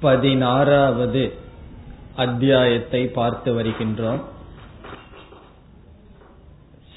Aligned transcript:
பதினாறாவது 0.00 1.24
அத்தியாயத்தை 2.16 3.02
பார்த்து 3.08 3.50
வருகின்றோம் 3.54 4.22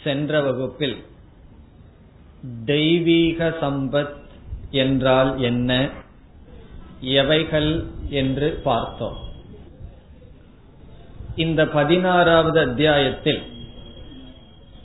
சென்ற 0.04 0.42
வகுப்பில் 0.42 0.98
தெய்வீக 2.65 3.50
சம்பத் 3.61 4.15
என்றால் 4.71 5.41
என்ன? 5.41 5.89
எவைகள் 7.01 7.85
என்று 8.09 8.61
பார்த்தோம். 8.65 9.17
இந்த 11.37 11.67
பதினாறாவது 11.67 12.61
அத்தியாயத்தில் 12.61 13.43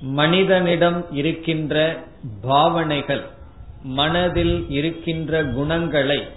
மனிதனிடம் 0.02 1.06
இருக்கின்ற 1.12 2.04
பாவனைகள் 2.42 3.24
மனதில் 3.84 4.70
இருக்கின்ற 4.70 5.44
குணங்களை 5.44 6.28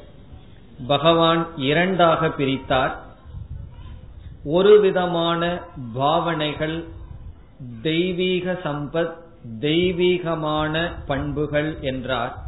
பகவான் 0.87 1.47
இரண்டாக 1.57 2.29
பிரித்தார். 2.29 2.97
ஒரு 4.45 4.81
விதமான 4.81 5.59
பாவனைகள் 5.95 6.85
தெய்வீக 7.83 8.61
சம்பத் 8.65 9.15
தெய்வீகமான 9.61 10.93
பண்புகள் 11.07 11.77
என்றார். 11.81 12.48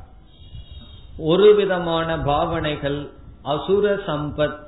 ஒரு 1.22 1.54
விதமான 1.54 2.18
பாவனைகள் 2.18 3.10
அசுர 3.42 3.94
சம்பத் 4.06 4.58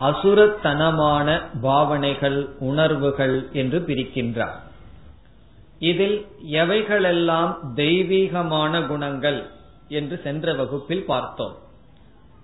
அசுரத்தனமான 0.00 1.42
பாவனைகள் 1.60 2.48
உணர்வுகள் 2.58 3.48
என்று 3.52 3.78
பிரிக்கின்றார். 3.78 4.56
இதில் 5.78 6.26
எவைகளெல்லாம் 6.52 7.74
தெய்வீகமான 7.74 8.86
குணங்கள் 8.86 9.50
என்று 9.88 10.20
சென்ற 10.22 10.54
வகுப்பில் 10.54 11.04
பார்த்தோம். 11.04 11.54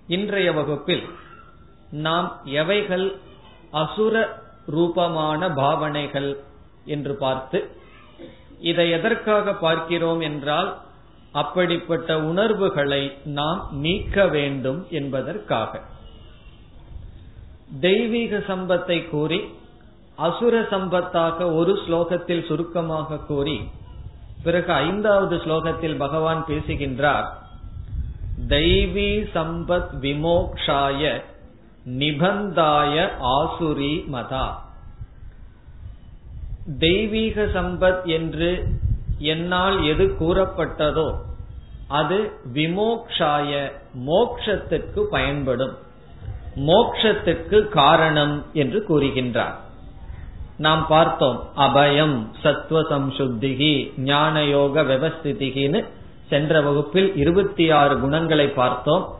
இன்றைய 0.07 0.51
வகுப்பில் 0.51 1.05
நாம் 1.91 2.41
எவைகள் 2.43 3.19
அசுர 3.71 4.29
ரூபமான 4.65 5.49
பாவனைகள் 5.49 6.37
என்று 6.85 7.15
பார்த்து 7.15 7.71
இதை 8.59 8.89
எதற்காக 8.89 9.53
பார்க்கிறோம் 9.53 10.19
என்றால் 10.19 10.77
அப்படிப்பட்ட 11.31 12.21
உணர்வுகளை 12.21 13.17
நாம் 13.25 13.67
நீக்க 13.71 14.27
வேண்டும் 14.27 14.87
என்பதற்காக. 14.89 15.81
தெய்வீக 17.79 18.37
சம்பத்தை 18.37 19.09
கூறி 19.09 19.43
அசுர 20.15 20.61
சம்பத்தாக 20.61 21.55
ஒரு 21.55 21.79
ஸ்லோகத்தில் 21.87 22.45
சுருக்கமாக 22.45 23.17
கூறி 23.17 23.69
பிறகு 24.43 24.73
ஐந்தாவது 24.73 25.35
ஸ்லோகத்தில் 25.35 25.97
பகவான் 25.97 26.45
பேசுகின்றார் 26.47 27.37
தெய்வீ 28.47 29.27
சம்பத் 29.35 29.91
விமோக்ஷாய 30.01 31.21
நிபந்தாய 31.85 33.09
ஆசுரி 33.21 33.93
மதா. 34.13 34.47
தெய்வீக 36.79 37.43
சம்பத் 37.43 38.03
என்று 38.03 38.78
என்னால் 39.19 39.83
எது 39.83 40.15
கூறப்பட்டதோ 40.19 41.15
அது 41.87 42.31
விமோக்ஷாய 42.53 43.71
மோக்ஷத்துக்கு 44.07 45.01
பயன்படும். 45.01 45.77
மோக்ஷத்துக்கு 46.55 47.67
காரணம் 47.67 48.45
என்று 48.53 48.85
கூறுகின்றார். 48.89 49.53
நாம் 50.57 50.85
பார்த்தோம் 50.87 51.43
அபயம் 51.57 52.25
சத்வ 52.43 52.81
சம்சுத்திகி 52.89 53.97
ஞான 53.97 54.43
யோக 54.43 54.81
விவஸ்திதிகின்னு 54.81 55.85
சென்ற 56.29 56.61
வகுப்பில் 56.61 57.15
இருபத்தி 57.15 57.71
ஆறு 57.71 57.99
குணங்களை 57.99 58.47
பார்த்தோம். 58.47 59.15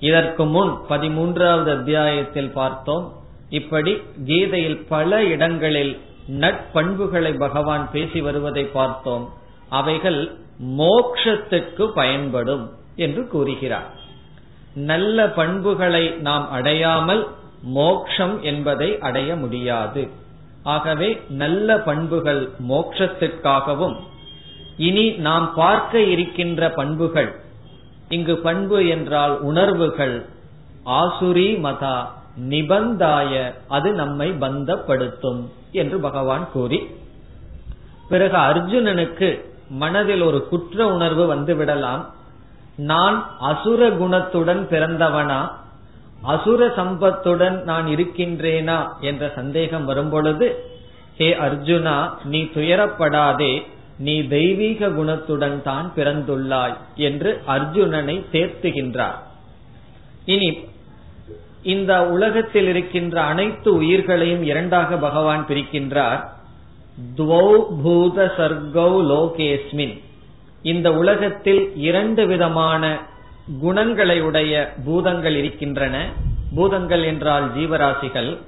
இதற்கு 0.00 0.44
முன் 0.44 0.70
பதிமூன்றாவது 0.88 1.76
அத்தியாயத்தில் 1.76 2.50
பார்த்தோம். 2.50 3.12
இப்படி 3.48 4.02
கீதையில் 4.24 4.86
பல 4.88 5.24
இடங்களில் 5.24 6.00
நட்பண்புகளை 6.28 7.38
பகவான் 7.38 7.90
பேசி 7.90 8.20
வருவதை 8.20 8.64
பார்த்தோம். 8.64 9.30
அவைகள் 9.68 10.36
மோக்ஷத்துக்கு 10.78 11.86
பயன்படும் 11.94 12.70
என்று 12.96 13.28
கூறுகிறார். 13.28 13.90
நல்ல 14.74 15.28
பண்புகளை 15.28 16.08
நாம் 16.08 16.50
அடையாமல் 16.50 17.26
மோக்ஷம் 17.62 18.42
என்பதை 18.42 18.98
அடைய 18.98 19.36
முடியாது. 19.36 20.08
ஆகவே 20.62 21.22
நல்ல 21.28 21.78
பண்புகள் 21.78 22.50
மோக்ஷத்துக்காகவும் 22.68 23.96
இனி 24.76 25.10
நாம் 25.10 25.54
பார்க்க 25.54 26.00
இருக்கின்ற 26.00 26.70
பண்புகள் 26.70 27.34
இங்கு 28.08 28.36
பண்பு 28.36 28.88
என்றால் 28.88 29.40
உணர்வுகள் 29.40 30.26
ஆசுரி 30.86 31.60
மதா 31.60 32.08
நிபந்தாய 32.40 33.54
அது 33.68 33.92
நம்மை 33.92 34.32
பந்தப்படுத்தும் 34.32 35.48
என்று 35.72 35.98
பகவான் 35.98 36.48
கூறி 36.52 36.86
பிறகு 38.08 38.36
அர்ஜுனனுக்கு 38.36 39.44
மனதில் 39.68 40.22
ஒரு 40.22 40.48
குற்ற 40.48 40.86
உணர்வு 40.86 41.26
வந்து 41.26 41.54
விடலாம். 41.54 42.14
நான் 42.76 43.36
அசுர 43.38 43.90
குணத்துடன் 43.90 44.62
பிறந்தவனா? 44.70 45.50
அசுர 46.22 46.66
சம்பத்துடன் 46.66 47.62
நான் 47.62 47.86
இருக்கின்றேனா? 47.86 48.88
என்ற 49.00 49.32
சந்தேகம் 49.34 49.84
வரும்பொழுது 49.84 50.64
ஹே 51.16 51.34
அர்ஜுனா 51.34 52.10
நீ 52.24 52.42
துயரப்படாதே. 52.42 53.62
நீ 53.98 54.26
தெய்வீக 54.26 54.88
குணத்துடன் 54.88 55.62
தான் 55.62 55.92
பிறந்துள்ளாய் 55.96 56.76
என்று 56.94 57.42
அர்ஜுனனை 57.46 58.24
சேர்த்துகின்றார் 58.32 59.18
இனி 60.24 60.70
இந்த 61.62 62.06
உலகத்தில் 62.08 62.68
இருக்கின்ற 62.68 63.22
அனைத்து 63.22 63.74
உயிர்களையும் 63.74 64.42
இரண்டாக 64.42 64.96
பகவான் 64.96 65.46
பிரிக்கின்றார். 65.48 66.24
துவௌ 67.16 67.80
பூத 67.82 68.34
சர்கௌ 68.38 68.92
லோகேஸ்மின். 69.10 70.00
இந்த 70.62 70.94
உலகத்தில் 70.94 71.76
இரண்டு 71.76 72.26
விதமான 72.26 72.98
குணங்களை 73.60 74.20
உடைய 74.20 74.72
பூதங்கள் 74.84 75.34
இருக்கின்றன. 75.34 76.08
பூதங்கள் 76.54 77.02
என்றால் 77.02 77.56
ஜீவராசிகள். 77.56 78.38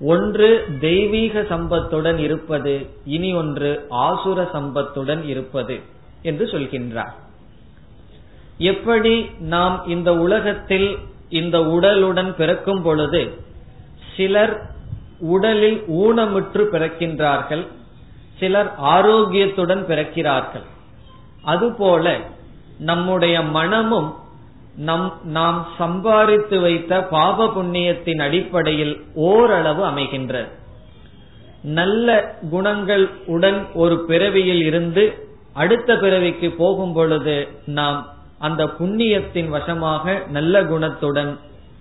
ஒன்று 0.00 0.64
தெய்வீக 0.80 1.40
சம்பத்துடன் 1.40 2.18
இருப்பது 2.18 2.86
இனி 3.04 3.34
ஒன்று 3.34 3.86
ஆசுர 3.90 4.48
சம்பத்துடன் 4.52 5.26
இருப்பது 5.26 5.80
என்று 6.22 6.46
சொல்கின்றார். 6.46 7.12
எப்படி 8.58 9.30
நாம் 9.40 9.82
இந்த 9.86 10.16
உலகத்தில் 10.16 10.98
இந்த 11.40 11.58
உடலுடன் 11.74 12.30
பிறக்கும் 12.36 12.82
பொழுது 12.82 13.22
சிலர் 14.16 14.54
உடலில் 15.34 15.78
ஊனமுற்று 16.02 16.62
பிறக்கின்றார்கள் 16.74 17.64
சிலர் 18.38 18.70
ஆரோக்கியத்துடன் 18.96 19.82
பிறக்கிறார்கள். 19.90 20.66
அதுபோல 21.42 22.14
நம்முடைய 22.78 23.36
மனமும் 23.56 24.10
நம் 24.88 25.08
நாம் 25.36 25.58
சம்பாதித்து 25.78 26.56
வைத்த 26.60 26.92
பாப 27.14 27.46
புண்ணியத்தின் 27.56 28.20
அடிப்படையில் 28.22 28.94
ஓரளவு 29.14 29.82
அமைகின்றது. 29.90 30.50
நல்ல 31.62 32.08
குணங்கள் 32.50 33.04
உடன் 33.26 33.60
ஒரு 33.74 33.96
பிறவியில் 34.08 34.62
இருந்து 34.68 35.04
அடுத்த 35.54 35.96
பிறவிக்கு 35.96 36.48
போகும் 36.50 36.92
பொழுது 36.92 37.36
நாம் 37.78 37.98
அந்த 38.46 38.62
புண்ணியத்தின் 38.78 39.48
வசமாக 39.48 40.14
நல்ல 40.30 40.62
குணத்துடன் 40.62 41.32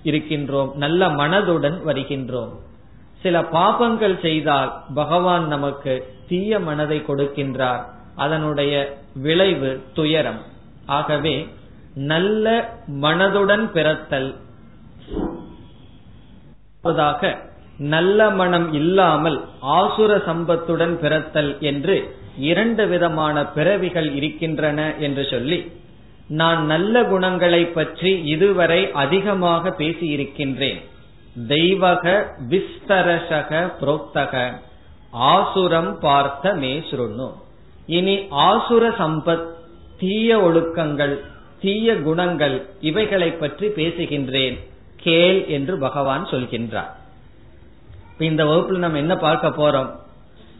இருக்கின்றோம் 0.03 0.69
நல்ல 0.83 1.09
மனதுடன் 1.21 1.77
வருகின்றோம். 1.87 2.53
சில 3.21 3.41
பாபங்கள் 3.55 4.15
செய்தால் 4.21 4.71
பகவான் 4.93 5.45
நமக்கு 5.47 5.93
தீய 6.29 6.59
மனதை 6.59 6.97
கொடுக்கின்றார். 7.07 7.83
அதனுடைய 8.15 8.73
விளைவு 9.15 9.71
துயரம். 9.93 10.41
ஆகவே 10.85 11.35
நல்ல 12.11 12.45
மனதுடன் 13.01 13.65
பிறத்தல். 13.75 14.29
நல்ல 17.77 18.29
மனம் 18.39 18.67
இல்லாமல் 18.73 19.37
ஆசுர 19.61 20.11
சம்பத்துடன் 20.27 20.95
பிறத்தல் 21.03 21.51
என்று 21.59 21.95
இரண்டு 22.49 22.83
விதமான 22.87 23.45
பிறவிகள் 23.55 24.09
இருக்கின்றன 24.15 24.79
என்று 24.99 25.23
சொல்லி 25.31 25.59
நான் 26.31 26.65
நல்ல 26.65 27.03
குணங்களை 27.03 27.65
பற்றி 27.65 28.23
இதுவரை 28.25 28.91
அதிகமாக 28.91 29.69
பேசியிருக்கின்றேன். 29.77 30.81
தெய்வக 31.47 32.25
விஸ்தரசக 32.49 33.71
புரோக்தக 33.81 34.53
ஆசுரம் 35.11 35.99
பார்த்த 35.99 36.53
மே 36.53 36.79
சுருணு 36.79 37.31
இனி 37.85 38.15
ஆசுர 38.31 38.83
சம்பத் 38.89 39.47
தீய 39.97 40.37
ஒழுக்கங்கள் 40.37 41.15
தீய 41.59 41.95
குணங்கள் 42.01 42.69
இவைகளை 42.81 43.31
பற்றி 43.31 43.67
பேசுகின்றேன். 43.67 44.57
கேள் 44.95 45.45
என்று 45.47 45.77
பகவான் 45.77 46.25
சொல்கின்றார். 46.25 46.91
இந்த 48.19 48.45
வகுப்புல 48.45 48.77
நம்ம 48.77 48.97
என்ன 48.97 49.15
பார்க்க 49.15 49.49
போறோம்? 49.49 49.91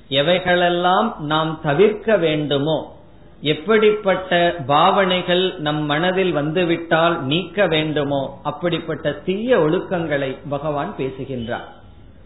எவைகளெல்லாம் 0.10 1.20
நாம் 1.20 1.60
தவிர்க்க 1.64 2.18
வேண்டுமோ 2.18 3.01
எப்படிப்பட்ட 3.42 4.56
பாவனைகள் 4.68 5.54
நம் 5.60 5.86
மனதில் 5.86 6.32
வந்துவிட்டால் 6.32 7.24
நீக்க 7.24 7.68
வேண்டுமோ? 7.68 8.40
அப்படிப்பட்ட 8.44 9.12
தீய 9.12 9.60
ஒழுக்கங்களை 9.60 10.38
பகவான் 10.50 10.96
பேசுகின்றார். 10.96 11.68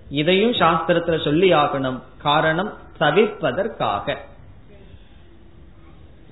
இதையும் 0.10 0.52
சாஸ்திரத்துல 0.52 1.24
சொல்லி 1.24 1.54
ஆகணும். 1.54 2.00
காரணம் 2.22 2.74
தவிர்ப்பதற்காக. 3.00 4.16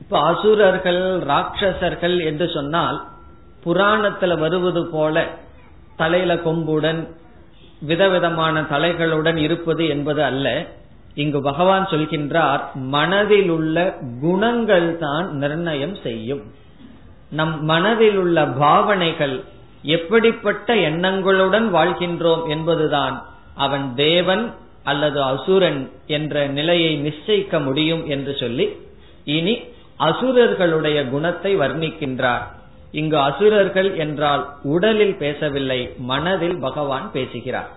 இப்ப 0.02 0.20
அசுரர்கள் 0.20 1.20
ராட்சசர்கள் 1.20 2.24
என்று 2.24 2.50
சொன்னால் 2.50 3.08
புராணத்துல 3.66 4.38
வருவது 4.38 4.88
போல 4.88 5.28
தலையில 5.96 6.36
கொம்புடன் 6.36 7.08
விதவிதமான 7.82 8.62
தலைகளுடன் 8.62 9.36
இருப்பது 9.36 9.88
என்பது 9.88 10.24
அல்ல. 10.24 10.66
இங்கு 11.16 11.42
பகவான் 11.42 11.88
சொல்கின்றார் 11.88 12.74
மனதில் 12.74 13.50
உள்ள 13.50 13.98
குணங்கள் 14.22 14.98
தான் 14.98 15.32
நிர்ணயம் 15.32 15.96
செய்யும். 16.04 16.44
நம் 17.30 17.64
மனதில் 17.64 18.18
உள்ள 18.18 18.46
பாவனைகள் 18.46 19.44
எப்படிப்பட்ட 19.84 20.76
எண்ணங்களுடன் 20.76 21.68
வாழ்கின்றோம் 21.74 22.48
என்பதுதான் 22.48 23.26
அவன் 23.56 23.96
தேவன் 23.96 24.54
அல்லது 24.84 25.24
அசுரன் 25.24 25.90
என்ற 26.08 26.48
நிலையை 26.48 26.92
நிச்சயிக்க 26.98 27.64
முடியும் 27.64 28.08
என்று 28.08 28.36
சொல்லி 28.36 28.78
இனி 29.26 29.60
அசுரர்களுடைய 30.00 31.10
குணத்தை 31.10 31.58
வர்ணிக்கின்றார். 31.58 32.44
இங்கு 32.92 33.18
அசுரர்கள் 33.20 33.96
என்றால் 33.96 34.50
உடலில் 34.64 35.16
பேசவில்லை 35.16 35.90
மனதில் 35.98 36.60
பகவான் 36.60 37.12
பேசுகிறார். 37.12 37.72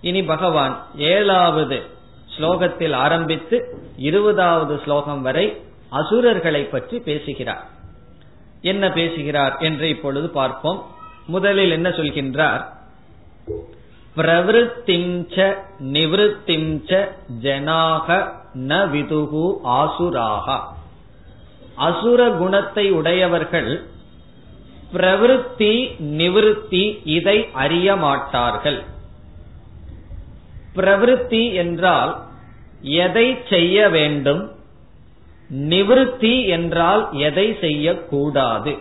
இனி 0.00 0.22
பகவான் 0.22 0.82
ஏழாவது 0.96 1.94
ஸ்லோகத்தில் 2.38 2.92
ஆரம்பித்து 2.92 3.76
இருபதாவது 3.96 4.80
ஸ்லோகம் 4.84 5.22
வரை 5.22 5.56
அசுரர்களை 5.88 6.64
பற்றி 6.64 6.98
பேசுகிறார். 7.00 7.66
என்ன 8.62 8.92
பேசுகிறார் 8.92 9.56
என்று 9.58 9.88
இப்பொழுது 9.88 10.28
பார்ப்போம். 10.28 10.86
முதலில் 11.26 11.70
என்ன 11.70 11.88
சொல்கின்றார்? 11.88 12.62
பிரவருத்திஞ்ச 14.16 15.56
நிவத்திஞ்ச 15.80 17.08
ஜனாக 17.42 18.32
ந 18.54 18.88
விதுகு 18.90 19.46
ஆசுராக. 19.64 20.60
அசுர 21.74 22.30
குணத்தை 22.30 22.90
உடையவர்கள் 22.90 23.86
பிரவருத்தி 24.92 25.90
நிவிருத்தி 26.00 27.00
இதை 27.04 27.48
அறிய 27.52 27.96
மாட்டார்கள். 27.96 28.84
பிரவருத்தி 30.76 31.54
என்றால் 31.54 32.25
எதை 32.88 33.36
செய்ய 33.48 33.88
வேண்டும்? 33.88 34.50
நிவிருத்தி 35.50 36.46
என்றால் 36.46 37.08
எதை 37.12 37.56
செய்யக்கூடாது? 37.60 38.76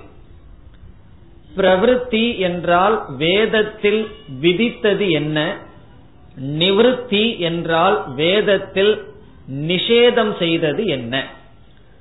பிரவிற்த்தி 1.58 2.38
என்றால் 2.38 3.06
வேதத்தில் 3.18 4.08
விதித்தது 4.42 5.12
என்ன? 5.12 5.58
நிவிருத்தி 6.42 7.38
என்றால் 7.38 8.14
வேதத்தில் 8.16 9.06
நிஷேதம் 9.52 10.38
செய்தது 10.38 10.86
என்ன? 10.86 11.28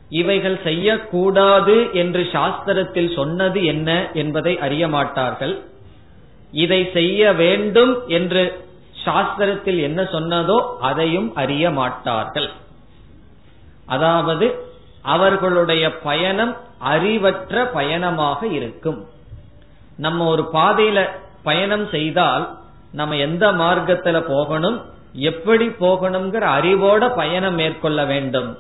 இவைகள் 0.09 0.59
செய்யக்கூடாது 0.63 1.89
என்று 1.93 2.29
சாஸ்திரத்தில் 2.33 3.15
சொன்னது 3.15 3.65
என்ன 3.65 4.11
என்பதை 4.13 4.59
அறிய 4.59 4.89
மாட்டார்கள். 4.89 5.61
இதை 6.53 6.91
செய்ய 6.93 7.33
வேண்டும் 7.33 8.03
என்று 8.07 8.64
சாஸ்திரத்தில் 9.05 9.81
என்ன 9.81 10.03
சொன்னதோ 10.03 10.59
அதையும் 10.81 11.35
அறிய 11.35 11.71
மாட்டார்கள். 11.71 12.51
அதாவது 13.87 14.47
அவர்களுடைய 15.03 15.85
பயணம் 15.99 16.57
அறிவற்ற 16.79 17.67
பயணமாக 17.67 18.47
இருக்கும். 18.47 19.01
நம்ம 19.97 20.27
ஒரு 20.27 20.45
பாதையில 20.53 21.09
பயணம் 21.43 21.89
செய்தால் 21.89 22.45
நம்ம 22.93 23.17
எந்த 23.17 23.53
மார்க்கத்துல 23.53 24.21
போகணும் 24.21 24.79
எப்படி 25.13 25.67
போகணுங்கிற 25.69 26.45
அறிவோட 26.59 27.15
பயணம் 27.15 27.55
மேற்கொள்ள 27.55 28.05
வேண்டும். 28.05 28.57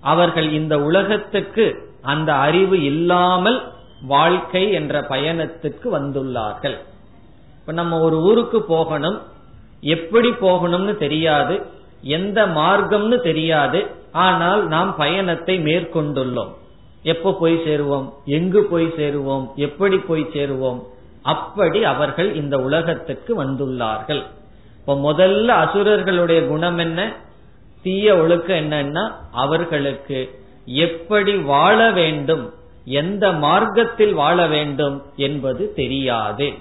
அவர்கள் 0.00 0.52
இந்த 0.52 0.74
உலகத்துக்கு 0.80 1.66
அந்த 2.02 2.34
அறிவு 2.34 2.82
இல்லாமல் 2.82 3.58
வாழ்க்கை 4.06 4.72
என்ற 4.72 5.00
பயணத்துக்கு 5.00 5.86
வந்துள்ளார்கள். 5.98 6.76
இப்ப 7.60 7.72
நம்ம 7.72 7.98
ஒரு 8.00 8.16
ஊருக்கு 8.22 8.62
போகணும் 8.62 9.18
எப்படி 9.80 10.28
போகணும்னு 10.28 10.96
தெரியாது 10.96 11.62
எந்த 12.02 12.46
மார்க்கம்னு 12.46 13.20
தெரியாது 13.20 13.86
ஆனால் 14.12 14.68
நாம் 14.68 14.96
பயணத்தை 14.96 15.58
மேற்கொண்டுள்ளோம். 15.58 16.54
எப்ப 17.02 17.32
போய் 17.32 17.54
சேருவோம்? 17.54 18.12
எங்கு 18.24 18.64
போய் 18.64 18.86
சேருவோம்? 18.86 19.54
எப்படி 19.54 19.98
போய் 19.98 20.28
சேருவோம்? 20.32 20.82
அப்படி 21.22 21.84
அவர்கள் 21.84 22.34
இந்த 22.34 22.58
உலகத்துக்கு 22.58 23.44
வந்துள்ளார்கள். 23.44 24.22
இப்ப 24.78 24.94
முதல்ல 24.94 25.46
அசுரர்களுடைய 25.46 26.46
குணம் 26.46 26.78
என்ன? 26.78 27.12
தீய 27.82 28.16
ஒழுக்கம் 28.16 28.56
என்னன்னா 28.56 29.12
அவர்களுக்கு 29.32 30.38
எப்படி 30.64 31.36
வாழ 31.36 31.90
வேண்டும் 31.90 32.52
எந்த 32.84 33.32
மார்க்கத்தில் 33.32 34.12
வாழ 34.12 34.46
வேண்டும் 34.46 35.02
என்பது 35.16 35.72
தெரியாது. 35.72 36.52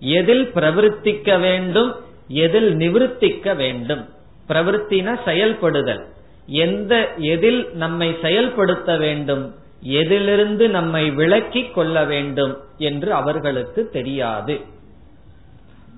எதில் 0.00 0.50
பிரவர்த்திக்க 0.54 1.40
வேண்டும் 1.40 1.94
எதில் 2.28 2.76
நிவர்த்திக்க 2.76 3.56
வேண்டும். 3.56 4.08
பிரவருத்தின 4.48 5.24
செயல்படுதல். 5.24 6.04
எந்த 6.46 7.08
எதில் 7.16 7.70
நம்மை 7.72 8.16
செயல்படுத்த 8.22 8.96
வேண்டும். 8.96 9.54
எதிலிருந்து 9.82 10.68
நம்மை 10.68 11.10
விளக்கிக் 11.10 11.74
கொள்ள 11.74 12.04
வேண்டும் 12.04 12.58
என்று 12.78 13.12
அவர்களுக்கு 13.12 13.88
தெரியாது. 13.88 14.60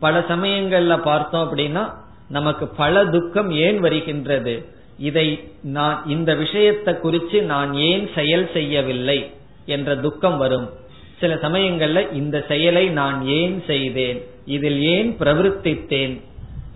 பல 0.00 0.19
சமயங்கள்ல 0.19 1.02
பார்த்தோம் 1.02 1.56
அப்படின்னா 1.56 1.93
நமக்கு 2.29 2.67
பல 2.67 3.06
துக்கம் 3.06 3.50
ஏன் 3.50 3.81
வருகின்றது? 3.81 4.64
இதை 4.99 5.52
நான் 5.62 6.02
இந்த 6.06 6.34
விஷயத்தை 6.34 6.99
குறித்து 6.99 7.43
நான் 7.43 7.75
ஏன் 7.75 8.11
செயல் 8.14 8.50
செய்யவில்லை? 8.53 9.31
என்ற 9.67 9.96
துக்கம் 9.96 10.36
வரும். 10.36 10.70
சில 11.20 11.35
சமயங்கள்ல 11.35 12.13
இந்த 12.13 12.44
செயலை 12.49 12.89
நான் 12.89 13.27
ஏன் 13.27 13.63
செய்தேன்? 13.67 14.25
இதில் 14.46 14.81
ஏன் 14.82 15.17
பிரவர்த்தித்தேன்? 15.19 16.20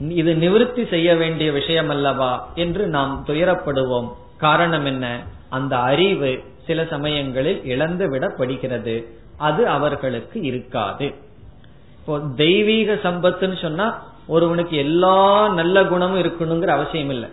இது 0.09 0.35
நிவிருத்தி 0.35 0.89
செய்ய 0.89 1.15
வேண்டிய 1.15 1.53
விஷயம் 1.53 1.89
அல்லவா 1.89 2.53
என்று 2.55 2.87
நாம் 2.87 3.25
துயரப்படுவோம். 3.27 4.09
காரணம் 4.39 4.85
என்ன? 4.85 5.23
அந்த 5.49 5.79
அறிவு 5.79 6.43
சில 6.67 6.85
சமயங்களில் 6.85 7.65
இழந்து 7.65 8.19
விடப்படுகிறது 8.19 9.05
அது 9.37 9.69
அவர்களுக்கு 9.69 10.41
இருக்காது. 10.41 11.13
இப்போ 11.99 12.21
தெய்வீக 12.37 12.95
சம்பத்துன்னு 12.95 13.63
சொன்னா 13.63 14.03
ஒருவனுக்கு 14.27 14.77
எல்லா 14.77 15.49
நல்ல 15.49 15.85
குணமும் 15.85 16.23
இருக்கணுங்கிற 16.23 16.67
அவசியம் 16.67 17.11
இல்லை. 17.11 17.29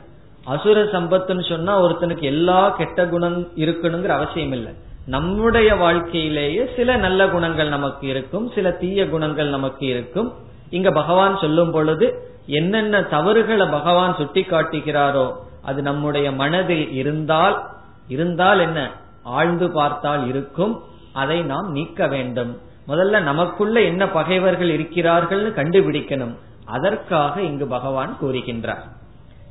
அசுர 0.46 0.84
சம்பத்துன்னு 0.84 1.50
சொன்னா 1.50 1.82
ஒருத்தனுக்கு 1.84 2.22
எல்லா 2.22 2.70
கெட்ட 2.70 3.08
குணம் 3.08 3.48
இருக்கணுங்கிற 3.56 4.08
அவசியம் 4.08 4.52
இல்லை. 4.52 4.72
நம்முடைய 5.08 5.76
வாழ்க்கையிலேயே 5.76 6.70
சில 6.76 6.96
நல்ல 6.96 7.28
குணங்கள் 7.28 7.70
நமக்கு 7.70 8.08
இருக்கும் 8.08 8.52
சில 8.56 8.72
தீய 8.72 9.10
குணங்கள் 9.10 9.50
நமக்கு 9.50 9.86
இருக்கும். 9.86 10.34
இங்க 10.70 10.92
பகவான் 10.92 11.38
சொல்லும் 11.38 11.72
பொழுது 11.72 12.32
என்னென்ன 12.46 13.02
தவறுகளை 13.02 13.68
பகவான் 13.68 14.16
சுட்டி 14.16 14.42
காட்டுகிறாரோ 14.42 15.34
அது 15.62 15.82
நம்முடைய 15.82 16.32
மனதில் 16.32 16.92
இருந்தால் 16.92 17.68
இருந்தால் 18.08 18.60
என்ன? 18.60 18.92
ஆழ்ந்து 19.24 19.72
பார்த்தால் 19.72 20.28
இருக்கும். 20.28 20.84
அதை 21.14 21.42
நாம் 21.42 21.72
நீக்க 21.72 22.08
வேண்டும். 22.08 22.58
முதல்ல 22.88 23.22
நமக்குள்ள 23.22 23.82
என்ன 23.82 24.10
பகைவர்கள் 24.10 24.70
இருக்கிறார்கள்னு 24.80 25.50
கண்டுபிடிக்கணும். 25.56 26.36
அதற்காக 26.66 27.42
இங்கு 27.42 27.68
பகவான் 27.68 28.18
கூறுகின்றார். 28.22 28.84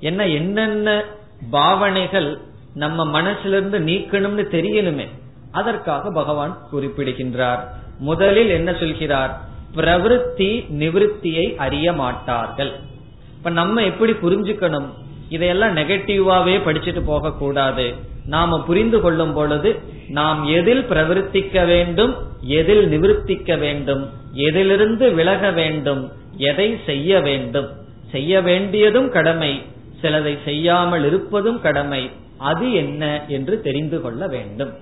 என்ன 0.01 0.27
என்னென்ன 0.27 1.05
பாவனைகள் 1.51 2.39
நம்ம 2.75 3.21
மனசிலிருந்து 3.21 3.79
நீக்கணும்னு 3.79 4.45
தெரியணுமே. 4.57 5.07
அதற்காக 5.61 6.11
பகவான் 6.11 6.55
குறிப்பிடுகின்றார். 6.71 7.63
முதலில் 7.99 8.51
என்ன 8.51 8.71
சொல்கிறார்? 8.81 9.33
பிரவருத்தி 9.77 10.51
நிவிருத்தியை 10.81 11.47
அறிய 11.57 11.93
மாட்டார்கள். 11.93 12.73
இப்ப 13.37 13.51
நம்ம 13.51 13.85
எப்படி 13.85 14.13
புரிஞ்சுக்கணும்? 14.13 14.89
இதையெல்லாம் 15.29 15.77
நெகட்டிவாவே 15.77 16.57
படிச்சுட்டு 16.67 17.03
போக 17.05 17.33
கூடாது 17.33 17.87
நாம 18.27 18.59
புரிந்து 18.63 18.99
கொள்ளும் 19.01 19.33
பொழுது 19.33 19.71
நாம் 20.09 20.41
எதில் 20.49 20.85
பிரவர்த்திக்க 20.91 21.67
வேண்டும் 21.67 22.13
எதில் 22.57 22.85
நிவர்த்திக்க 22.91 23.59
வேண்டும் 23.59 24.03
எதிலிருந்து 24.47 25.07
விலக 25.15 25.51
வேண்டும் 25.51 26.03
எதை 26.51 26.69
செய்ய 26.87 27.21
வேண்டும். 27.21 27.69
செய்ய 28.11 28.41
வேண்டியதும் 28.41 29.09
கடமை 29.11 29.53
சிலதை 30.03 30.35
செய்யாமல் 30.45 31.05
இருப்பதும் 31.05 31.61
கடமை. 31.61 32.03
அது 32.39 32.67
என்ன 32.73 33.03
என்று 33.29 33.55
தெரிந்து 33.61 33.99
கொள்ள 34.01 34.23
வேண்டும். 34.27 34.73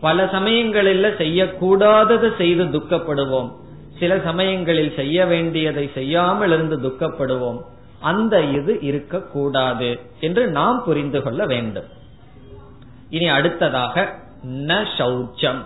பல 0.00 0.28
சமயங்களில் 0.28 1.04
செய்யக்கூடாததை 1.04 2.36
செய்து 2.36 2.64
துக்கப்படுவோம். 2.64 3.52
சில 3.98 4.18
சமயங்களில் 4.18 4.94
செய்ய 4.96 5.26
வேண்டியதை 5.26 5.90
செய்யாமல் 5.94 6.52
இருந்து 6.52 6.76
துக்கப்படுவோம். 6.76 7.60
அந்த 8.00 8.40
இது 8.40 8.80
இருக்கக்கூடாது 8.80 10.00
என்று 10.20 10.46
நாம் 10.46 10.82
புரிந்து 10.84 11.22
கொள்ள 11.22 11.46
வேண்டும். 11.46 11.84
இனி 13.10 13.28
அடுத்ததாக 13.28 14.14
ந 14.46 14.84
சௌச்சம் 14.98 15.62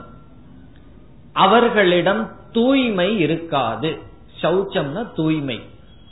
அவர்களிடம் 1.33 2.31
தூய்மை 2.53 3.19
இருக்காது. 3.19 3.99
சௌச்சம்னா 4.43 5.15
தூய்மை. 5.15 5.61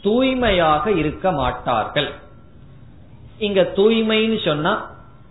தூய்மையாக 0.02 0.90
இருக்க 0.90 1.30
மாட்டார்கள். 1.32 2.10
இங்க 3.38 3.72
தூய்மைன்னு 3.76 4.44
சொன்னா 4.44 4.90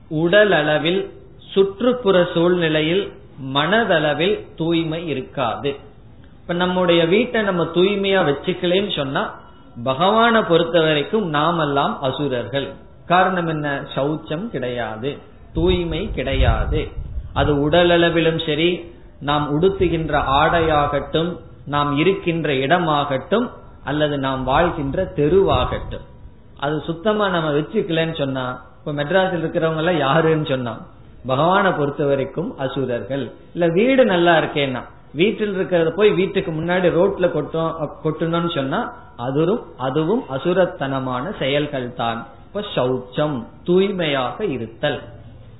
உடல் 0.09 0.51
அளவில் 0.51 1.16
சுற்றுப்புற 1.57 2.27
சூழ்நிலையில் 2.33 3.13
மனதளவில் 3.53 4.47
தூய்மை 4.55 5.07
இருக்காது. 5.07 5.75
இப்ப 6.41 6.53
நம்முடைய 6.53 7.05
வீட்டை 7.05 7.41
நம்ம 7.41 7.63
தூய்மையா 7.63 8.19
வச்சுக்கலன்னு 8.29 8.95
சொன்னா 8.95 9.39
பகவானை 9.83 10.41
பொறுத்த 10.41 10.81
வரைக்கும் 10.81 11.29
நாமெல்லாம் 11.29 12.01
அசுரர்கள். 12.01 12.73
காரணம் 13.05 13.47
என்ன? 13.47 13.85
சௌச்சம் 13.95 14.47
கிடையாது. 14.47 15.17
தூய்மை 15.53 16.11
கிடையாது. 16.11 16.87
அது 17.33 17.61
உடல் 17.61 17.89
அளவிலும் 17.89 18.39
சரி 18.39 18.91
நாம் 19.19 19.61
உடுத்துகின்ற 19.61 20.13
ஆடையாகட்டும் 20.41 21.37
நாம் 21.65 21.97
இருக்கின்ற 21.97 22.53
இடமாகட்டும் 22.53 23.49
அல்லது 23.83 24.17
நாம் 24.17 24.43
வாழ்கின்ற 24.43 25.11
தெருவாகட்டும். 25.15 26.05
அது 26.59 26.81
சுத்தமா 26.85 27.29
நம்ம 27.29 27.49
வச்சுக்கலன்னு 27.51 28.17
சொன்னா 28.17 28.61
இப்ப 28.79 29.03
மெட்ராஸில் 29.03 29.41
இருக்கிறவங்க 29.43 29.77
எல்லாம் 29.77 29.97
யாருன்னு 29.97 30.45
சொன்னா 30.45 30.77
பகவானை 31.31 31.71
பொறுத்த 31.79 32.03
வரைக்கும் 32.11 32.49
அசுரர்கள். 32.63 33.25
இல்ல 33.55 33.65
வீடு 33.79 34.03
நல்லா 34.13 34.33
இருக்கேன்னா 34.41 34.81
வீட்டில் 35.19 35.53
இருக்கிறத 35.57 35.89
போய் 35.97 36.09
வீட்டுக்கு 36.19 36.51
முன்னாடி 36.51 36.87
ரோட்ல 36.97 37.25
கொட்டோம் 37.35 37.71
கொட்டணும்னு 38.05 38.51
சொன்னா 38.55 38.79
அதுவும் 39.27 39.61
அதுவும் 39.87 40.23
அசுரத்தனமான 40.35 41.25
செயல்கள் 41.39 41.87
தான். 42.01 42.19
இப்ப 42.47 42.63
சௌச்சம் 42.75 43.37
தூய்மையாக 43.67 44.45
இருத்தல். 44.55 44.99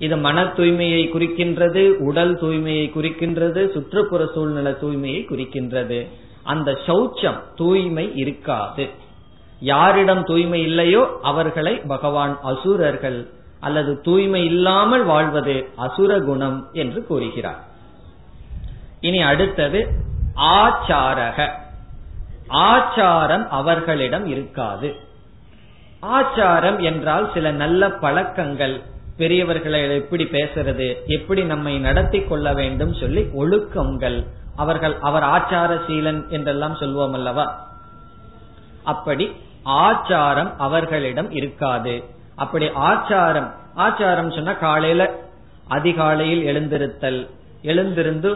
இது 0.06 0.16
மன 0.26 0.44
தூய்மையை 0.58 1.02
குறிக்கின்றது 1.14 1.84
உடல் 2.08 2.34
தூய்மையை 2.42 2.86
குறிக்கின்றது 2.96 3.62
சுற்றுப்புற 3.76 4.24
சூழ்நிலை 4.36 4.74
தூய்மையை 4.82 5.22
குறிக்கின்றது. 5.32 6.00
அந்த 6.54 6.72
சௌச்சம் 6.88 7.40
தூய்மை 7.56 8.06
இருக்காது. 8.24 8.86
யாரிடம் 9.72 10.24
தூய்மை 10.24 10.60
இல்லையோ 10.70 11.04
அவர்களை 11.22 11.74
பகவான் 11.94 12.36
அசுரர்கள் 12.52 13.20
அல்லது 13.60 14.02
தூய்மை 14.02 14.46
இல்லாமல் 14.46 15.04
வாழ்வது 15.04 15.70
அசுர 15.76 16.20
குணம் 16.20 16.70
என்று 16.72 17.06
கூறுகிறார். 17.06 17.64
இனி 19.00 19.22
அடுத்தது 19.22 19.88
ஆச்சாரக. 20.36 21.50
ஆச்சாரம் 22.50 23.48
அவர்களிடம் 23.48 24.26
இருக்காது. 24.26 24.96
ஆச்சாரம் 26.02 26.82
என்றால் 26.82 27.32
சில 27.34 27.52
நல்ல 27.52 27.90
பழக்கங்கள். 27.90 28.82
பெரியவர்களை 29.18 29.96
எப்படி 29.96 30.24
பேசுறது 30.24 31.06
எப்படி 31.06 31.44
நம்மை 31.44 31.80
நடத்தி 31.80 32.20
கொள்ள 32.22 32.54
வேண்டும் 32.54 32.94
சொல்லி 32.94 33.22
ஒழுக்கங்கள். 33.22 34.26
அவர்கள் 34.56 34.98
அவர் 35.00 35.24
ஆச்சார 35.24 35.80
சீலன் 35.88 36.28
என்றெல்லாம் 36.28 36.74
சொல்வோம் 36.74 37.14
அல்லவா? 37.14 37.68
அப்படி 38.84 39.36
ஆச்சாரம் 39.66 40.54
அவர்களிடம் 40.58 41.32
இருக்காது. 41.32 42.04
அப்படி 42.38 42.66
ஆச்சாரம் 42.66 43.50
ஆச்சாரம் 43.78 44.34
சொன்னா 44.36 44.54
காலையில 44.54 45.04
அதிகாலையில் 45.68 46.44
எழுந்திருத்தல் 46.46 47.20
எழுந்திருந்து 47.62 48.32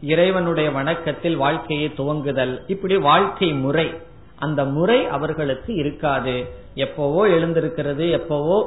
இறைவனுடைய 0.00 0.70
வணக்கத்தில் 0.70 1.36
வாழ்க்கையை 1.36 1.88
துவங்குதல். 1.96 2.54
இப்படி 2.66 2.96
வாழ்க்கை 2.96 3.52
முறை. 3.52 3.94
அந்த 4.38 4.64
முறை 4.64 5.06
அவர்களுக்கு 5.06 5.74
இருக்காது. 5.74 6.34
எப்பவோ 6.74 7.28
எழுந்திருக்கிறது 7.28 8.10
எப்பவோ 8.10 8.58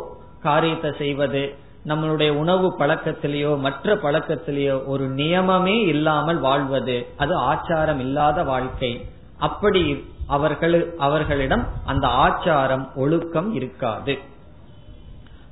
காரியத்தை 0.44 0.92
செய்வது 0.98 1.44
நம்மளுடைய 1.88 2.30
உணவு 2.30 2.68
பழக்கத்திலேயோ 2.80 3.52
மற்ற 3.58 3.96
பழக்கத்திலேயோ 3.96 4.86
ஒரு 4.86 5.06
நியமமே 5.10 5.76
இல்லாமல் 5.88 6.40
வாழ்வது. 6.40 6.98
அது 7.18 7.34
ஆச்சாரம் 7.52 8.00
இல்லாத 8.00 8.44
வாழ்க்கை. 8.44 8.92
அப்படி 9.40 9.84
அவர்கள் 10.28 10.94
அவர்களிடம் 10.98 11.68
அந்த 11.86 12.08
ஆச்சாரம் 12.08 12.86
ஒழுக்கம் 12.96 13.54
இருக்காது. 13.54 14.18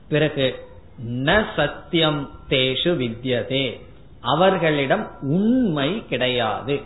பிறகு 0.09 0.65
ந 1.07 1.45
சத்தியம் 1.55 2.29
தேஷு 2.49 2.83
வித்யதே. 2.83 3.81
அவர்களிடம் 4.21 5.07
உண்மை 5.21 6.07
கிடையாது. 6.07 6.81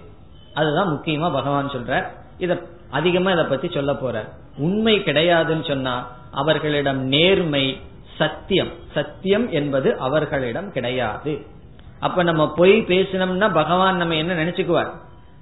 அதுதான் 0.53 0.88
முக்கியமா 0.88 1.33
பகவான் 1.33 1.69
சொல்ற. 1.69 2.07
இத 2.38 2.61
அதிகமா 2.89 3.31
இதை 3.31 3.43
பத்தி 3.43 3.69
சொல்ல 3.69 3.93
போற. 3.93 4.29
உண்மை 4.57 4.99
கிடையாதுன்னு 4.99 5.67
சொன்னா 5.67 6.11
அவர்களிடம் 6.31 6.99
நேர்மை 6.99 7.81
சத்தியம். 8.17 8.71
சத்தியம் 8.93 9.51
என்பது 9.51 9.97
அவர்களிடம் 9.97 10.71
கிடையாது. 10.71 11.45
அப்ப 11.99 12.23
நம்ம 12.23 12.53
பொய் 12.53 12.81
பேசினோம்னா 12.81 13.53
பகவான் 13.53 13.97
நம்ம 13.97 14.15
என்ன 14.15 14.33
நினைச்சுக்குவார்? 14.33 14.89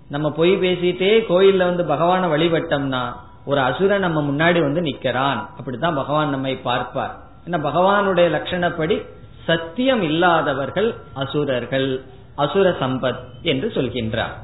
நம்ம 0.09 0.31
பொய் 0.31 0.57
பேசிட்டே 0.57 1.23
கோயில்ல 1.29 1.57
வந்து 1.57 1.83
பகவான 1.83 2.29
வழிபட்டோம்னா 2.29 3.13
ஒரு 3.45 3.59
அசுரன் 3.59 3.99
நம்ம 3.99 4.21
முன்னாடி 4.21 4.59
வந்து 4.61 4.81
நிக்கிறான். 4.81 5.45
அப்படித்தான் 5.57 5.95
பகவான் 5.95 6.29
நம்மை 6.29 6.55
பார்ப்பார். 6.55 7.25
ஏன்னா 7.47 7.55
பகவானுடைய 7.55 8.29
லட்சணப்படி 8.29 9.05
சத்தியம் 9.45 10.01
இல்லாதவர்கள் 10.01 10.95
அசுரர்கள் 11.13 12.03
அசுர 12.35 12.69
சம்பத் 12.69 13.19
என்று 13.41 13.71
சொல்கின்றார். 13.75 14.35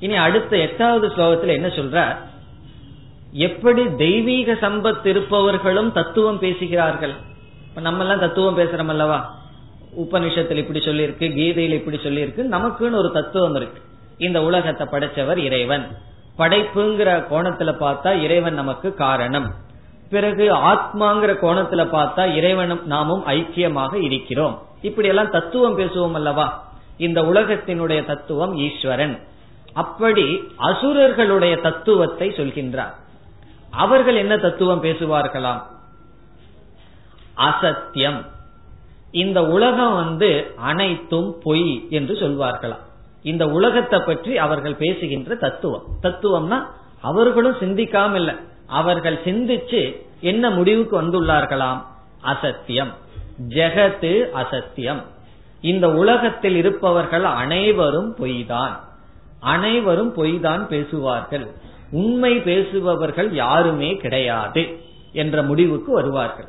இனி 0.00 0.16
அடுத்த 0.16 0.56
எட்டாவது 0.56 1.08
ஸ்லோகத்தில் 1.08 1.46
என்ன 1.46 1.66
சொல்றார்? 1.66 2.16
எப்படி 3.32 3.94
தெய்வீக 3.96 4.52
சம்பத் 4.52 5.06
இருப்பவர்களும் 5.06 5.92
தத்துவம் 5.92 6.38
பேசுகிறார்கள்? 6.38 7.12
இப்ப 7.68 7.80
நம்ம 7.80 8.02
எல்லாம் 8.02 8.18
தத்துவம் 8.18 8.58
பேசுறோம் 8.58 8.86
அல்லவா? 8.86 9.34
உபனிஷத்தில் 9.96 10.56
இப்படி 10.56 10.78
சொல்லியிருக்கு 10.78 11.34
கீதையில் 11.34 11.72
இப்படி 11.72 11.96
சொல்லியிருக்கு 11.96 12.46
நமக்குன்னு 12.52 12.94
ஒரு 12.94 13.10
தத்துவம் 13.12 13.54
இருக்கு. 13.54 13.80
இந்த 14.18 14.42
உலகத்தை 14.42 14.86
படைச்சவர் 14.86 15.36
இறைவன். 15.36 15.86
படைப்புங்கிற 16.38 17.24
கோணத்துல 17.30 17.74
பார்த்தா 17.80 18.20
இறைவன் 18.20 18.54
நமக்கு 18.54 18.94
காரணம். 18.94 19.54
பிறகு 20.10 20.54
ஆத்மாங்கிற 20.54 21.32
கோணத்துல 21.42 21.82
பார்த்தா 21.86 22.34
இறைவனும் 22.34 22.86
நாமும் 22.86 23.26
ஐக்கியமாக 23.26 23.94
இருக்கிறோம். 23.94 24.62
இப்படி 24.82 25.08
எல்லாம் 25.08 25.30
தத்துவம் 25.30 25.78
பேசுவோம் 25.78 26.12
அல்லவா? 26.12 26.66
இந்த 26.96 27.22
உலகத்தினுடைய 27.22 28.04
தத்துவம் 28.04 28.56
ஈஸ்வரன். 28.56 29.20
அப்படி 29.72 30.40
அசுரர்களுடைய 30.58 31.60
தத்துவத்தை 31.60 32.28
சொல்கின்றார். 32.28 32.94
அவர்கள் 33.70 34.16
என்ன 34.16 34.36
தத்துவம் 34.36 34.82
பேசுவார்களாம்? 34.82 35.62
அசத்தியம். 37.34 38.26
இந்த 39.10 39.46
உலகம் 39.46 39.94
வந்து 39.94 40.52
அனைத்தும் 40.56 41.38
பொய் 41.42 41.86
என்று 41.90 42.14
சொல்வார்களாம். 42.14 42.86
இந்த 43.22 43.48
உலகத்தை 43.48 44.00
பற்றி 44.06 44.38
அவர்கள் 44.38 44.74
பேசுகின்ற 44.74 45.34
தத்துவம். 45.34 45.82
தத்துவம்னா 46.02 46.64
அவர்களும் 47.00 47.56
சிந்திக்காம 47.56 48.14
இல்ல 48.14 48.34
அவர்கள் 48.66 49.20
சிந்திச்சு 49.24 50.06
என்ன 50.20 50.50
முடிவுக்கு 50.50 51.02
வந்துள்ளார்களாம்? 51.02 51.82
அசத்தியம். 52.24 52.92
ஜெகத்து 53.48 54.26
அசத்தியம். 54.30 55.02
இந்த 55.60 55.92
உலகத்தில் 55.92 56.56
இருப்பவர்கள் 56.56 57.24
அனைவரும் 57.24 58.16
பொய்தான். 58.16 58.76
அனைவரும் 59.40 60.16
பொய்தான் 60.16 60.66
பேசுவார்கள். 60.66 61.46
உண்மை 61.90 62.36
பேசுபவர்கள் 62.36 63.32
யாருமே 63.32 63.96
கிடையாது 63.96 64.78
என்ற 65.12 65.42
முடிவுக்கு 65.42 65.92
வருவார்கள். 65.92 66.46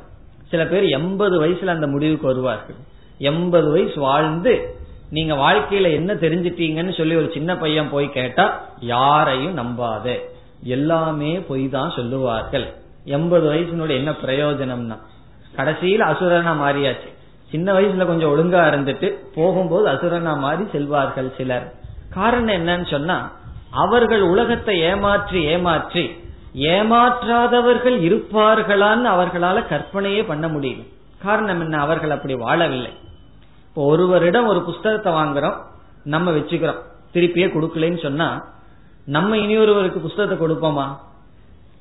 சில 0.48 0.66
பேர் 0.66 0.82
எண்பது 0.82 1.46
வயசுல 1.46 1.66
அந்த 1.66 1.86
முடிவுக்கு 1.86 2.26
வருவார்கள். 2.26 2.76
எண்பது 3.18 3.70
வயசு 3.70 4.00
வாழ்ந்து 4.00 4.74
நீங்க 5.10 5.34
வாழ்க்கையில 5.34 5.92
என்ன 5.92 6.14
தெரிஞ்சிட்டீங்கன்னு 6.14 6.96
சொல்லி 6.96 7.14
ஒரு 7.14 7.30
சின்ன 7.34 7.56
பையன் 7.56 7.90
போய் 7.90 8.10
கேட்டா 8.10 8.64
யாரையும் 8.80 9.58
நம்பாது. 9.58 10.18
எல்லாமே 10.76 11.32
பொய் 11.48 11.64
தான் 11.76 11.94
சொல்லுவார்கள். 11.96 12.66
எண்பது 13.16 13.46
வயசுனுடைய 13.52 14.00
என்ன 14.00 14.12
பிரயோஜனம்னா 14.24 14.96
கடைசியில் 15.56 16.04
அசுரனா 16.10 16.52
மாறியாச்சு. 16.62 17.08
சின்ன 17.52 17.68
வயசுல 17.76 18.06
கொஞ்சம் 18.10 18.32
ஒழுங்கா 18.32 18.62
இருந்துட்டு 18.70 19.08
போகும்போது 19.36 19.86
அசுரனா 19.92 20.32
மாறி 20.44 20.64
செல்வார்கள் 20.74 21.30
சிலர். 21.38 21.66
காரணம் 22.16 22.56
என்னன்னு 22.58 22.88
சொன்னா 22.94 23.16
அவர்கள் 23.82 24.22
உலகத்தை 24.32 24.74
ஏமாற்றி 24.90 25.40
ஏமாற்றி 25.54 26.04
ஏமாற்றாதவர்கள் 26.74 27.96
இருப்பார்களான்னு 28.06 29.08
அவர்களால 29.14 29.58
கற்பனையே 29.72 30.22
பண்ண 30.30 30.46
முடியும் 30.54 30.86
காரணம் 31.24 31.60
என்ன? 31.64 31.74
அவர்கள் 31.84 32.14
அப்படி 32.14 32.34
வாழவில்லை. 32.44 32.92
இப்போ 33.68 33.80
ஒருவரிடம் 33.92 34.48
ஒரு 34.52 34.60
புஸ்தகத்தை 34.68 35.10
வாங்குறோம் 35.18 35.58
நம்ம 36.14 36.30
வச்சுக்கிறோம். 36.36 36.80
திருப்பியே 37.14 37.46
கொடுக்கலன்னு 37.54 38.00
சொன்னா 38.06 38.28
நம்ம 39.14 39.36
இனியொருவருக்கு 39.36 39.98
புஸ்தகத்தை 39.98 40.36
கொடுப்போமா? 40.38 40.86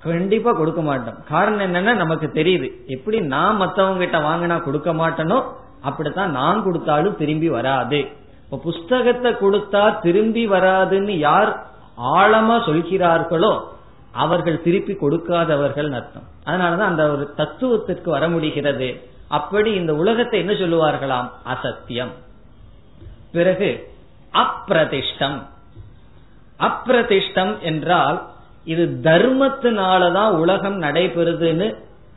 கண்டிப்பா 0.03 0.51
கொடுக்க 0.51 0.81
மாட்டோம். 0.81 1.17
காரணம் 1.29 1.65
என்னன்னா 1.67 1.93
நமக்கு 1.95 2.27
தெரியுது. 2.33 2.67
எப்படி 2.87 3.19
நான் 3.19 3.55
மத்தவங்க 3.55 3.99
கிட்ட 3.99 4.17
வாங்கினா 4.17 4.63
கொடுக்க 4.63 4.93
மாட்டேனோ 4.93 5.39
அப்படித்தான் 5.81 6.31
நான் 6.31 6.63
கொடுத்தாலும் 6.63 7.15
திரும்பி 7.15 7.49
வராது. 7.49 7.99
இப்ப 8.43 8.57
புஸ்தகத்தை 8.57 9.31
கொடுத்தா 9.31 9.99
திரும்பி 9.99 10.49
வராதுன்னு 10.49 11.09
யார் 11.09 11.51
ஆழமா 12.15 12.55
சொல்கிறார்களோ 12.67 13.63
அவர்கள் 14.11 14.61
திருப்பி 14.61 14.93
கொடுக்காதவர்கள் 14.93 15.89
அர்த்தம். 15.91 16.27
அதனாலதான் 16.45 16.91
அந்த 16.91 17.03
ஒரு 17.11 17.33
தத்துவத்திற்கு 17.35 18.09
வர 18.09 18.29
முடிகிறது. 18.29 18.89
அப்படி 19.27 19.73
இந்த 19.73 19.95
உலகத்தை 19.95 20.37
என்ன 20.39 20.53
சொல்லுவார்களாம்? 20.53 21.27
அசத்தியம். 21.43 22.13
பிறகு 23.31 23.69
அப்பிரதிஷ்டம். 24.43 25.39
அப்பிரதிஷ்டம் 26.59 27.59
என்றால் 27.59 28.27
இது 28.63 28.99
தர்மத்தினாலதான் 29.03 30.31
உலகம் 30.33 30.81
நடைபெறுதுன்னு 30.81 31.67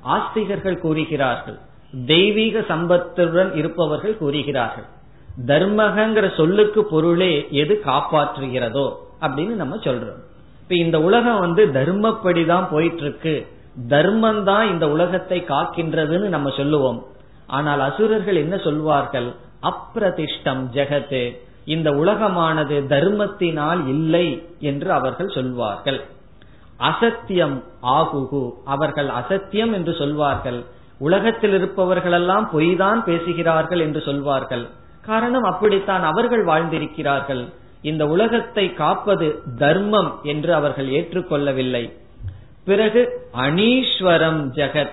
ஆஸ்திகர்கள் 0.07 0.79
கூறுகிறார்கள். 0.79 1.59
தெய்வீக 2.07 2.61
சம்பத்துடன் 2.61 3.57
இருப்பவர்கள் 3.57 4.17
கூறுகிறார்கள். 4.17 4.85
தர்மகங்கிற 5.47 6.37
சொல்லுக்கு 6.37 6.85
பொருளே 6.85 7.47
எது 7.51 7.83
காப்பாற்றுகிறதோ 7.85 8.87
அப்படின்னு 9.21 9.55
நம்ம 9.63 9.77
சொல்றோம். 9.77 10.21
இப்ப 10.63 10.75
இந்த 10.75 11.01
உலகம் 11.01 11.41
வந்து 11.41 11.67
தர்மப்படிதான் 11.67 12.67
போயிட்டு 12.71 13.03
இருக்கு 13.03 13.47
தர்மம் 13.89 14.45
தான் 14.45 14.69
இந்த 14.69 14.89
உலகத்தை 14.89 15.45
காக்கின்றதுன்னு 15.49 16.29
நம்ம 16.29 16.51
சொல்லுவோம். 16.51 17.01
ஆனால் 17.47 17.81
அசுரர்கள் 17.81 18.37
என்ன 18.37 18.57
சொல்வார்கள்? 18.57 19.35
அப்பிரதிஷ்டம் 19.63 20.63
ஜெகத்து. 20.75 21.23
இந்த 21.65 21.91
உலகமானது 21.91 22.87
தர்மத்தினால் 22.89 23.87
இல்லை 23.87 24.49
என்று 24.59 24.93
அவர்கள் 24.93 25.29
சொல்வார்கள். 25.29 26.05
அசத்தியம் 26.79 27.63
ஆகுகு. 27.83 28.51
அவர்கள் 28.65 29.09
அசத்தியம் 29.09 29.73
என்று 29.73 29.95
சொல்வார்கள். 29.95 30.63
உலகத்தில் 30.99 31.65
இருப்பவர்களெல்லாம் 31.65 32.47
பொய்தான் 32.53 33.03
பேசுகிறார்கள் 33.03 33.81
என்று 33.81 34.01
சொல்வார்கள். 34.01 34.67
காரணம் 35.07 35.43
அப்படித்தான் 35.43 36.03
அவர்கள் 36.03 36.45
வாழ்ந்திருக்கிறார்கள். 36.45 37.45
இந்த 37.83 38.07
உலகத்தை 38.07 38.73
காப்பது 38.73 39.43
தர்மம் 39.59 40.19
என்று 40.23 40.55
அவர்கள் 40.55 40.89
ஏற்றுக்கொள்ளவில்லை. 40.89 41.99
பிறகு 42.65 43.29
அனீஸ்வரம் 43.35 44.51
ஜெகத். 44.55 44.91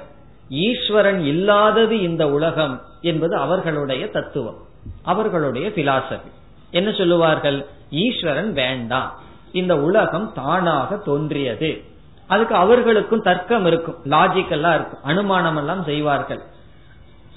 ஈஸ்வரன் 0.50 1.20
இல்லாதது 1.20 2.02
இந்த 2.02 2.30
உலகம் 2.30 2.82
என்பது 3.02 3.36
அவர்களுடைய 3.36 4.10
தத்துவம். 4.10 4.58
அவர்களுடைய 5.04 5.70
பிலாசபி 5.70 6.32
என்ன 6.72 6.92
சொல்லுவார்கள்? 6.92 7.66
ஈஸ்வரன் 7.90 8.54
வேண்டாம். 8.54 9.14
இந்த 9.52 9.82
உலகம் 9.82 10.34
தானாக 10.34 10.98
தோன்றியது. 10.98 11.84
அதுக்கு 12.28 12.56
அவர்களுக்கும் 12.56 13.22
தர்க்கம் 13.22 13.66
இருக்கும். 13.66 13.96
லாஜிக்கெல்லாம் 14.04 14.76
இருக்கும். 14.76 15.04
அனுமானம் 15.04 15.58
எல்லாம் 15.58 15.84
செய்வார்கள். 15.84 16.40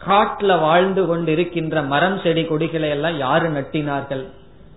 காட்டுல 0.07 0.61
வாழ்ந்து 0.61 1.07
கொண்டு 1.07 1.33
இருக்கின்ற 1.33 1.83
மரம் 1.83 2.21
செடி 2.21 2.45
கொடிகளை 2.45 2.89
எல்லாம் 2.89 3.17
யாரு 3.17 3.51
நட்டினார்கள்? 3.51 4.27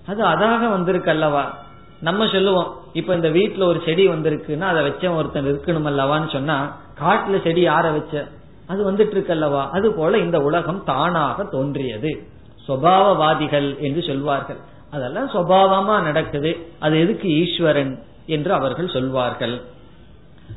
அது 0.07 0.25
அதாக 0.25 0.69
வந்திருக்கு 0.69 1.09
அல்லவா? 1.09 1.57
நம்ம 2.01 2.27
சொல்லுவோம் 2.27 2.75
இப்ப 2.93 3.15
இந்த 3.15 3.29
வீட்டுல 3.29 3.63
ஒரு 3.63 3.81
செடி 3.85 4.07
வந்திருக்குன்னா 4.07 4.61
அதை 4.61 4.83
வச்ச 4.83 5.11
ஒருத்தன் 5.11 5.45
இருக்கணும் 5.45 5.89
அல்லவான்னு 5.89 6.31
சொன்னா 6.31 6.77
காட்டுல 6.99 7.43
செடி 7.43 7.67
யார 7.67 7.91
வச்ச? 7.91 8.27
அது 8.67 8.91
வந்துட்டு 8.91 9.11
இருக்கு 9.11 9.31
அல்லவா? 9.31 9.69
அது 9.71 9.93
போல 9.93 10.17
இந்த 10.17 10.39
உலகம் 10.39 10.83
தானாக 10.83 11.43
தோன்றியது. 11.43 12.27
சுவாவவாதிகள் 12.67 13.79
என்று 13.79 14.01
சொல்வார்கள். 14.01 14.57
அதெல்லாம் 14.91 15.29
சுவாவமா 15.29 16.01
நடக்குது. 16.01 16.57
அது 16.79 16.99
எதுக்கு 16.99 17.29
ஈஸ்வரன் 17.29 18.03
என்று 18.25 18.53
அவர்கள் 18.53 18.89
சொல்வார்கள். 18.89 19.61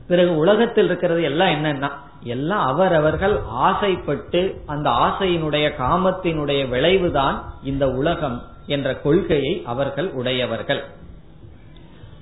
பிறகு 0.09 0.37
உலகத்தில் 0.37 0.85
இருக்கிறது 0.85 1.23
எல்லாம் 1.23 1.49
என்னன்னா 1.49 1.91
எல்லாம் 2.25 2.67
அவரவர்கள் 2.67 3.41
ஆசைப்பட்டு 3.49 4.63
அந்த 4.67 4.91
ஆசையினுடைய 4.91 5.67
காமத்தினுடைய 5.79 6.69
விளைவுதான் 6.69 7.43
இந்த 7.65 7.89
உலகம் 7.89 8.43
என்ற 8.67 8.97
கொள்கையை 8.97 9.63
அவர்கள் 9.67 10.11
உடையவர்கள். 10.13 10.85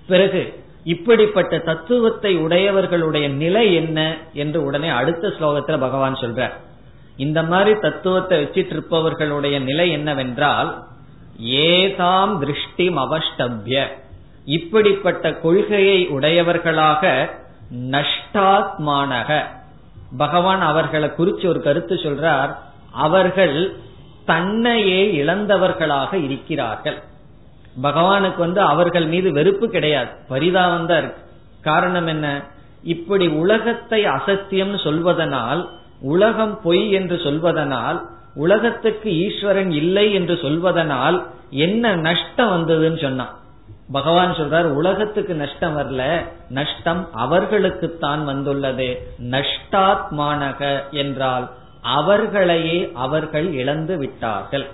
பிறகு 0.07 0.65
இப்படிப்பட்ட 0.85 1.59
தத்துவத்தை 1.59 2.39
உடையவர்களுடைய 2.39 3.29
நிலை 3.29 3.75
என்ன 3.75 4.17
என்று 4.33 4.65
உடனே 4.65 4.89
அடுத்த 4.89 5.29
ஸ்லோகத்தில் 5.29 5.81
பகவான் 5.81 6.15
சொல்றார். 6.15 6.53
இந்த 7.17 7.43
மாதிரி 7.43 7.81
தத்துவத்தை 7.81 8.43
வச்சிட்டு 8.43 8.71
இருப்பவர்களுடைய 8.71 9.59
நிலை 9.59 9.91
என்னவென்றால் 9.91 10.85
ஏதாம் 11.43 12.39
திருஷ்டி 12.39 12.89
அவஷ்டபிய. 12.89 13.87
இப்படிப்பட்ட 14.45 15.35
கொள்கையை 15.35 16.09
உடையவர்களாக 16.09 17.31
நஷ்டாத்மானக. 17.91 19.45
பகவான் 20.17 20.61
அவர்களை 20.61 21.09
குறிச்சு 21.09 21.47
ஒரு 21.47 21.63
கருத்து 21.63 21.95
சொல்றார். 21.95 22.57
அவர்கள் 22.93 23.77
தன்னையே 24.25 25.25
இழந்தவர்களாக 25.25 26.15
இருக்கிறார்கள். 26.25 27.03
பகவானுக்கு 27.83 28.37
வந்து 28.37 28.61
அவர்கள் 28.61 29.07
மீது 29.07 29.33
வெறுப்பு 29.33 29.69
கிடையாது. 29.69 30.11
பரிதாபம் 30.29 30.87
தான் 30.87 30.99
இருக்கு. 30.99 31.23
காரணம் 31.63 32.07
என்ன? 32.07 32.43
இப்படி 32.83 33.27
உலகத்தை 33.29 34.05
அசத்தியம்னு 34.05 34.83
சொல்வதனால் 34.85 35.69
உலகம் 36.01 36.61
பொய் 36.63 36.91
என்று 36.91 37.17
சொல்வதனால் 37.17 38.01
உலகத்துக்கு 38.35 39.17
ஈஸ்வரன் 39.17 39.71
இல்லை 39.71 40.15
என்று 40.15 40.35
சொல்வதனால் 40.35 41.27
என்ன 41.51 41.97
நஷ்டம் 41.97 42.51
வந்ததுன்னு 42.53 43.03
சொன்னான். 43.03 43.35
பகவான் 43.93 44.33
சொல்றார் 44.33 44.65
உலகத்துக்கு 44.65 45.35
நஷ்டம் 45.35 45.79
வரல 45.79 46.27
நஷ்டம் 46.49 47.09
அவர்களுக்குத்தான் 47.19 48.25
வந்துள்ளது. 48.25 49.09
நஷ்டாத்மானக 49.31 50.91
என்றால் 50.91 51.51
அவர்களையே 51.83 52.91
அவர்கள் 52.95 53.53
இழந்து 53.53 53.99
விட்டார்கள். 53.99 54.67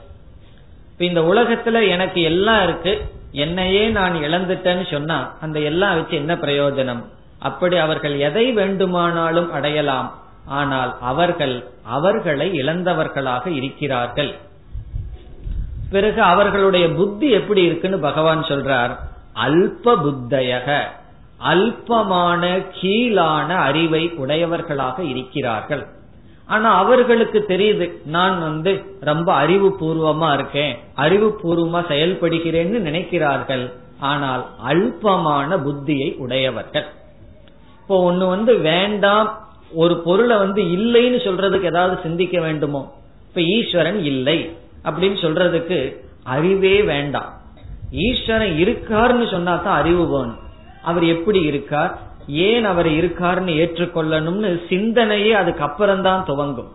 இந்த 0.98 1.20
உலகத்துல 1.20 1.88
எனக்கு 1.88 2.22
எல்லாம் 2.22 2.62
இருக்கு 2.62 3.00
என்னையே 3.32 3.88
நான் 3.88 4.14
இழந்துட்டேன்னு 4.14 4.90
சொன்னா 4.90 5.36
அந்த 5.40 5.60
எல்லாம் 5.60 5.94
வச்சு 5.94 6.16
என்ன 6.16 6.34
பிரயோஜனம்? 6.34 7.02
அப்படி 7.38 7.76
அவர்கள் 7.76 8.18
எதை 8.18 8.52
வேண்டுமானாலும் 8.52 9.52
அடையலாம். 9.52 10.21
ஆனால் 10.46 10.96
அவர்கள் 11.00 11.54
அவர்களை 11.84 12.46
இழந்தவர்களாக 12.62 13.46
இருக்கிறார்கள். 13.46 14.32
பிறகு 15.90 16.22
அவர்களுடைய 16.22 16.90
புத்தி 16.90 17.30
எப்படி 17.30 17.62
இருக்குன்னு 17.62 17.98
பகவான் 17.98 18.42
சொல்றார் 18.42 18.92
அல்ப 19.46 19.94
புத்தயக 19.96 20.80
அல்பமான 21.50 22.42
கீழான 22.80 23.48
அறிவை 23.56 24.10
உடையவர்களாக 24.16 25.02
இருக்கிறார்கள். 25.02 25.86
ஆனா 26.46 26.74
அவர்களுக்கு 26.74 27.44
தெரியுது 27.48 27.86
நான் 28.04 28.40
வந்து 28.40 28.72
ரொம்ப 29.00 29.34
அறிவு 29.34 29.76
பூர்வமா 29.80 30.34
இருக்கேன் 30.34 30.78
அறிவு 30.94 31.28
பூர்வமா 31.42 31.80
செயல்படுகிறேன்னு 31.88 32.80
நினைக்கிறார்கள். 32.88 33.72
ஆனால் 33.98 34.46
அல்பமான 34.64 35.56
புத்தியை 35.56 36.16
உடையவர்கள். 36.16 36.86
இப்போ 37.80 38.02
ஒன்னு 38.02 38.26
வந்து 38.26 38.58
வேண்டாம் 38.58 39.30
ஒரு 39.74 39.98
பொருளை 39.98 40.36
வந்து 40.36 40.62
இல்லைன்னு 40.62 41.26
சொல்றதுக்கு 41.26 41.62
ஏதாவது 41.62 42.02
சிந்திக்க 42.02 42.40
வேண்டுமோ? 42.40 42.94
இப்ப 43.28 43.40
ஈஸ்வரன் 43.40 44.04
இல்லை. 44.04 44.56
அப்படின்னு 44.84 45.16
சொல்றதுக்கு 45.22 45.96
அறிவே 46.22 46.82
வேண்டாம். 46.82 47.32
ஈஸ்வரன் 47.90 48.56
இருக்காருன்னு 48.56 49.30
சொன்னா 49.30 49.56
தான் 49.56 49.80
அறிவு 49.80 50.08
வேணும் 50.08 50.38
அவர் 50.82 51.04
எப்படி 51.04 51.40
இருக்கார்? 51.40 51.98
ஏன் 52.28 52.64
அவர் 52.64 52.86
இருக்காருன்னு 52.86 53.48
ஏற்றுக்கொள்ளணும்னு 53.48 54.60
சிந்தனையே 54.68 55.30
அதுக்கப்புறம் 55.30 56.02
தான் 56.02 56.24
துவங்கும். 56.24 56.72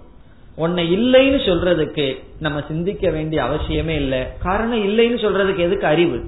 உன்னை 0.55 0.99
இல்லைன்னு 0.99 1.37
சொல்றதுக்கு 1.37 2.23
நம்ம 2.39 2.61
சிந்திக்க 2.67 3.09
வேண்டிய 3.09 3.43
அவசியமே 3.43 3.87
இல்லை. 3.87 4.23
காரணம் 4.43 4.87
இல்லைன்னு 4.87 5.17
சொல்றதுக்கு 5.23 5.57
எதுக்கு 5.57 5.87
அறிவு? 5.87 6.23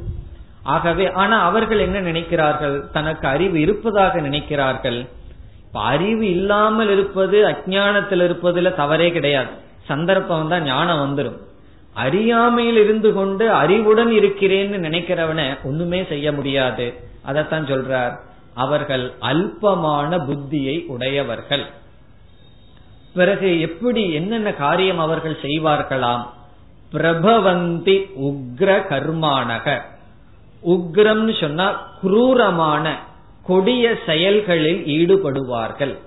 ஆகவே 0.63 1.11
ஆனா 1.11 1.39
அவர்கள் 1.39 1.79
என்ன 1.79 2.01
நினைக்கிறார்கள்? 2.01 2.91
தனக்கு 2.91 3.27
அறிவு 3.27 3.59
இருப்பதாக 3.59 4.21
நினைக்கிறார்கள். 4.21 5.07
இப்ப 5.69 5.81
அறிவு 5.81 6.29
இல்லாமல் 6.29 6.89
இருப்பது 6.89 7.47
அஜானத்தில் 7.47 8.23
இருப்பதுல 8.27 8.75
தவறே 8.75 9.11
கிடையாது. 9.11 9.47
சந்தர்ப்பம் 9.83 10.47
தான் 10.47 10.63
ஞானம் 10.63 11.17
வந்துடும் 11.17 11.37
அறியாமையில் 11.93 12.77
இருந்து 12.77 13.13
கொண்டு 13.13 13.51
அறிவுடன் 13.51 14.09
இருக்கிறேன்னு 14.09 14.77
நினைக்கிறவன 14.77 15.57
ஒண்ணுமே 15.63 16.03
செய்ய 16.03 16.31
முடியாது. 16.31 16.93
அதத்தான் 17.27 17.69
சொல்றார். 17.71 18.15
அவர்கள் 18.53 19.13
அல்பமான 19.21 20.17
புத்தியை 20.17 20.85
உடையவர்கள். 20.85 21.65
பிறகு 23.13 23.59
எப்படி 23.59 24.13
என்னென்ன 24.13 24.53
காரியம் 24.53 24.99
அவர்கள் 24.99 25.37
செய்வார்களாம்? 25.41 26.25
பிரபவந்தி 26.91 28.05
உக்ர 28.19 28.81
கர்மானக. 28.89 29.81
உக்ரம்னு 30.65 31.39
சொன்னா 31.39 31.71
குரூரமான 32.01 32.99
கொடிய 33.43 33.95
செயல்களில் 34.05 34.83
ஈடுபடுவார்கள். 34.85 35.97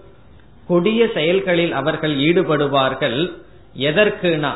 கொடிய 0.69 1.09
செயல்களில் 1.15 1.73
அவர்கள் 1.73 2.17
ஈடுபடுவார்கள். 2.17 3.33
எதற்குனா? 3.79 4.51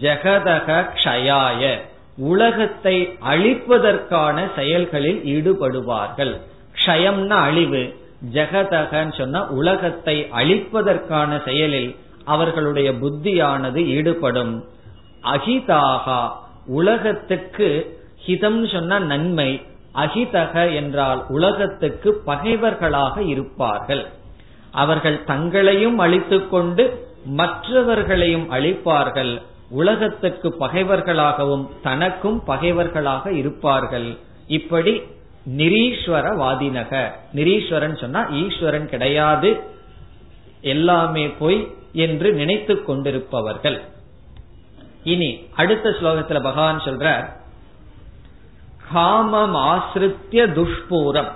ஜெகதக 0.00 0.88
க்ஷயாய. 1.04 1.80
உலகத்தை 2.16 3.18
அழிப்பதற்கான 3.30 4.54
செயல்களில் 4.54 5.22
ஈடுபடுவார்கள். 5.24 6.40
க்ஷயம்னா 6.86 7.28
அழிவு. 7.28 7.94
ஜெகதகன்னு 8.32 9.14
சொன்னா 9.14 9.48
உலகத்தை 9.48 10.28
அழிப்பதற்கான 10.32 11.44
செயலில் 11.44 11.96
அவர்களுடைய 12.24 12.92
புத்தியானது 12.92 13.84
ஈடுபடும். 13.84 14.64
அகிதாகா. 15.22 16.30
உலகத்துக்கு 16.66 17.98
ஹிதம் 18.26 18.72
சொன்ன 18.72 18.98
நன்மை. 18.98 19.62
அகிதக 19.94 20.74
என்றால் 20.74 21.24
உலகத்துக்கு 21.28 22.22
பகைவர்களாக 22.26 23.22
இருப்பார்கள். 23.22 24.08
அவர்கள் 24.70 25.24
தங்களையும் 25.24 25.98
அழித்துக்கொண்டு 25.98 27.06
மற்றவர்களையும் 27.24 28.52
அழிப்பார்கள். 28.52 29.42
உலகத்துக்கு 29.70 30.54
பகைவர்களாகவும் 30.60 31.68
தனக்கும் 31.82 32.44
பகைவர்களாக 32.44 33.32
இருப்பார்கள். 33.32 34.18
இப்படி 34.46 35.02
நிரீஸ்வரவாதினக. 35.56 37.10
நிரீஸ்வரன் 37.34 38.00
சொன்னா 38.00 38.28
ஈஸ்வரன் 38.28 38.88
கிடையாது. 38.88 39.60
எல்லாமே 40.60 41.28
பொய் 41.28 41.74
என்று 41.92 42.32
நினைத்து 42.32 42.84
கொண்டிருப்பவர்கள். 42.84 43.80
இனி 45.04 45.46
அடுத்த 45.56 45.90
ஸ்லோகத்துல 45.90 46.42
பகவான் 46.42 46.78
சொல்ற 46.78 47.26
காமம் 48.90 49.54
ஆசிரித்திய 49.54 50.46
துஷ்பூரம். 50.46 51.30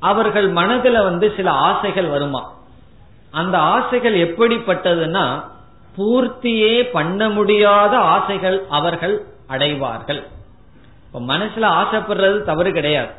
அவர்கள் 0.00 0.52
மனதுல 0.52 1.02
வந்து 1.02 1.32
சில 1.36 1.50
ஆசைகள் 1.50 2.06
வருமா? 2.06 2.52
அந்த 3.30 3.58
ஆசைகள் 3.58 4.14
எப்படிப்பட்டதுன்னா 4.14 5.44
பூர்த்தியே 5.96 6.90
பண்ண 6.92 7.28
முடியாத 7.28 7.98
ஆசைகள் 7.98 8.62
அவர்கள் 8.68 9.26
அடைவார்கள். 9.46 10.22
இப்ப 11.06 11.34
மனசுல 11.34 11.64
ஆசைப்படுறது 11.80 12.42
தவறு 12.42 12.72
கிடையாது. 12.72 13.10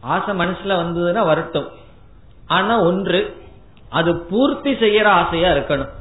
ஆசை 0.00 0.38
மனசுல 0.38 0.76
வந்ததுன்னா 0.82 1.24
வரட்டும் 1.24 1.68
ஆனா 2.46 2.78
ஒன்று 2.78 3.20
அது 3.90 4.16
பூர்த்தி 4.16 4.72
செய்யற 4.72 5.04
ஆசையா 5.04 5.50
இருக்கணும். 5.52 5.92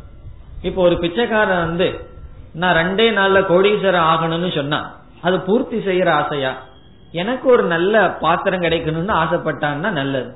இப்போ 0.62 0.82
ஒரு 0.82 0.98
பிச்சைக்காரன் 1.00 1.66
வந்து 1.66 2.10
நான் 2.54 2.76
ரெண்டே 2.76 3.08
நாள்ல 3.20 3.40
கோடீஸ்வரர் 3.52 4.08
ஆகணும்னு 4.14 4.56
சொன்னா 4.56 4.94
அது 5.22 5.40
பூர்த்தி 5.40 5.78
செய்யற 5.78 6.10
ஆசையா? 6.10 6.64
எனக்கு 7.12 7.50
ஒரு 7.50 7.64
நல்ல 7.64 8.12
பாத்திரம் 8.12 8.62
கிடைக்கணும்னு 8.62 9.16
ஆசைப்பட்டான்னா 9.16 9.92
நல்லது. 9.92 10.36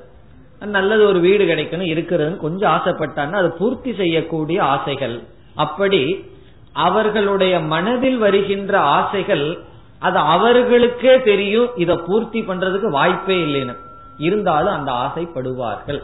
நல்லது 0.60 1.06
ஒரு 1.06 1.20
வீடு 1.20 1.44
கிடைக்கணும் 1.44 1.90
இருக்கிறதுன்னு 1.92 2.36
கொஞ்சம் 2.36 2.72
ஆசைப்பட்டான்னா 2.72 3.32
அது 3.32 3.52
பூர்த்தி 3.52 3.94
செய்யக்கூடிய 3.94 4.64
ஆசைகள். 4.64 5.22
அப்படி 5.54 6.30
அவர்களுடைய 6.72 7.60
மனதில் 7.60 8.18
வருகின்ற 8.18 8.78
ஆசைகள் 8.78 9.58
அது 9.98 10.18
அவர்களுக்கே 10.18 11.22
தெரியும் 11.22 11.70
இதை 11.76 11.96
பூர்த்தி 12.06 12.42
பண்றதுக்கு 12.42 12.90
வாய்ப்பே 12.90 13.44
இல்லைன்னு. 13.44 13.76
இருந்தாலும் 14.18 14.74
அந்த 14.74 14.92
ஆசைப்படுவார்கள். 14.92 16.02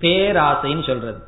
பேராசைன்னு 0.00 0.86
சொல்றது. 0.86 1.18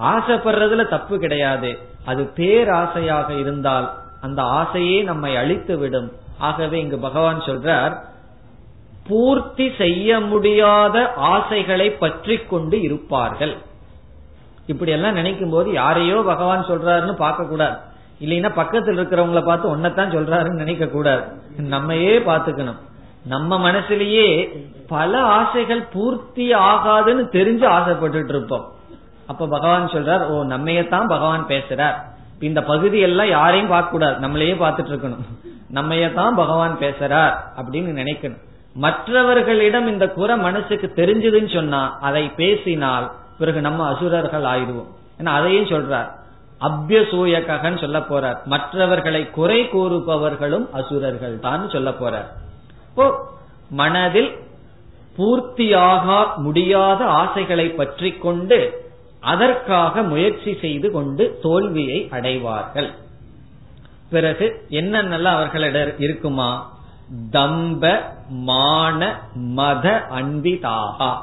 ஆசைப்படுறதுல 0.00 0.88
தப்பு 0.88 1.18
கிடையாது. 1.18 1.78
அது 2.04 2.30
பேராசையாக 2.36 3.38
இருந்தால் 3.38 3.92
அந்த 4.20 4.42
ஆசையே 4.42 5.02
நம்மை 5.02 5.36
அழித்து 5.36 5.78
விடும் 5.78 6.12
ஆகவே 6.38 6.80
இங்கு 6.80 6.98
பகவான் 6.98 7.40
சொல்றார் 7.40 7.94
பூர்த்தி 9.08 9.72
செய்ய 9.78 10.20
முடியாத 10.20 11.12
ஆசைகளை 11.12 11.90
பற்றி 11.90 12.36
கொண்டு 12.38 12.80
இருப்பார்கள். 12.80 13.56
இப்படி 14.66 14.90
எல்லாம் 14.90 15.12
நினைக்கும் 15.12 15.50
போது 15.50 15.72
யாரையோ 15.72 16.22
பகவான் 16.26 16.68
சொல்றாருன்னு 16.68 17.12
பார்க்க 17.12 17.44
கூடாது 17.44 17.76
இல்லைன்னா 18.20 18.50
பக்கத்தில் 18.54 18.98
இருக்கிறவங்கள 18.98 19.44
பார்த்து 19.44 19.76
ஒன்னதான் 19.76 20.14
சொல்றாருன்னு 20.16 20.62
நினைக்க 20.62 20.86
கூடாது 20.86 21.24
நம்மையே 21.56 22.18
பாத்துக்கணும் 22.18 22.80
நம்ம 23.24 23.70
மனசுலயே 23.70 24.26
பல 24.88 25.20
ஆசைகள் 25.20 25.82
பூர்த்தி 25.92 26.54
ஆகாதுன்னு 26.54 27.24
தெரிஞ்சு 27.36 27.66
ஆசைப்பட்டுட்டு 27.76 28.28
இருப்போம். 28.28 28.66
அப்ப 29.26 29.46
பகவான் 29.46 29.86
சொல்றார் 29.86 30.26
ஓ 30.26 30.44
நம்மையத்தான் 30.44 31.06
பகவான் 31.08 31.46
பேசுறார். 31.46 31.96
இந்த 32.40 32.62
பகுதி 32.62 32.98
எல்லாம் 32.98 33.28
யாரையும் 33.28 33.68
பார்க்க 33.68 33.90
கூடாது 33.90 34.16
நம்மளையே 34.26 34.54
பார்த்துட்டு 34.62 34.92
இருக்கணும். 34.94 35.24
நம்மையத்தான் 35.74 36.34
பகவான் 36.34 36.76
பேசுறார் 36.78 37.34
அப்படின்னு 37.60 37.90
நினைக்கணும். 38.02 38.42
மற்றவர்களிடம் 38.74 39.88
இந்த 39.88 40.08
குறை 40.08 40.36
மனசுக்கு 40.36 40.92
தெரிஞ்சதுன்னு 40.96 41.54
சொன்னா 41.54 41.98
அதை 42.00 42.28
பேசினால் 42.28 43.10
பிறகு 43.38 43.60
நம்ம 43.60 43.86
அசுரர்கள் 43.86 44.42
ஆயிடுவோம். 44.42 44.90
ஏன்னா 45.20 45.32
அதையும் 45.38 45.70
சொல்றார். 45.74 46.08
அபியசூயகன்னு 46.60 47.80
சொல்ல 47.80 47.98
போறார். 47.98 48.38
மற்றவர்களை 48.44 49.30
குறை 49.30 49.68
கூறுபவர்களும் 49.72 50.66
அசுரர்கள் 50.72 51.40
தான் 51.40 51.70
சொல்ல 51.70 51.90
போறார். 51.90 52.28
இப்போ 52.90 53.06
மனதில் 53.70 54.30
பூர்த்தியாக 55.16 56.36
முடியாத 56.36 57.04
ஆசைகளை 57.04 57.68
பற்றி 57.68 58.12
கொண்டு 58.12 58.86
அதற்காக 59.20 60.02
முயற்சி 60.02 60.58
செய்து 60.60 60.90
கொண்டு 60.90 61.38
தோல்வியை 61.42 62.08
அடைவார்கள். 62.10 62.90
பிறகு 64.10 64.66
என்னென்னலாம் 64.70 65.22
அவர்களிடம் 65.22 65.98
இருக்குமா? 65.98 66.76
தம்ப 67.32 68.00
மான 68.28 69.20
மத 69.34 70.06
அன்பிதாகா. 70.10 71.16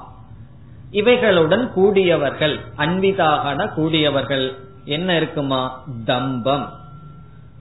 இவைகளுடன் 0.91 1.69
கூடியவர்கள் 1.69 2.59
அன்பிதாகன 2.77 3.73
கூடியவர்கள் 3.73 4.55
என்ன 4.85 5.15
இருக்குமா? 5.15 5.83
தம்பம் 6.05 6.73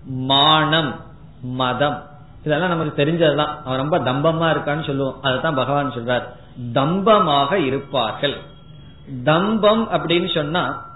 மானம் 0.05 1.01
மதம். 1.43 2.03
இதெல்லாம் 2.45 2.69
நமக்கு 2.69 3.05
தெரிஞ்சதுதான். 3.05 3.63
அவன் 3.65 3.89
ரொம்ப 3.89 3.99
தம்பமா 3.99 4.57
இருக்கான்னு 4.57 4.87
சொல்லுவோம். 4.87 5.23
அதுதான் 5.23 5.55
பகவான் 5.55 5.91
சொல்றார். 5.91 6.23
தம்பமாக 6.73 7.53
இருப்பார்கள். 7.53 8.37
தம்பம் 9.25 9.91
அப்படின்னு 9.91 10.35
சொன்னா 10.35 10.93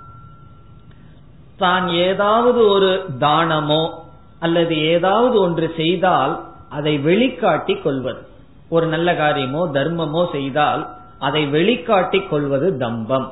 தான் 1.57 1.89
ஏதாவது 1.89 2.67
ஒரு 2.69 3.05
தானமோ 3.21 4.07
அல்லது 4.39 4.75
ஏதாவது 4.95 5.37
ஒன்று 5.41 5.69
செய்தால் 5.77 6.35
அதை 6.69 6.95
வெளிக்காட்டி 7.09 7.75
கொள்வது. 7.83 8.21
ஒரு 8.69 8.87
நல்ல 8.87 9.09
காரியமோ 9.15 9.63
தர்மமோ 9.77 10.23
செய்தால் 10.33 10.83
அதை 11.19 11.43
வெளிக்காட்டி 11.47 12.21
கொள்வது 12.29 12.69
தம்பம். 12.77 13.27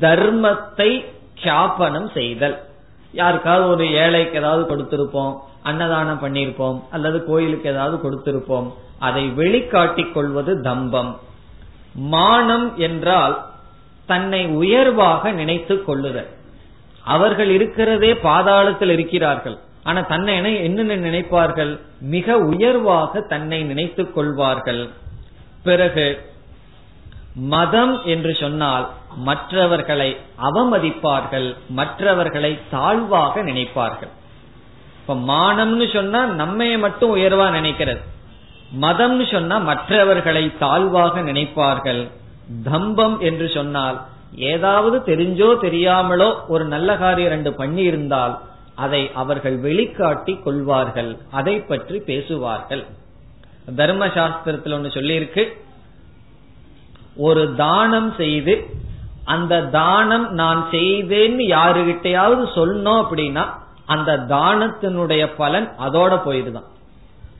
தர்மத்தை 0.00 0.90
கியாபனம் 1.42 2.08
செய்தல். 2.12 2.56
யாருக்காவது 3.12 3.66
ஒரு 3.68 3.84
ஏழைக்கு 4.04 4.38
ஏதாவது 4.38 4.62
கொடுத்திருப்போம் 4.70 5.34
அன்னதானம் 5.62 6.22
பண்ணியிருப்போம் 6.22 6.78
அல்லது 6.90 7.18
கோயிலுக்கு 7.24 7.68
ஏதாவது 7.70 7.96
கொடுத்திருப்போம் 8.04 8.68
அதை 8.98 9.24
வெளிக்காட்டிக் 9.40 10.12
கொள்வது 10.12 10.52
தம்பம். 10.60 11.10
மானம் 12.14 12.66
என்றால் 12.78 13.36
தன்னை 14.08 14.40
உயர்வாக 14.60 15.32
நினைத்து 15.32 15.74
கொள்ளுதல். 15.84 16.30
அவர்கள் 17.04 17.50
இருக்கிறதே 17.50 18.10
பாதாளத்தில் 18.26 18.92
இருக்கிறார்கள். 18.96 19.56
ஆனா 19.86 20.00
தன்னை 20.00 20.34
என்னென்ன 20.62 20.94
நினைப்பார்கள்? 21.08 21.72
மிக 22.00 22.36
உயர்வாக 22.38 23.20
தன்னை 23.20 23.58
நினைத்துக் 23.62 24.14
கொள்வார்கள். 24.14 24.88
பிறகு 25.62 26.06
மதம் 27.34 27.94
என்று 28.04 28.32
சொன்னால் 28.34 28.86
மற்றவர்களை 29.16 30.08
அவமதிப்பார்கள் 30.48 31.48
மற்றவர்களை 31.68 32.58
தாழ்வாக 32.70 33.42
நினைப்பார்கள். 33.42 34.12
இப்ப 35.00 35.14
மானம்னு 35.14 35.86
சொன்னா 35.92 36.20
நம்மைய 36.42 36.78
மட்டும் 36.78 37.12
உயர்வா 37.16 37.46
நினைக்கிறது. 37.58 38.02
மதம்னு 38.80 39.26
சொன்னா 39.32 39.58
மற்றவர்களை 39.70 40.44
தாழ்வாக 40.58 41.20
நினைப்பார்கள். 41.20 42.02
தம்பம் 42.64 43.16
என்று 43.20 43.48
சொன்னால் 43.48 43.98
ஏதாவது 44.52 44.96
தெரிஞ்சோ 45.06 45.48
தெரியாமலோ 45.66 46.28
ஒரு 46.48 46.64
நல்ல 46.64 46.96
காரியம் 46.96 47.30
ரெண்டு 47.30 47.52
பண்ணி 47.54 47.82
இருந்தால் 47.82 48.34
அதை 48.76 49.10
அவர்கள் 49.14 49.56
வெளிக்காட்டி 49.60 50.42
கொள்வார்கள். 50.42 51.18
அதை 51.30 51.60
பற்றி 51.60 51.98
பேசுவார்கள். 51.98 52.84
தர்ம 53.76 54.08
ஒன்று 54.74 54.96
சொல்லியிருக்கு. 54.96 55.44
ஒரு 57.16 57.54
தானம் 57.54 58.14
செய்து 58.16 58.66
அந்த 59.24 59.62
தானம் 59.62 60.26
நான் 60.32 60.68
செய்தேன்னு 60.70 61.44
யாருகிட்டையாவது 61.56 62.44
சொன்னோம் 62.54 63.00
அப்படின்னா 63.02 63.44
அந்த 63.86 64.16
தானத்தினுடைய 64.28 65.24
பலன் 65.36 65.68
அதோட 65.80 66.14
போயிருதான் 66.26 66.68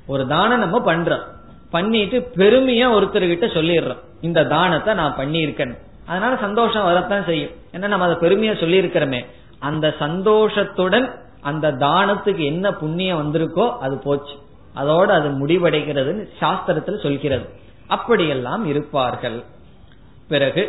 ஒரு 0.07 0.27
தானம் 0.27 0.59
நம்ம 0.59 0.79
பண்றோம். 0.89 1.25
பண்ணிட்டு 1.71 2.19
பெருமையா 2.37 2.89
ஒருத்தர்கிட்ட 2.97 3.47
சொல்லிடுறோம். 3.55 4.03
இந்த 4.21 4.45
தானத்தை 4.45 4.95
நான் 4.95 5.17
பண்ணியிருக்கேன். 5.17 5.75
அதனால 6.07 6.37
சந்தோஷம் 6.37 6.85
வரத்தான் 6.85 7.25
செய்யும். 7.25 7.55
ஏன்னா 7.73 7.87
நம்ம 7.87 8.05
அதை 8.09 8.17
பெருமையா 8.17 8.53
சொல்லியிருக்கிறோமே. 8.53 9.27
அந்த 9.59 9.95
சந்தோஷத்துடன் 9.99 11.07
அந்த 11.47 11.73
தானத்துக்கு 11.73 12.45
என்ன 12.45 12.73
புண்ணியம் 12.73 13.21
வந்திருக்கோ 13.21 13.79
அது 13.79 13.97
போச்சு. 13.99 14.35
அதோட 14.77 15.07
அது 15.19 15.29
முடிவடைகிறதுன்னு 15.29 16.25
சாஸ்திரத்தில் 16.41 17.03
சொல்கிறது. 17.03 17.47
அப்படியெல்லாம் 17.87 18.65
இருப்பார்கள். 18.67 19.39
பிறகு 20.29 20.63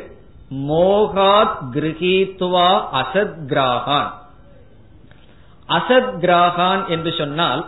மோகாத் 0.70 1.58
கிரகித்துவா 1.74 2.70
அசத் 2.94 3.40
கிராகான் 3.48 4.12
அசத் 5.70 6.14
கிராகான் 6.24 6.84
என்று 6.88 7.14
சொன்னால் 7.18 7.64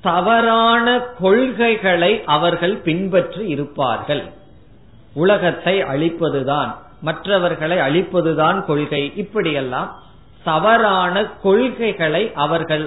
தவறான 0.00 1.00
கொள்கைகளை 1.20 2.12
அவர்கள் 2.26 2.76
பின்பற்றி 2.76 3.44
இருப்பார்கள். 3.46 4.24
உலகத்தை 5.14 5.76
அழிப்பதுதான் 5.82 6.74
மற்றவர்களை 7.00 7.76
அழிப்பதுதான் 7.76 8.64
கொள்கை. 8.64 9.12
இப்படியெல்லாம் 9.16 9.88
தவறான 10.46 11.24
கொள்கைகளை 11.42 12.22
அவர்கள் 12.34 12.84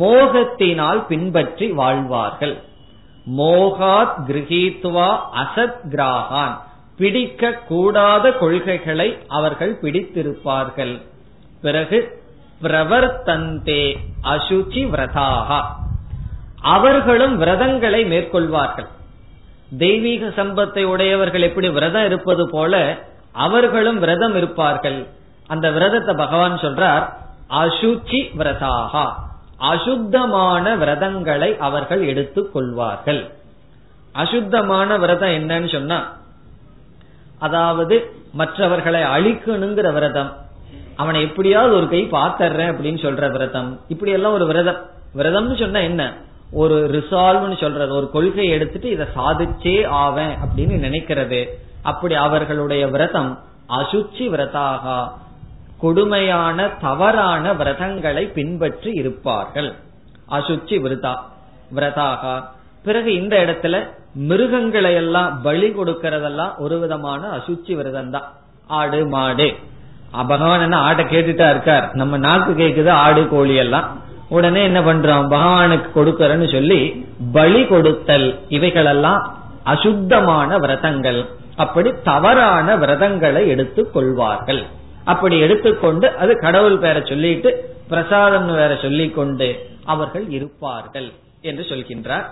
மோகத்தினால் 0.00 1.00
பின்பற்றி 1.06 1.66
வாழ்வார்கள். 1.70 2.54
மோகாத் 3.38 4.16
கிரகித்வா 4.28 5.08
அசத் 5.42 5.80
கிராகான். 5.90 6.54
பிடிக்க 6.98 7.52
கூடாத 7.52 8.32
கொள்கைகளை 8.32 9.08
அவர்கள் 9.28 9.78
பிடித்திருப்பார்கள். 9.82 10.94
பிறகு 11.62 11.98
பிரவர்த்தந்தே 12.62 13.82
அசுச்சி 14.22 14.82
விரதாகா. 14.92 15.60
அவர்களும் 16.60 17.36
விரதங்களை 17.42 18.02
மேற்கொள்வார்கள். 18.04 18.88
தெய்வீக 19.78 20.26
சம்பத்தை 20.36 20.82
உடையவர்கள் 20.84 21.42
எப்படி 21.42 21.68
விரதம் 21.68 22.04
இருப்பது 22.04 22.44
போல 22.50 22.98
அவர்களும் 23.32 23.98
விரதம் 23.98 24.36
இருப்பார்கள். 24.36 24.98
அந்த 25.46 25.70
விரதத்தை 25.70 26.14
பகவான் 26.14 26.58
சொல்றார் 26.58 27.12
அசுச்சி 27.50 28.20
விரதாகா. 28.38 29.12
அசுத்தமான 29.56 30.76
விரதங்களை 30.76 31.56
அவர்கள் 31.58 32.06
எடுத்துக் 32.06 32.52
கொள்வார்கள். 32.52 33.32
அசுத்தமான 34.12 34.98
விரதம் 34.98 35.28
என்னன்னு 35.28 35.72
சொன்னா 35.72 36.12
அதாவது 37.38 38.14
மற்றவர்களை 38.32 39.00
அழிக்கணுங்கிற 39.00 39.92
விரதம் 39.92 40.36
அவனை 40.96 41.22
எப்படியாவது 41.22 41.76
ஒரு 41.76 41.88
கை 41.88 42.08
பாத்தர்றேன் 42.10 42.70
அப்படின்னு 42.70 43.00
சொல்ற 43.04 43.30
விரதம் 43.30 43.80
இப்படி 43.88 44.10
எல்லாம் 44.10 44.32
ஒரு 44.32 44.46
விரதம். 44.46 44.80
விரதம்னு 45.16 45.58
சொன்னா 45.58 45.80
என்ன? 45.80 46.12
ஒரு 46.52 46.88
ரிசால்வ்னு 46.92 47.60
சொல்றது 47.60 47.94
ஒரு 47.94 48.10
கொள்கை 48.10 48.48
எடுத்துட்டு 48.48 48.90
இதை 48.90 49.06
சாதிச்சே 49.16 49.86
ஆவேன் 49.86 50.36
அப்படின்னு 50.36 50.74
நினைக்கிறது. 50.86 51.46
அப்படி 51.82 52.14
அவர்களுடைய 52.14 52.88
விரதம் 52.88 53.38
அசுச்சி 53.68 54.28
விரதாக. 54.28 55.12
கொடுமையான 55.80 56.68
தவறான 56.80 57.52
விரதங்களை 57.52 58.26
பின்பற்றி 58.26 58.90
இருப்பார்கள். 58.90 59.74
அசுச்சி 60.30 60.76
விரதா 60.84 61.14
விரதாகா. 61.74 62.44
பிறகு 62.84 63.14
இந்த 63.14 63.36
இடத்துல 63.36 63.88
மிருகங்களை 64.14 64.94
எல்லாம் 64.94 65.42
பலி 65.42 65.68
கொடுக்கறதெல்லாம் 65.70 66.56
ஒரு 66.58 66.78
விதமான 66.78 67.28
அசுச்சி 67.28 67.74
விரதம் 67.74 68.10
தான் 68.10 68.32
ஆடு 68.66 69.06
மாடு. 69.06 69.54
பகவான் 70.26 70.60
என்ன 70.60 70.76
ஆட்டை 70.76 71.04
கேட்டுட்டா 71.04 71.50
இருக்கார். 71.50 71.90
நம்ம 71.92 72.16
நாக்கு 72.16 72.52
கேக்குது 72.52 72.90
ஆடு 72.90 73.28
கோழி 73.28 73.54
எல்லாம். 73.54 74.00
உடனே 74.28 74.62
என்ன 74.62 74.80
பண்றோம்? 74.80 75.28
பகவானுக்கு 75.28 75.88
கொடுக்கறன்னு 75.94 76.52
சொல்லி 76.52 77.06
பலி 77.32 77.66
கொடுத்தல். 77.66 78.38
இவைகளெல்லாம் 78.48 79.34
அசுத்தமான 79.64 80.58
விரதங்கள். 80.58 81.28
அப்படி 81.56 81.92
தவறான 82.04 82.76
விரதங்களை 82.76 83.48
எடுத்துக் 83.48 83.92
கொள்வார்கள். 83.92 84.66
அப்படி 85.06 85.36
எடுத்துக்கொண்டு 85.38 86.06
அது 86.22 86.32
கடவுள் 86.40 86.78
பேரை 86.78 87.02
சொல்லிட்டு 87.04 87.50
பிரசாதம் 87.88 88.48
வேற 88.54 88.72
சொல்லிக் 88.82 89.14
கொண்டு 89.14 89.48
அவர்கள் 89.84 90.26
இருப்பார்கள் 90.28 91.08
என்று 91.40 91.64
சொல்கின்றார். 91.68 92.26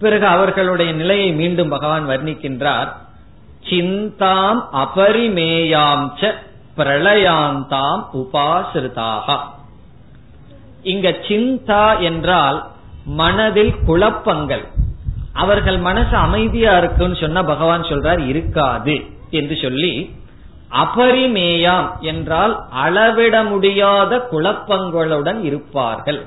பிறகு 0.00 0.26
அவர்களுடைய 0.26 0.90
நிலையை 0.92 1.28
மீண்டும் 1.32 1.68
பகவான் 1.68 2.06
வர்ணிக்கின்றார். 2.08 2.90
சிந்தாம் 3.70 4.60
அபரிமேயாம் 4.82 6.06
ச 6.20 6.32
பிரளயாந்தாம் 6.76 8.02
உபாசிரிதாக. 8.20 9.38
இங்க 10.82 11.08
சிந்தா 11.28 11.84
என்றால் 12.00 12.58
மனதில் 13.20 13.74
குழப்பங்கள். 13.86 14.64
அவர்கள் 15.32 15.78
மனசு 15.88 16.14
அமைதியா 16.16 16.72
இருக்குன்னு 16.78 17.16
சொன்னா 17.16 17.42
பகவான் 17.42 17.90
சொல்றார் 17.90 18.22
இருக்காது 18.26 18.94
என்று 19.30 19.56
சொல்லி 19.62 19.92
அபரிமேயாம் 20.72 21.98
என்றால் 22.00 22.62
அளவிட 22.70 23.44
முடியாத 23.44 24.28
குழப்பங்களுடன் 24.30 25.42
இருப்பார்கள். 25.42 26.26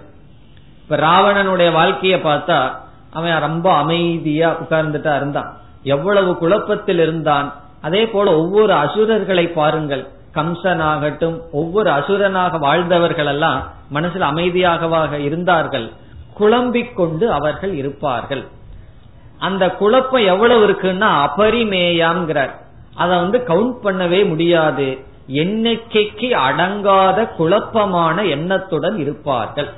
இப்ப 0.81 0.95
ராவணனுடைய 0.95 1.71
வாழ்க்கைய 1.71 2.17
பார்த்தா 2.17 2.71
அவன் 3.13 3.39
ரொம்ப 3.39 3.73
அமைதியா 3.73 4.59
உட்கார்ந்துட்டா 4.59 5.15
இருந்தான். 5.15 5.57
எவ்வளவு 5.83 6.37
குழப்பத்தில் 6.37 6.99
இருந்தான். 6.99 7.53
அதே 7.81 8.07
போல 8.07 8.35
ஒவ்வொரு 8.35 8.73
அசுரர்களை 8.73 9.47
பாருங்கள். 9.47 10.07
கம்சனாகட்டும் 10.33 11.41
ஒவ்வொரு 11.51 11.91
அசுரனாக 11.91 12.59
வாழ்ந்தவர்கள் 12.59 13.25
எல்லாம் 13.25 13.63
மனசில் 13.89 14.21
அமைதியாகவாக 14.21 15.11
இருந்தார்கள். 15.11 15.91
குழம்பிக் 16.33 16.95
கொண்டு 16.95 17.31
அவர்கள் 17.31 17.73
இருப்பார்கள். 17.73 18.47
அந்த 19.39 19.69
குழப்பம் 19.69 20.25
எவ்வளவு 20.25 20.67
இருக்குன்னா 20.67 21.29
அபரிமேயாங்கிறார் 21.29 22.61
அதை 22.95 23.17
வந்து 23.17 23.37
கவுண்ட் 23.47 23.85
பண்ணவே 23.85 24.27
முடியாது. 24.27 24.99
எண்ணிக்கைக்கு 25.27 26.31
அடங்காத 26.31 27.35
குழப்பமான 27.35 28.23
எண்ணத்துடன் 28.23 28.97
இருப்பார்கள். 28.97 29.69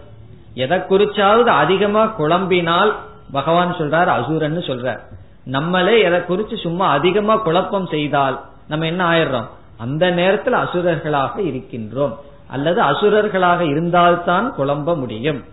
எதை 0.54 0.78
குறிச்சாவது 0.78 1.46
அதிகமா 1.46 2.16
குழம்பினால் 2.20 2.94
பகவான் 3.32 3.76
சொல்றார் 3.76 4.12
அசுரன்னு 4.20 4.60
சொல்றார். 4.60 5.00
நம்மளே 5.44 6.02
எதை 6.02 6.20
குறிச்சு 6.20 6.62
சும்மா 6.62 6.90
அதிகமா 6.90 7.36
குழப்பம் 7.36 7.88
செய்தால் 7.88 8.42
நம்ம 8.68 8.86
என்ன 8.86 9.10
ஆயிடுறோம்? 9.10 9.48
அந்த 9.78 10.10
நேரத்தில் 10.10 10.54
அசுரர்களாக 10.54 11.42
இருக்கின்றோம். 11.42 12.16
அல்லது 12.48 12.82
அசுரர்களாக 12.82 13.60
இருந்தால்தான் 13.60 14.54
குழம்ப 14.58 14.96
முடியும். 14.96 15.44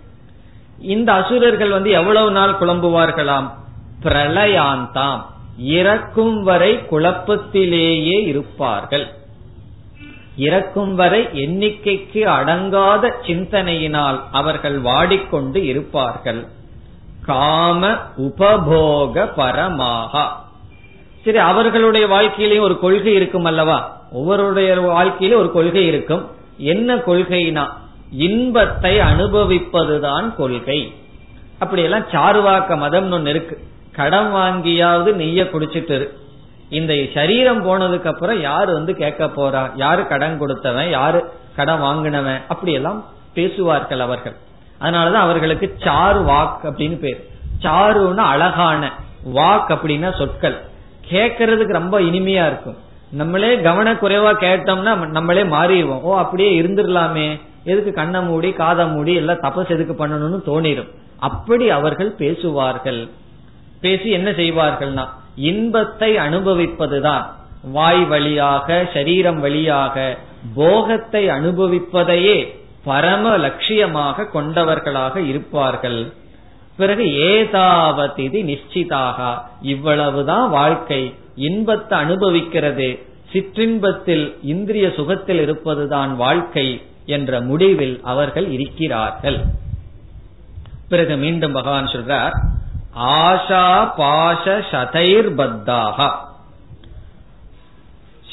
இந்த 0.79 1.13
அசுரர்கள் 1.13 1.71
வந்து 1.71 1.91
எவ்வளவு 1.91 2.31
நாள் 2.31 2.57
குழம்புவார்களாம்? 2.61 3.51
பிரளயாந்தாம் 4.03 5.21
இறக்கும் 5.59 6.43
வரை 6.43 6.79
குழப்பத்திலேயே 6.91 8.27
இருப்பார்கள். 8.27 9.07
இறக்கும் 10.37 10.95
வரை 10.95 11.21
எண்ணிக்கைக்கு 11.23 12.23
அடங்காத 12.23 13.13
சிந்தனையினால் 13.27 14.21
அவர்கள் 14.33 14.81
வாடிக்கொண்டு 14.81 15.65
இருப்பார்கள். 15.65 16.47
காம 17.27 17.97
உபபோக 18.17 19.33
பரமாக. 19.37 20.29
சரி 21.25 21.39
அவர்களுடைய 21.39 22.07
வாழ்க்கையிலையும் 22.07 22.61
ஒரு 22.61 22.79
கொள்கை 22.79 23.15
இருக்கும் 23.15 23.45
அல்லவா? 23.45 24.01
ஒவ்வொருடைய 24.15 24.81
வாழ்க்கையிலும் 24.81 25.41
ஒரு 25.41 25.53
கொள்கை 25.53 25.87
இருக்கும். 25.87 26.31
என்ன 26.57 26.95
கொள்கைனா 26.97 27.69
இன்பத்தை 28.11 28.99
அனுபவிப்பதுதான் 28.99 30.35
கொள்கை. 30.35 30.95
அப்படியெல்லாம் 31.59 32.03
சாருவாக்க 32.03 32.79
மதம் 32.79 33.13
ஒன்னு 33.13 33.31
இருக்கு. 33.31 33.59
கடன் 33.93 34.35
வாங்கியாவது 34.35 35.15
நெய்ய 35.15 35.45
குடிச்சிட்டு 35.45 36.09
இந்த 36.71 36.95
சரீரம் 37.15 37.67
போனதுக்கு 37.67 38.07
அப்புறம் 38.07 38.41
யாரு 38.41 38.73
வந்து 38.73 38.95
கேட்க 38.95 39.27
போறா? 39.27 39.71
யாரு 39.75 40.07
கடன் 40.07 40.39
கொடுத்தவன்? 40.39 40.91
யாரு 40.91 41.33
கடன் 41.57 41.81
வாங்கினவன்? 41.81 42.41
அப்படியெல்லாம் 42.49 43.05
பேசுவார்கள் 43.35 44.01
அவர்கள். 44.01 44.37
அதனாலதான் 44.81 45.13
அவர்களுக்கு 45.13 45.77
சாரு 45.81 46.25
வாக் 46.31 46.57
அப்படின்னு 46.63 46.99
பேர். 46.99 47.27
சாருன்னு 47.63 48.17
அழகான 48.17 48.93
வாக் 49.35 49.69
அப்படின்னா 49.69 50.19
சொற்கள். 50.19 50.61
கேட்கறதுக்கு 51.11 51.73
ரொம்ப 51.73 52.01
இனிமையா 52.01 52.47
இருக்கும். 52.47 52.77
நம்மளே 53.11 53.57
கவனக்குறைவா 53.57 54.33
கேட்டோம்னா 54.33 55.07
நம்மளே 55.07 55.43
மாறிடுவோம். 55.43 56.01
ஓ 56.01 56.17
அப்படியே 56.17 56.63
இருந்துடலாமே. 56.63 57.41
எதுக்கு 57.65 57.93
கண்ணை 57.93 58.23
மூடி 58.23 58.53
காதை 58.53 58.87
மூடி 58.87 59.15
எல்லாம் 59.15 59.41
தபஸ் 59.41 59.69
எதுக்கு 59.69 60.07
பண்ணணும்னு 60.07 60.49
தோணிடும். 60.49 60.89
அப்படி 61.19 61.71
அவர்கள் 61.71 62.11
பேசுவார்கள். 62.11 63.09
பேசி 63.83 64.09
என்ன 64.11 64.31
செய்வார்கள்னா 64.31 65.05
இன்பத்தை 65.37 66.11
அனுபவிப்பதுதான். 66.17 67.25
வாய் 67.77 68.05
வழியாக 68.05 68.89
சரீரம் 68.95 69.41
வழியாக 69.41 70.19
போகத்தை 70.55 71.23
அனுபவிப்பதையே 71.29 72.39
பரம 72.85 73.39
லட்சியமாக 73.39 74.31
கொண்டவர்களாக 74.31 75.21
இருப்பார்கள். 75.21 76.01
பிறகு 76.77 77.05
ஏதாவதி 77.33 78.27
நிச்சிதாக 78.51 79.19
இவ்வளவுதான் 79.63 80.47
வாழ்க்கை. 80.51 81.03
இன்பத்தை 81.49 81.99
அனுபவிக்கிறது. 81.99 82.89
சிற்றின்பத்தில் 83.33 84.25
இந்திரிய 84.43 84.87
சுகத்தில் 84.97 85.41
இருப்பதுதான் 85.41 86.11
வாழ்க்கை 86.17 86.67
என்ற 87.07 87.41
முடிவில் 87.41 87.95
அவர்கள் 88.03 88.49
இருக்கிறார்கள். 88.57 89.39
பிறகு 90.89 91.15
மீண்டும் 91.17 91.53
பகவான் 91.53 91.93
சொல்றார் 91.95 92.35
ஆஷா 92.97 93.95
பாஷ 93.97 94.45
சதைர் 94.71 95.31
பத்தாக 95.35 96.11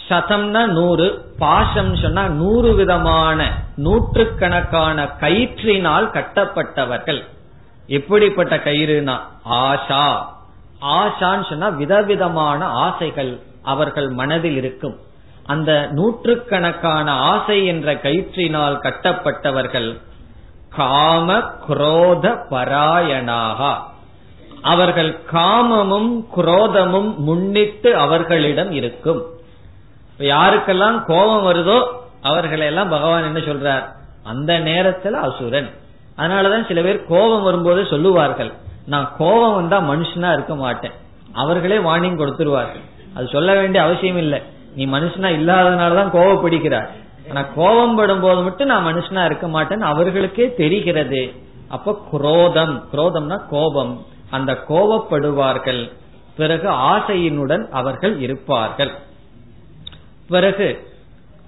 சதம்னா 0.09 0.65
நூறு 0.65 1.35
பாஷம் 1.39 1.95
சொன்னா 1.95 2.27
நூறு 2.27 2.75
விதமான 2.75 3.53
நூற்றுக்கணக்கான 3.75 5.03
கயிற்றினால் 5.19 6.07
கட்டப்பட்டவர்கள். 6.09 7.23
எப்படிப்பட்ட 7.87 8.57
கயிறுனா 8.57 9.19
ஆஷா. 9.49 10.25
ஆஷான்னு 10.81 11.49
சொன்னா 11.49 11.67
விதவிதமான 11.67 12.65
ஆசைகள் 12.65 13.39
அவர்கள் 13.63 14.09
மனதில் 14.09 14.55
இருக்கும். 14.55 14.97
அந்த 15.45 15.87
நூற்றுக்கணக்கான 15.91 17.11
ஆசை 17.11 17.65
என்ற 17.65 17.93
கயிற்றினால் 17.93 18.77
கட்டப்பட்டவர்கள் 18.79 20.01
காம 20.69 21.43
குரோத 21.67 22.45
பராயணாக. 22.49 23.77
அவர்கள் 24.61 25.19
காமமும் 25.31 26.25
குரோதமும் 26.35 27.15
முன்னிட்டு 27.15 27.97
அவர்களிடம் 27.97 28.71
இருக்கும். 28.71 29.23
யாருக்கெல்லாம் 30.19 31.05
கோபம் 31.05 31.45
வருதோ 31.45 31.87
அவர்களெல்லாம் 32.21 32.89
பகவான் 32.89 33.23
என்ன 33.23 33.39
சொல்றார்? 33.39 33.83
அந்த 34.23 34.59
நேரத்துல 34.59 35.11
அசுரன். 35.11 35.69
அதனாலதான் 36.17 36.67
சில 36.67 36.81
பேர் 36.81 37.05
கோபம் 37.05 37.43
வரும்போது 37.43 37.85
சொல்லுவார்கள். 37.85 38.53
நான் 38.85 39.15
கோபம் 39.17 39.55
வந்தா 39.55 39.79
மனுஷனா 39.81 40.33
இருக்க 40.33 40.55
மாட்டேன். 40.55 40.91
அவர்களே 41.33 41.77
வார்னிங் 41.77 42.17
கொடுத்துருவார்கள். 42.17 42.81
அது 43.13 43.27
சொல்ல 43.27 43.53
வேண்டிய 43.53 43.83
அவசியம் 43.83 44.17
இல்லை. 44.17 44.41
நீ 44.75 44.85
மனுஷனா 44.85 45.25
இல்லாதனாலதான் 45.25 46.11
கோவப்படுகிறார் 46.11 46.87
ஆனா 47.29 47.47
கோபம் 47.55 47.95
படும் 47.95 48.19
போது 48.19 48.41
மட்டும் 48.41 48.67
நான் 48.67 48.85
மனுஷனா 48.85 49.25
இருக்க 49.25 49.47
மாட்டேன்னு 49.47 49.79
அவர்களுக்கே 49.79 50.53
தெரிகிறது. 50.53 51.33
அப்ப 51.67 52.07
குரோதம். 52.11 52.87
குரோதம்னா 52.93 53.41
கோபம். 53.49 54.05
அந்த 54.29 54.63
கோபப்படுவார்கள் 54.69 55.91
பிறகு 56.37 56.69
ஆசையினுடன் 56.69 57.69
அவர்கள் 57.69 58.19
இருப்பார்கள். 58.19 58.91
பிறகு 60.27 60.87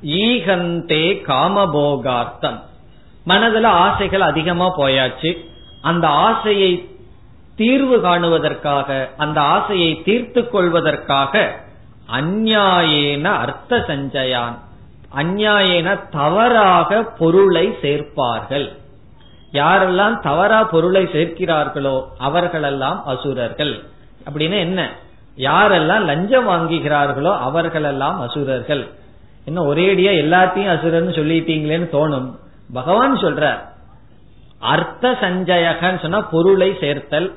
ஈகந்தே 0.04 1.22
காமபோகார்த்தம். 1.28 2.60
மனதுல 3.28 3.66
ஆசைகள் 3.66 4.22
அதிகமா 4.22 4.78
போயாச்சு. 4.78 5.46
அந்த 5.82 6.08
ஆசையை 6.08 6.90
தீர்வு 7.56 7.98
காணுவதற்காக 7.98 9.10
அந்த 9.18 9.42
ஆசையை 9.42 10.02
தீர்த்து 10.04 10.50
கொள்வதற்காக 10.50 11.60
அந்நாயேன 12.12 13.24
அர்த்த 13.24 13.78
சஞ்சயான் 13.78 14.58
அந்நாயேன 15.16 16.10
தவறாக 16.10 17.04
பொருளை 17.04 17.68
சேர்ப்பார்கள். 17.82 18.81
யாரெல்லாம் 19.54 20.20
தவறா 20.20 20.64
பொருளை 20.64 21.04
சேர்க்கிறார்களோ 21.06 22.04
அவர்களெல்லாம் 22.18 23.06
அசுரர்கள். 23.06 23.84
அப்படின்னு 24.26 24.60
என்ன? 24.60 24.90
யாரெல்லாம் 25.38 26.06
லஞ்சம் 26.06 26.50
வாங்குகிறார்களோ 26.50 27.38
அவர்களெல்லாம் 27.40 28.20
அசுரர்கள். 28.20 28.88
என்ன 29.46 29.62
ஒரேடியா 29.62 30.12
எல்லாத்தையும் 30.24 30.74
அசுரர்னு 30.76 31.14
சொல்லிட்டீங்களேன்னு 31.20 31.90
தோணும். 31.98 32.30
பகவான் 32.74 33.16
சொல்றார் 33.18 33.62
அர்த்த 34.60 35.12
சஞ்சயகன்னு 35.22 36.02
சொன்னா 36.02 36.22
பொருளை 36.22 36.78
சேர்த்தல் 36.80 37.30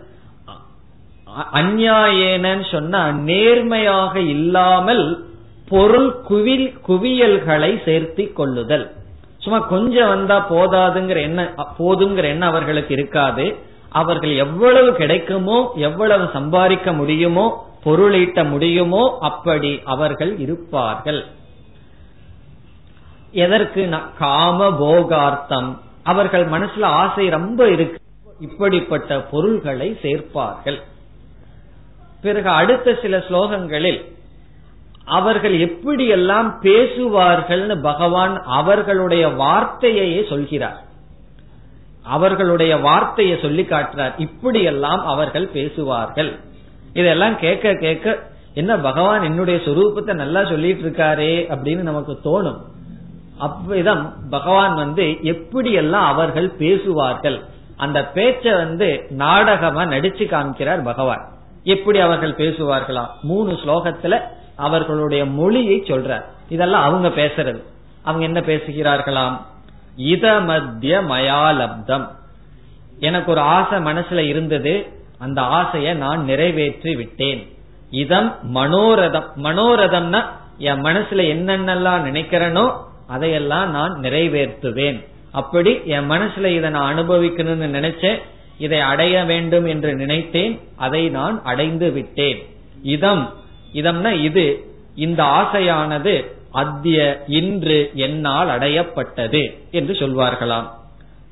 அந்நாயேனன்னு 1.53 2.71
சொன்னா 2.71 3.11
நேர்மையாக 3.11 4.21
இல்லாமல் 4.21 5.25
பொருள் 5.69 6.21
குவில் 6.29 6.79
குவியல்களை 6.89 7.71
சேர்த்தி 7.87 8.33
கொள்ளுதல். 8.33 8.93
சும்மா 9.45 9.59
கொஞ்சம் 9.73 10.11
வந்தா 10.13 10.37
போதாதுங்கிற 10.51 11.21
என்ன 11.29 11.43
போதுங்கிற 11.79 12.27
எண்ணம் 12.35 12.51
அவர்களுக்கு 12.53 12.93
இருக்காது. 12.95 13.47
அவர்கள் 14.01 14.33
எவ்வளவு 14.45 14.91
கிடைக்குமோ 15.01 15.59
எவ்வளவு 15.89 16.25
சம்பாதிக்க 16.33 16.93
முடியுமோ 17.01 17.47
பொருளீட்ட 17.85 18.41
முடியுமோ 18.51 19.03
அப்படி 19.21 19.73
அவர்கள் 19.95 20.33
இருப்பார்கள். 20.45 21.21
எதற்கு 23.45 23.83
காம 24.19 24.69
போகார்த்தம் 24.81 25.71
அவர்கள் 26.13 26.45
மனசுல 26.55 26.85
ஆசை 27.03 27.27
ரொம்ப 27.29 27.69
இருக்கு. 27.75 27.99
இப்படிப்பட்ட 28.47 29.21
பொருள்களை 29.33 29.89
சேர்ப்பார்கள். 30.03 30.79
பிறகு 32.25 32.51
அடுத்த 32.61 32.97
சில 33.03 33.17
ஸ்லோகங்களில் 33.29 34.01
அவர்கள் 35.05 35.55
எப்படியெல்லாம் 35.55 36.53
பேசுவார்கள்னு 36.63 37.83
பகவான் 37.83 38.43
அவர்களுடைய 38.43 39.29
வார்த்தையே 39.29 40.27
சொல்கிறார். 40.29 40.83
அவர்களுடைய 42.03 42.77
வார்த்தையை 42.77 43.39
சொல்லி 43.43 43.63
காட்டுறார். 43.63 44.13
இப்படியெல்லாம் 44.17 45.07
அவர்கள் 45.07 45.49
பேசுவார்கள். 45.49 46.39
இதெல்லாம் 46.95 47.39
கேட்க 47.39 47.75
கேட்க 47.75 48.23
என்ன 48.55 48.79
பகவான் 48.79 49.23
என்னுடைய 49.23 49.61
சொரூபத்தை 49.65 50.15
நல்லா 50.15 50.45
சொல்லிட்டு 50.45 50.89
இருக்காரே 50.89 51.53
அப்படின்னு 51.55 51.81
நமக்கு 51.81 52.19
தோணும். 52.25 52.57
அவ்விதம் 53.39 54.15
பகவான் 54.31 54.75
வந்து 54.75 55.03
எப்படியெல்லாம் 55.03 56.07
அவர்கள் 56.13 56.51
பேசுவார்கள். 56.51 57.45
அந்த 57.77 58.11
பேச்ச 58.15 58.57
வந்து 58.57 59.07
நாடகமா 59.11 59.83
நடிச்சு 59.83 60.25
காமிக்கிறார் 60.27 60.85
பகவான். 60.85 61.29
எப்படி 61.65 61.99
அவர்கள் 61.99 62.33
பேசுவார்களா? 62.33 63.07
மூணு 63.23 63.53
ஸ்லோகத்துல 63.53 64.21
அவர்களுடைய 64.57 65.25
மொழியை 65.25 65.81
சொல்றார். 65.81 66.25
இதெல்லாம் 66.49 66.83
அவங்க 66.83 67.09
பேசுறது. 67.09 67.63
அவங்க 68.03 68.25
என்ன 68.25 68.41
பேசுகிறார்களாம்? 68.41 69.41
இத 69.97 70.41
மத்திய 70.41 71.01
மயாலப்தம். 71.01 72.09
எனக்கு 72.99 73.31
ஒரு 73.31 73.41
ஆசை 73.41 73.79
மனசுல 73.79 74.17
இருந்தது. 74.17 74.87
அந்த 75.19 75.43
ஆசையை 75.43 75.95
நான் 75.95 76.25
நிறைவேற்றி 76.25 76.97
விட்டேன். 76.97 77.57
இதம் 77.91 78.37
மனோரதம். 78.55 79.25
மனோரதம்னா 79.43 80.25
என் 80.59 80.85
மனசுல 80.85 81.35
என்னென்னலாம் 81.35 82.05
நினைக்கிறேனோ 82.05 82.77
அதையெல்லாம் 83.07 83.71
நான் 83.71 84.01
நிறைவேற்றுவேன். 84.03 85.05
அப்படி 85.33 85.81
என் 85.85 86.11
மனசுல 86.11 86.45
இதை 86.45 86.71
நான் 86.71 86.99
அனுபவிக்கணும்னு 86.99 87.69
நினைச்சேன். 87.69 88.19
இதை 88.59 88.81
அடைய 88.81 89.25
வேண்டும் 89.25 89.67
என்று 89.67 89.95
நினைத்தேன். 89.95 90.61
அதை 90.77 91.09
நான் 91.09 91.43
அடைந்து 91.43 91.91
விட்டேன். 91.91 92.47
இதம் 92.83 93.35
இதம்னா 93.75 94.23
இது 94.23 94.65
இந்த 94.95 95.23
ஆசையானது 95.23 96.33
அத்திய 96.51 97.25
இன்று 97.27 97.91
என்னால் 97.95 98.49
அடையப்பட்டது 98.49 99.59
என்று 99.71 99.95
சொல்வார்களாம். 99.95 100.71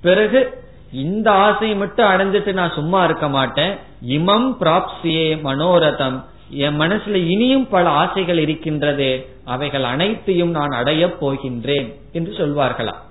பிறகு 0.02 0.64
இந்த 0.92 1.30
ஆசையை 1.30 1.76
மட்டும் 1.76 2.06
அடைஞ்சிட்டு 2.06 2.52
நான் 2.52 2.72
சும்மா 2.72 3.04
இருக்க 3.04 3.28
மாட்டேன். 3.28 3.74
இமம் 4.08 4.56
பிராப்சியே 4.60 5.40
மனோரதம். 5.42 6.24
என் 6.50 6.80
மனசுல 6.80 7.14
இனியும் 7.14 7.68
பல 7.68 7.88
ஆசைகள் 7.88 8.38
இருக்கின்றது. 8.38 9.26
அவைகள் 9.44 9.82
அனைத்தையும் 9.82 10.50
நான் 10.50 10.68
அடையப் 10.68 11.26
போகின்றேன் 11.26 11.94
என்று 12.12 12.32
சொல்வார்களாம். 12.32 13.02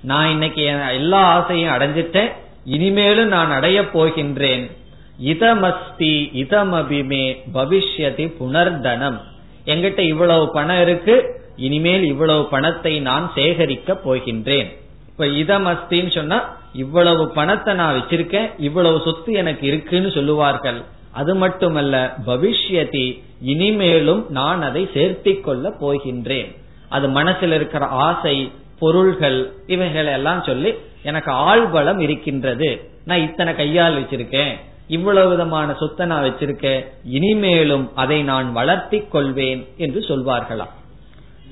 நான் 0.00 0.30
இன்னைக்கு 0.30 0.64
எல்லா 0.92 1.18
ஆசையும் 1.18 1.72
அடைஞ்சிட்டேன். 1.72 2.32
இனிமேலும் 2.64 3.28
நான் 3.28 3.50
அடையப் 3.50 3.98
போகின்றேன். 3.98 4.70
இதமஸ்தி 5.18 6.30
இதமபிமே 6.42 7.36
பவிஷ்யதி 7.54 8.26
புனர்தனம். 8.40 9.18
எங்கிட்ட 9.66 9.98
இவ்வளவு 9.98 10.50
பணம் 10.52 10.80
இருக்கு 10.80 11.14
இனிமேல் 11.56 12.04
இவ்வளவு 12.04 12.44
பணத்தை 12.44 13.00
நான் 13.00 13.30
சேகரிக்க 13.34 14.00
போகின்றேன். 14.04 14.68
இப்ப 15.08 15.26
இதமஸ்தின்னு 15.26 16.14
சொன்னா 16.14 16.58
இவ்வளவு 16.72 17.28
பணத்தை 17.28 17.74
நான் 17.74 17.96
வச்சிருக்கேன் 17.96 18.48
இவ்வளவு 18.58 19.00
சொத்து 19.04 19.32
எனக்கு 19.32 19.66
இருக்குன்னு 19.66 20.10
சொல்லுவார்கள். 20.10 20.84
அது 21.12 21.34
மட்டுமல்ல 21.34 22.16
பவிஷ்யதி 22.26 23.22
இனிமேலும் 23.40 24.26
நான் 24.28 24.62
அதை 24.62 24.88
சேர்த்தி 24.94 25.40
கொள்ள 25.40 25.76
போகின்றேன். 25.80 26.56
அது 26.88 27.08
மனசில் 27.08 27.52
இருக்கிற 27.52 27.86
ஆசை 27.86 28.52
பொருள்கள் 28.78 29.52
இவைகள் 29.66 30.06
எல்லாம் 30.06 30.42
சொல்லி 30.42 30.74
எனக்கு 31.02 31.32
ஆள்பலம் 31.32 31.98
இருக்கின்றது. 31.98 32.90
நான் 33.04 33.20
இத்தனை 33.20 33.54
கையால் 33.54 33.98
வச்சிருக்கேன். 33.98 34.54
இவ்வளவு 34.86 35.28
விதமான 35.28 35.74
சொத்தை 35.74 36.06
நான் 36.06 36.24
வச்சிருக்கேன் 36.24 36.86
இனிமேலும் 37.04 37.90
அதை 37.94 38.22
நான் 38.22 38.52
வளர்த்தி 38.52 39.00
கொள்வேன் 39.00 39.68
என்று 39.76 40.00
சொல்வார்களாம். 40.00 40.74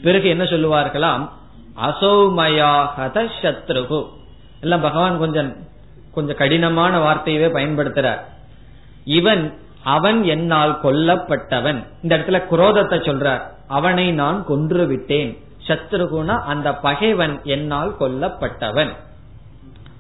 பிறகு 0.03 0.29
என்ன 0.29 0.45
சொல்லுவார்களாம்? 0.45 1.29
அசௌமயாகத 1.83 3.29
சத்ருகு. 3.43 4.09
எல்லாம் 4.61 4.81
பகவான் 4.81 5.19
கொஞ்சம் 5.19 5.57
கொஞ்சம் 6.13 6.37
கடினமான 6.37 6.99
வார்த்தையவே 6.99 7.49
பயன்படுத்துறார். 7.57 8.19
இவன் 9.05 9.59
அவன் 9.83 10.25
என்னால் 10.25 10.81
கொல்லப்பட்டவன். 10.83 11.85
இந்த 12.03 12.19
இடத்துல 12.19 12.43
குரோதத்தை 12.51 12.99
சொல்றார். 12.99 13.41
அவனை 13.69 14.13
நான் 14.13 14.45
கொன்று 14.45 14.87
விட்டேன் 14.87 15.39
சத்ருகுனா 15.67 16.41
அந்த 16.41 16.75
பகைவன் 16.75 17.41
என்னால் 17.45 17.97
கொல்லப்பட்டவன். 18.01 18.93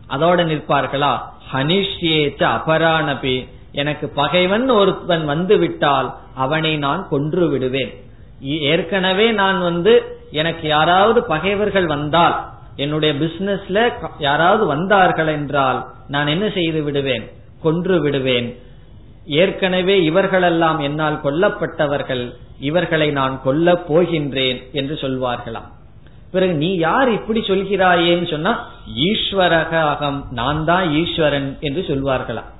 அதோட 0.08 0.44
நிற்பார்களா? 0.44 1.20
ஹனிஷ்யேச்ச 1.54 2.42
அபராணபி. 2.56 3.36
எனக்கு 3.72 4.06
பகைவன் 4.08 4.66
ஒருவன் 4.70 5.24
வந்து 5.24 5.58
விட்டால் 5.58 6.08
அவனை 6.34 6.76
நான் 6.76 7.06
கொன்று 7.10 7.48
விடுவேன் 7.48 7.92
ஏற்கனவே 8.40 9.26
நான் 9.32 9.58
வந்து 9.60 9.92
எனக்கு 10.32 10.68
யாராவது 10.68 11.24
பகைவர்கள் 11.24 11.86
வந்தால் 11.86 12.36
என்னுடைய 12.76 13.14
பிசினஸ்ல 13.14 13.78
யாராவது 14.18 14.66
வந்தார்கள் 14.66 15.26
என்றால் 15.26 15.80
நான் 16.08 16.26
என்ன 16.26 16.50
செய்து 16.50 16.82
விடுவேன்? 16.82 17.24
கொன்று 17.62 18.00
விடுவேன் 18.00 18.48
ஏற்கனவே 19.26 20.02
இவர்களெல்லாம் 20.02 20.78
என்னால் 20.78 21.20
கொல்லப்பட்டவர்கள் 21.24 22.24
இவர்களை 22.60 23.10
நான் 23.10 23.40
கொல்லப் 23.46 23.86
போகின்றேன் 23.88 24.58
என்று 24.72 24.94
சொல்வார்களாம். 24.94 25.70
பிறகு 26.34 26.54
நீ 26.62 26.70
யார் 26.86 27.08
இப்படி 27.18 27.40
சொல்கிறாயேன்னு 27.50 28.28
சொன்னா 28.34 28.52
ஈஸ்வரக 29.08 29.72
அகம் 29.92 30.20
நான் 30.40 30.60
தான் 30.70 30.86
ஈஸ்வரன் 31.00 31.48
என்று 31.68 31.82
சொல்வார்களாம் 31.90 32.50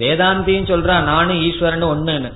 வேதாந்தியும் 0.00 0.70
சொல்றான் 0.70 1.04
நானும் 1.12 1.40
ஈஸ்வரன் 1.48 1.86
ஒண்ணுன்னு. 1.92 2.30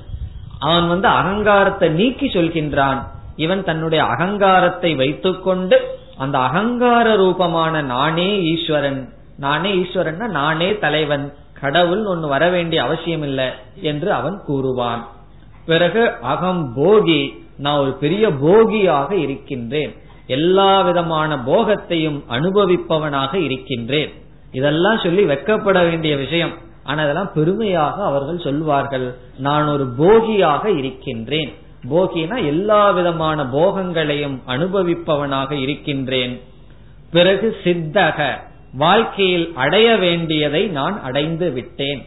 அவன் 0.67 0.87
வந்து 0.93 1.09
அகங்காரத்தை 1.19 1.89
நீக்கி 2.01 2.27
சொல்கின்றான். 2.27 3.01
இவன் 3.37 3.63
தன்னுடைய 3.69 4.03
அகங்காரத்தை 4.15 4.91
வைத்துக்கொண்டு 5.03 5.77
அந்த 6.23 6.37
அகங்கார 6.49 7.07
ரூபமான 7.17 7.83
நானே 7.95 8.31
ஈஸ்வரன் 8.53 9.01
நானே 9.45 9.71
ஈஸ்வரன்னா 9.83 10.27
நானே 10.41 10.69
தலைவன் 10.85 11.25
கடவுள் 11.61 12.03
ஒன்னு 12.13 12.27
வர 12.35 12.45
வேண்டிய 12.49 12.79
அவசியம் 12.83 13.25
இல்லை 13.29 13.49
என்று 13.91 14.09
அவன் 14.19 14.37
கூறுவான். 14.47 15.03
பிறகு 15.67 16.03
அகம் 16.33 16.65
போகி 16.77 17.23
நான் 17.65 17.81
ஒரு 17.83 17.93
பெரிய 18.03 18.25
போகியாக 18.45 19.11
இருக்கின்றேன். 19.27 19.93
எல்லா 20.27 20.81
விதமான 20.81 21.37
போகத்தையும் 21.37 22.23
அனுபவிப்பவனாக 22.31 23.35
இருக்கின்றேன். 23.35 24.13
இதெல்லாம் 24.53 24.99
சொல்லி 24.99 25.25
வெக்கப்பட 25.25 25.73
வேண்டிய 25.73 26.17
விஷயம். 26.17 26.53
ஆனா 26.85 27.03
அதெல்லாம் 27.03 27.33
பெருமையாக 27.35 28.05
அவர்கள் 28.05 28.39
சொல்வார்கள். 28.39 29.15
நான் 29.39 29.67
ஒரு 29.67 29.87
போகியாக 29.87 30.71
இருக்கின்றேன். 30.71 31.55
போகினா 31.91 32.37
எல்லா 32.37 32.91
விதமான 32.91 33.47
போகங்களையும் 33.47 34.43
அனுபவிப்பவனாக 34.49 35.53
இருக்கின்றேன். 35.53 36.41
பிறகு 37.11 37.57
சித்தக 37.65 38.41
வாழ்க்கையில் 38.73 39.53
அடைய 39.55 39.97
வேண்டியதை 39.97 40.67
நான் 40.67 41.03
அடைந்து 41.03 41.51
விட்டேன். 41.51 42.07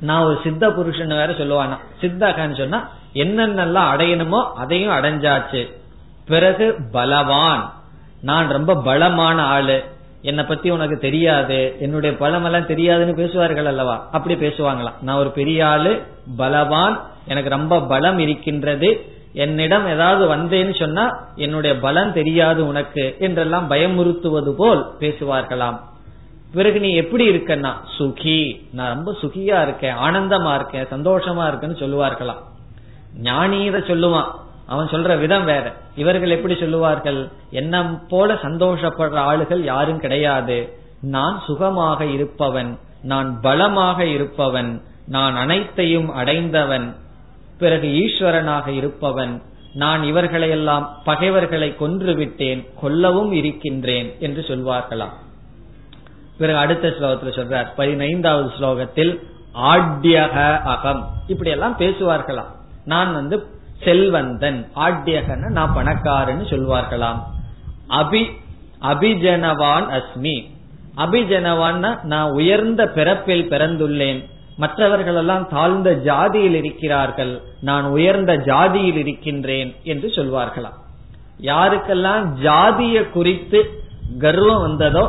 நான் 0.00 0.22
ஒரு 0.22 0.38
சித்த 0.42 0.70
புருஷன் 0.70 1.08
வேற 1.08 1.26
சொல்லுவானா? 1.26 1.78
சித்தகன்னு 2.00 2.56
சொன்னா 2.56 2.88
என்னென்னலாம் 3.14 3.94
அடையணுமோ 3.94 4.52
அதையும் 4.52 4.92
அடைஞ்சாச்சு. 4.92 5.78
பிறகு 6.30 6.76
பலவான். 6.92 7.72
நான் 8.22 8.48
ரொம்ப 8.48 8.82
பலமான 8.82 9.44
ஆளு. 9.44 9.84
என்னை 10.22 10.44
பத்தி 10.44 10.70
உனக்கு 10.70 10.98
தெரியாது. 10.98 11.76
என்னுடைய 11.80 12.16
பலம் 12.16 12.44
எல்லாம் 12.44 12.66
தெரியாதுன்னு 12.66 13.14
பேசுவார்கள் 13.14 13.66
அல்லவா? 13.66 14.08
அப்படி 14.12 14.34
பேசுவாங்களாம். 14.34 15.02
நான் 15.02 15.16
ஒரு 15.16 15.30
பெரிய 15.30 15.68
ஆளு 15.68 16.02
பலவான். 16.36 17.00
எனக்கு 17.26 17.50
ரொம்ப 17.50 17.80
பலம் 17.80 18.18
இருக்கின்றது. 18.18 19.14
என்னிடம் 19.32 19.88
ஏதாவது 19.88 20.36
வந்தேன்னு 20.36 20.78
சொன்னா 20.78 21.08
என்னுடைய 21.36 21.78
பலம் 21.78 22.12
தெரியாது 22.12 22.66
உனக்கு 22.66 23.16
என்றெல்லாம் 23.18 23.70
பயமுறுத்துவது 23.70 24.50
போல் 24.50 24.86
பேசுவார்களாம். 25.00 25.80
பிறகு 26.52 26.80
நீ 26.80 26.94
எப்படி 26.94 27.28
இருக்கன்னா? 27.28 27.72
சுகி. 27.98 28.68
நான் 28.72 28.94
ரொம்ப 28.94 29.16
சுகியா 29.22 29.62
இருக்கேன் 29.62 29.96
ஆனந்தமா 29.96 30.54
இருக்கேன் 30.54 30.86
சந்தோஷமா 30.86 31.42
இருக்கேன்னு 31.48 31.80
சொல்லுவார்களாம். 31.82 32.42
ஞானி 33.20 33.62
இதை 33.62 33.80
சொல்லுவான். 33.80 34.30
அவன் 34.70 34.90
சொல்ற 34.92 35.18
விதம் 35.18 35.44
வேற. 35.44 35.66
இவர்கள் 35.96 36.30
எப்படி 36.30 36.54
சொல்லுவார்கள்? 36.54 37.20
என்ன 37.50 37.82
போல 38.08 38.34
சந்தோஷப்படுற 38.34 39.18
ஆளுகள் 39.30 39.62
யாரும் 39.72 40.02
கிடையாது. 40.04 40.58
நான் 41.00 41.36
சுகமாக 41.46 42.04
இருப்பவன் 42.16 42.70
நான் 43.02 43.30
பலமாக 43.40 43.98
இருப்பவன் 44.06 44.70
நான் 45.06 45.36
அனைத்தையும் 45.36 46.08
அடைந்தவன் 46.10 46.86
பிறகு 47.58 47.88
ஈஸ்வரனாக 48.02 48.66
இருப்பவன் 48.68 49.32
நான் 49.74 50.02
இவர்களையெல்லாம் 50.02 50.84
பகைவர்களை 51.04 51.68
கொன்று 51.76 52.12
விட்டேன் 52.14 52.60
கொல்லவும் 52.82 53.32
இருக்கின்றேன் 53.32 54.08
என்று 54.20 54.42
சொல்வார்களாம். 54.48 55.14
பிறகு 56.38 56.58
அடுத்த 56.58 56.88
ஸ்லோகத்தில் 56.88 57.38
சொல்றார் 57.38 57.68
பதினைந்தாவது 57.76 58.50
ஸ்லோகத்தில் 58.58 59.12
ஆட்யக 59.72 60.36
அகம். 60.74 61.02
இப்படி 61.26 61.50
எல்லாம் 61.50 61.76
பேசுவார்களாம். 61.78 62.52
நான் 62.84 63.12
வந்து 63.12 63.36
செல்வந்தன் 63.84 64.60
ஆட்யகன 64.76 65.50
நான் 65.50 65.76
பணக்காரன்னு 65.76 66.46
சொல்வார்களாம். 66.52 67.20
அபி 67.88 68.22
அபிஜனவான் 68.80 69.86
அஸ்மி. 69.98 70.36
அபிஜனவான் 70.96 72.02
நான் 72.02 72.30
உயர்ந்த 72.30 72.88
பிறப்பில் 72.88 73.48
பிறந்துள்ளேன். 73.50 74.20
மற்றவர்கள் 74.56 75.14
எல்லாம் 75.14 75.48
தாழ்ந்த 75.48 75.90
ஜாதியில் 76.04 76.56
இருக்கிறார்கள். 76.62 77.40
நான் 77.60 77.84
உயர்ந்த 77.84 78.36
ஜாதியில் 78.36 78.96
இருக்கின்றேன் 78.96 79.74
என்று 79.82 80.08
சொல்வார்களாம். 80.08 80.78
யாருக்கெல்லாம் 81.40 82.24
ஜாதிய 82.42 83.10
குறித்து 83.10 83.60
கர்வம் 84.18 84.60
வந்ததோ 84.60 85.04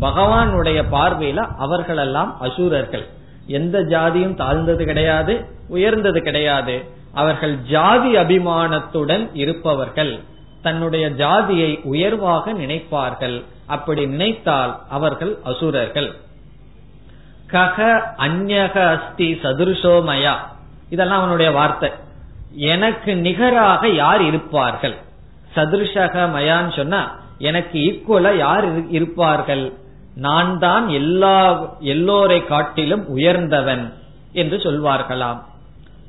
பகவானுடைய 0.00 0.78
பார்வையில 0.92 1.36
அவர்களெல்லாம் 1.58 2.40
அசுரர்கள். 2.40 3.06
எந்த 3.46 3.78
ஜாதியும் 3.78 4.34
தாழ்ந்தது 4.34 4.84
கிடையாது 4.84 5.34
உயர்ந்தது 5.68 6.20
கிடையாது. 6.20 6.76
அவர்கள் 7.20 7.54
ஜாதி 7.74 8.10
அபிமானத்துடன் 8.22 9.24
இருப்பவர்கள் 9.42 10.14
தன்னுடைய 10.66 11.04
ஜாதியை 11.22 11.70
உயர்வாக 11.92 12.52
நினைப்பார்கள். 12.62 13.36
அப்படி 13.74 14.02
நினைத்தால் 14.14 14.72
அவர்கள் 14.96 15.32
அசுரர்கள். 15.50 16.08
கக 17.52 17.78
அந்நக 18.26 18.74
அஸ்தி 18.94 19.28
சதுருஷோமயா 19.42 20.34
இதெல்லாம் 20.94 21.20
அவனுடைய 21.22 21.50
வார்த்தை. 21.58 21.90
எனக்கு 22.74 23.12
நிகராக 23.26 23.88
யார் 24.02 24.22
இருப்பார்கள்? 24.22 24.96
சதுருஷக 25.56 26.14
மயான்னு 26.36 26.72
சொன்னா 26.76 27.00
எனக்கு 27.48 27.76
ஈக்குவலா 27.88 28.32
யார் 28.36 28.66
இருப்பார்கள்? 28.96 29.64
நான் 30.26 30.52
தான் 30.58 30.84
எல்லா 31.00 31.38
எல்லோரை 31.94 32.38
காட்டிலும் 32.46 33.04
உயர்ந்தவன் 33.14 33.84
என்று 34.40 34.56
சொல்வார்களாம். 34.66 35.40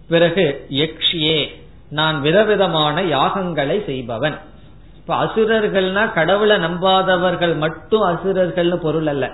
பிறகு 0.09 0.65
யக்ஷியே 0.71 1.47
நான் 1.89 2.21
விதவிதமான 2.21 3.01
யாகங்களை 3.01 3.85
செய்பவன். 3.85 4.37
இப்ப 4.97 5.23
அசுரர்கள்னா 5.23 6.13
கடவுளை 6.13 6.57
நம்பாதவர்கள் 6.57 7.57
மட்டும் 7.57 8.01
அசுரர்கள்னு 8.01 8.75
பொருள் 8.75 9.07
அல்ல. 9.07 9.31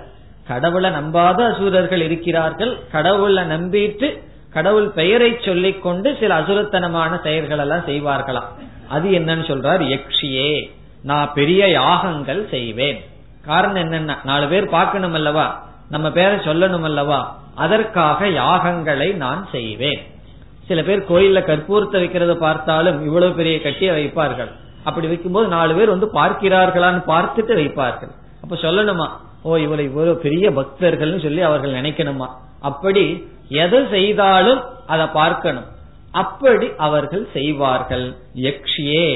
கடவுளை 0.48 0.90
நம்பாத 0.90 1.52
அசுரர்கள் 1.52 2.00
இருக்கிறார்கள். 2.00 2.78
கடவுளை 2.92 3.44
நம்பிட்டு 3.44 4.18
கடவுள் 4.50 4.88
பெயரை 4.88 5.38
சொல்லிக் 5.44 5.82
கொண்டு 5.82 6.16
சில 6.20 6.40
அசுரத்தனமான 6.40 7.22
செயல்கள் 7.22 7.58
எல்லாம் 7.58 7.86
செய்வார்களாம். 7.86 8.50
அது 8.88 9.08
என்னன்னு 9.08 9.46
சொல்றார் 9.50 9.98
யக்ஷியே 9.98 10.70
நான் 11.02 11.32
பெரிய 11.34 11.70
யாகங்கள் 11.70 12.48
செய்வேன். 12.48 13.04
காரணம் 13.46 13.92
என்னன்னா 13.92 14.16
நாலு 14.24 14.48
பேர் 14.48 14.68
பார்க்கணும் 14.68 15.14
அல்லவா? 15.14 15.66
நம்ம 15.90 16.10
பேரை 16.10 16.36
சொல்லணும் 16.36 16.82
அல்லவா? 16.82 17.38
அதற்காக 17.54 18.26
யாகங்களை 18.26 19.14
நான் 19.14 19.48
செய்வேன். 19.52 20.06
சில 20.68 20.82
பேர் 20.82 21.08
கோயில்ல 21.08 21.40
கற்பூரத்தை 21.48 21.98
வைக்கிறத 22.02 22.34
பார்த்தாலும் 22.34 23.04
இவ்வளவு 23.04 23.32
பெரிய 23.32 23.60
கட்டிய 23.60 23.92
வைப்பார்கள். 23.92 24.50
அப்படி 24.84 25.06
வைக்கும்போது 25.06 25.48
நாலு 25.48 25.74
பேர் 25.74 25.88
வந்து 25.88 26.08
பார்க்கிறார்களான்னு 26.14 27.02
பார்த்துட்டு 27.06 27.54
வைப்பார்கள். 27.60 28.12
அப்ப 28.42 28.56
சொல்லணுமா? 28.56 29.06
ஓ 29.42 29.56
இவரை 29.56 29.84
இவ்வளவு 29.84 30.16
பெரிய 30.16 30.50
பக்தர்கள்னு 30.50 31.22
சொல்லி 31.22 31.40
அவர்கள் 31.40 31.78
நினைக்கணுமா? 31.82 32.26
அப்படி 32.60 33.28
எது 33.48 33.86
செய்தாலும் 33.90 34.60
அதை 34.86 35.06
பார்க்கணும். 35.06 35.64
அப்படி 36.10 36.70
அவர்கள் 36.76 37.28
செய்வார்கள். 37.32 38.16
யக்ஷியே 38.34 39.06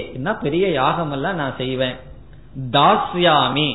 பெரிய 0.43 0.69
யாகம் 0.69 1.13
எல்லாம் 1.13 1.35
நான் 1.35 1.57
செய்வேன். 1.57 1.97
தாஸ்யாமி 2.71 3.69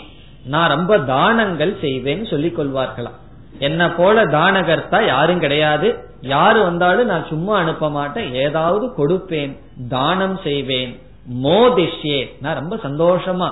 நான் 0.46 0.70
ரொம்ப 0.70 1.00
தானங்கள் 1.00 1.80
செய்வேன் 1.80 2.26
சொல்லிக் 2.26 2.60
கொள்வார்களாம் 2.60 3.20
என்ன 3.60 3.92
போல 3.92 4.26
தானகர்த்தா 4.26 5.06
யாரும் 5.06 5.40
கிடையாது. 5.40 5.98
யாரு 6.22 6.64
வந்தாலும் 6.64 7.06
நான் 7.06 7.26
சும்மா 7.26 7.58
அனுப்ப 7.58 7.90
மாட்டேன். 7.90 8.34
ஏதாவது 8.34 8.94
கொடுப்பேன் 8.98 9.58
தானம் 9.90 10.40
செய்வேன் 10.44 11.02
மோதிஷ்யே. 11.44 12.30
நான் 12.42 12.56
ரொம்ப 12.56 12.76
சந்தோஷமா 12.76 13.52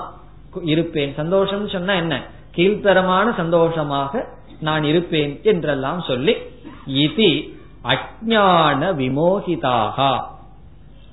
இருப்பேன். 0.62 1.14
சந்தோஷம் 1.16 1.68
சொன்னா 1.68 1.94
என்ன? 1.94 2.22
கீழ்த்தரமான 2.56 3.36
சந்தோஷமாக 3.36 4.28
நான் 4.60 4.84
இருப்பேன் 4.84 5.40
என்றெல்லாம் 5.42 6.00
சொல்லி 6.00 6.36
இது 6.86 7.44
அஜான 7.84 8.94
விமோகிதாக. 8.94 10.20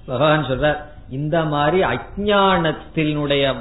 பகவான் 0.06 0.46
சொல்றார் 0.46 0.78
இந்த 1.10 1.44
மாதிரி 1.44 1.84
அஜானத்தினுடைய 1.84 3.56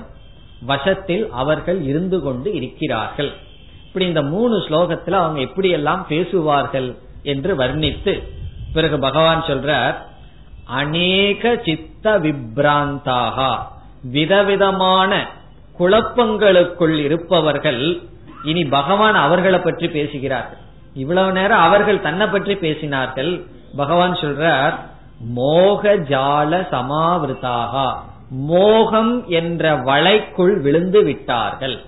வசத்தில் 0.67 1.31
அவர்கள் 1.31 1.83
இருந்து 1.83 2.21
கொண்டு 2.21 2.53
இருக்கிறார்கள். 2.53 3.37
இப்படி 3.99 4.15
இந்த 4.15 4.31
மூணு 4.35 4.57
ஸ்லோகத்துல 4.57 5.17
அவங்க 5.21 5.41
எப்படி 5.41 5.69
எல்லாம் 5.77 6.03
பேசுவார்கள் 6.09 6.87
என்று 7.23 7.51
வர்ணித்து 7.57 8.13
பிறகு 8.75 8.97
பகவான் 8.99 9.43
சொல்றார் 9.47 9.97
அநேக 10.81 11.43
சித்த 11.65 12.05
விப்ராந்தாக 12.19 13.49
விதவிதமான 14.13 15.19
குழப்பங்களுக்குள் 15.79 16.95
இருப்பவர்கள் 17.07 17.83
இனி 18.51 18.65
பகவான் 18.77 19.19
அவர்களை 19.25 19.61
பற்றி 19.61 19.89
பேசுகிறார்கள். 19.89 20.63
இவ்வளவு 20.95 21.33
நேரம் 21.33 21.65
அவர்கள் 21.69 22.01
தன்னை 22.01 22.27
பற்றி 22.27 22.57
பேசினார்கள். 22.65 23.33
பகவான் 23.77 24.17
சொல்றார் 24.23 24.75
மோக 25.35 25.97
ஜால 26.15 26.63
சமாவிருத்தாக 26.75 27.75
மோகம் 28.49 29.15
என்ற 29.41 29.77
வளைக்குள் 29.91 30.57
விழுந்து 30.61 31.03
விட்டார்கள். 31.05 31.79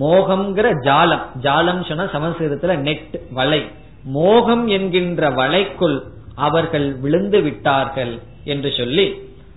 மோகம்ங்கிற 0.00 0.70
ஜாலம். 0.82 1.22
ஜாலம் 1.42 1.86
சொன்னா 1.88 2.04
சமஸ்கிருதத்துல 2.04 2.76
நெட் 2.76 3.20
வலை. 3.30 3.66
மோகம் 4.04 4.66
என்கின்ற 4.66 5.30
வலைக்குள் 5.30 6.00
அவர்கள் 6.34 6.94
விழுந்து 6.94 7.40
விட்டார்கள் 7.40 8.18
என்று 8.44 8.72
சொல்லி 8.76 9.14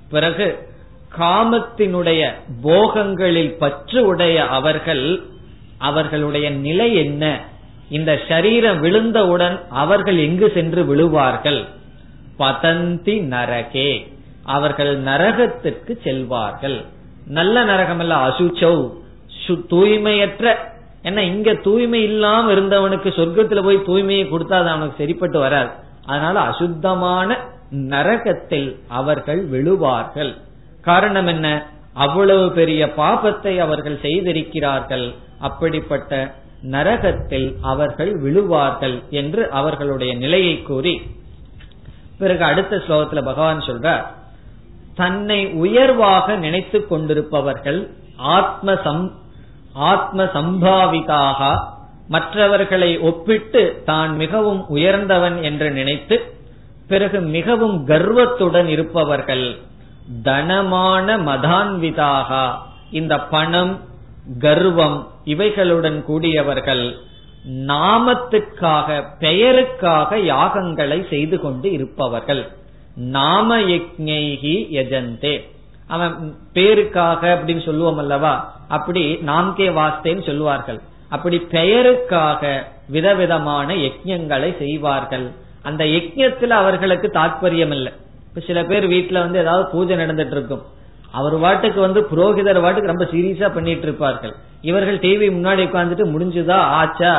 பிறகு 0.10 0.68
காமத்தினுடைய 1.20 2.32
போகங்களில் 2.64 3.58
பற்று 3.58 4.06
உடைய 4.06 4.46
அவர்கள் 4.46 5.22
அவர்களுடைய 5.78 6.50
நிலை 6.50 6.96
என்ன? 6.96 7.40
இந்த 7.90 8.20
சரீரம் 8.28 8.84
விழுந்தவுடன் 8.84 9.60
அவர்கள் 9.70 10.18
எங்கு 10.18 10.52
சென்று 10.54 10.84
விழுவார்கள்? 10.84 11.66
பதந்தி 12.40 13.22
நரகே. 13.22 14.14
அவர்கள் 14.44 15.04
நரகத்திற்கு 15.04 16.00
செல்வார்கள். 16.04 16.86
நல்ல 17.28 17.64
நரகம் 17.64 18.00
அல்ல 18.00 18.16
அசுச்சௌ. 18.16 18.99
தூய்மையற்ற 19.54 20.56
என்ன 21.02 21.24
இங்க 21.24 21.54
தூய்மை 21.54 22.04
இல்லாம 22.04 22.54
இருந்தவனுக்கு 22.54 23.10
சொர்க்கத்துல 23.10 23.64
போய் 23.64 23.78
தூய்மையை 23.78 24.24
கொடுத்தா 24.26 24.54
அது 24.54 24.70
அவனுக்கு 24.70 24.96
சரிப்பட்டு 24.98 25.40
வராது. 25.40 25.70
அதனால 26.06 26.40
அசுத்தமான 26.40 27.38
நரகத்தில் 27.70 28.80
அவர்கள் 28.88 29.48
விழுவார்கள். 29.48 30.38
காரணம் 30.82 31.28
என்ன? 31.28 31.66
அவ்வளவு 31.94 32.52
பெரிய 32.52 32.86
பாபத்தை 32.86 33.58
அவர்கள் 33.58 34.00
செய்திருக்கிறார்கள். 34.02 35.14
அப்படிப்பட்ட 35.40 36.34
நரகத்தில் 36.62 37.56
அவர்கள் 37.62 38.22
விழுவார்கள் 38.22 39.04
என்று 39.10 39.50
அவர்களுடைய 39.50 40.16
நிலையை 40.16 40.62
கூறி. 40.62 41.02
பிறகு 42.20 42.44
அடுத்த 42.44 42.76
ஸ்லோகத்துல 42.78 43.24
பகவான் 43.24 43.60
சொல்றார் 43.60 44.06
தன்னை 44.96 45.48
உயர்வாக 45.48 46.36
நினைத்து 46.36 46.88
கொண்டிருப்பவர்கள் 46.88 47.90
ஆத்ம 48.18 48.76
சம் 48.84 49.19
ஆத்ம 49.80 50.24
சம்பாவிதாக 50.24 51.60
மற்றவர்களை 52.08 53.00
ஒப்பிட்டு 53.00 53.82
தான் 53.86 54.16
மிகவும் 54.16 54.68
உயர்ந்தவன் 54.68 55.44
என்று 55.44 55.72
நினைத்து 55.72 56.34
பிறகு 56.88 57.20
மிகவும் 57.20 57.86
கர்வத்துடன் 57.86 58.68
இருப்பவர்கள். 58.68 59.58
தனமான 60.24 61.18
மதான்விதாக 61.18 62.52
இந்த 62.92 63.20
பணம் 63.20 63.80
கர்வம் 64.40 65.08
இவைகளுடன் 65.26 66.04
கூடியவர்கள். 66.04 66.96
நாமத்துக்காக 67.50 69.04
பெயருக்காக 69.20 70.16
யாகங்களை 70.16 71.08
செய்து 71.10 71.40
கொண்டு 71.40 71.72
இருப்பவர்கள். 71.72 72.44
நாம 72.96 73.60
யஜந்தே. 73.60 75.36
அவன் 75.90 76.14
பேருக்காக 76.54 77.22
அப்படின்னு 77.36 77.64
சொல்லுவோம் 77.66 77.98
அல்லவா? 77.98 78.34
அப்படி 78.68 79.04
நாம்கே 79.28 79.68
வாஸ்தேன்னு 79.80 80.26
சொல்லுவார்கள். 80.26 80.80
அப்படி 81.10 81.38
பெயருக்காக 81.52 82.42
விதவிதமான 82.88 83.74
யஜ்யங்களை 83.86 84.50
செய்வார்கள். 84.58 85.28
அந்த 85.64 85.84
யஜ்யத்துல 85.96 86.58
அவர்களுக்கு 86.62 87.08
தாற்பயம் 87.14 87.74
இல்லை 87.78 87.92
இப்ப 88.28 88.42
சில 88.48 88.60
பேர் 88.64 88.86
வீட்டுல 88.88 89.20
வந்து 89.20 89.40
ஏதாவது 89.40 89.64
பூஜை 89.72 89.96
நடந்துட்டு 89.98 90.36
இருக்கும் 90.38 90.64
அவர் 91.12 91.36
வாட்டுக்கு 91.36 91.80
வந்து 91.80 92.02
புரோகிதர் 92.12 92.64
வாட்டுக்கு 92.66 92.94
ரொம்ப 92.94 93.06
சீரியஸா 93.14 93.48
பண்ணிட்டு 93.54 93.82
இருப்பார்கள் 93.82 94.34
இவர்கள் 94.62 95.00
டிவி 95.00 95.28
முன்னாடி 95.38 95.62
உட்கார்ந்துட்டு 95.68 96.06
முடிஞ்சுதா? 96.14 96.58
ஆச்சா? 96.80 97.12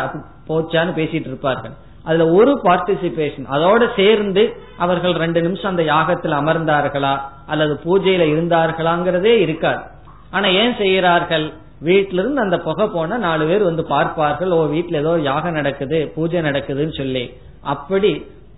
போச்சான்னு 0.49 0.93
பேசிட்டு 0.99 1.31
இருப்பார்கள் 1.33 1.75
அதுல 2.05 2.27
ஒரு 2.31 2.53
பார்ட்டிசிபேஷன் 2.65 3.47
அதோட 3.55 3.83
சேர்ந்து 3.97 4.43
அவர்கள் 4.77 5.13
ரெண்டு 5.13 5.43
நிமிஷம் 5.43 5.71
அந்த 5.71 5.83
யாகத்தில் 5.83 6.37
அமர்ந்தார்களா 6.41 7.15
அல்லது 7.47 7.75
பூஜையில 7.85 8.27
இருந்தார்களாங்கிறதே 8.35 9.35
இருக்காது. 9.47 9.83
ஆனா 10.31 10.49
ஏன் 10.63 10.75
செய்யறார்கள் 10.83 11.47
வீட்டில 11.85 12.21
இருந்து 12.23 12.41
அந்த 12.41 12.59
புகை 12.59 12.87
போனா 12.87 13.17
நாலு 13.17 13.45
பேர் 13.47 13.63
வந்து 13.63 13.85
பார்ப்பார்கள் 13.85 14.51
ஓ 14.51 14.61
வீட்டுல 14.75 15.01
ஏதோ 15.05 15.13
யாகம் 15.23 15.53
நடக்குது 15.53 16.13
பூஜை 16.15 16.41
நடக்குதுன்னு 16.41 16.97
சொல்லி. 16.97 17.25
அப்படி 17.63 18.13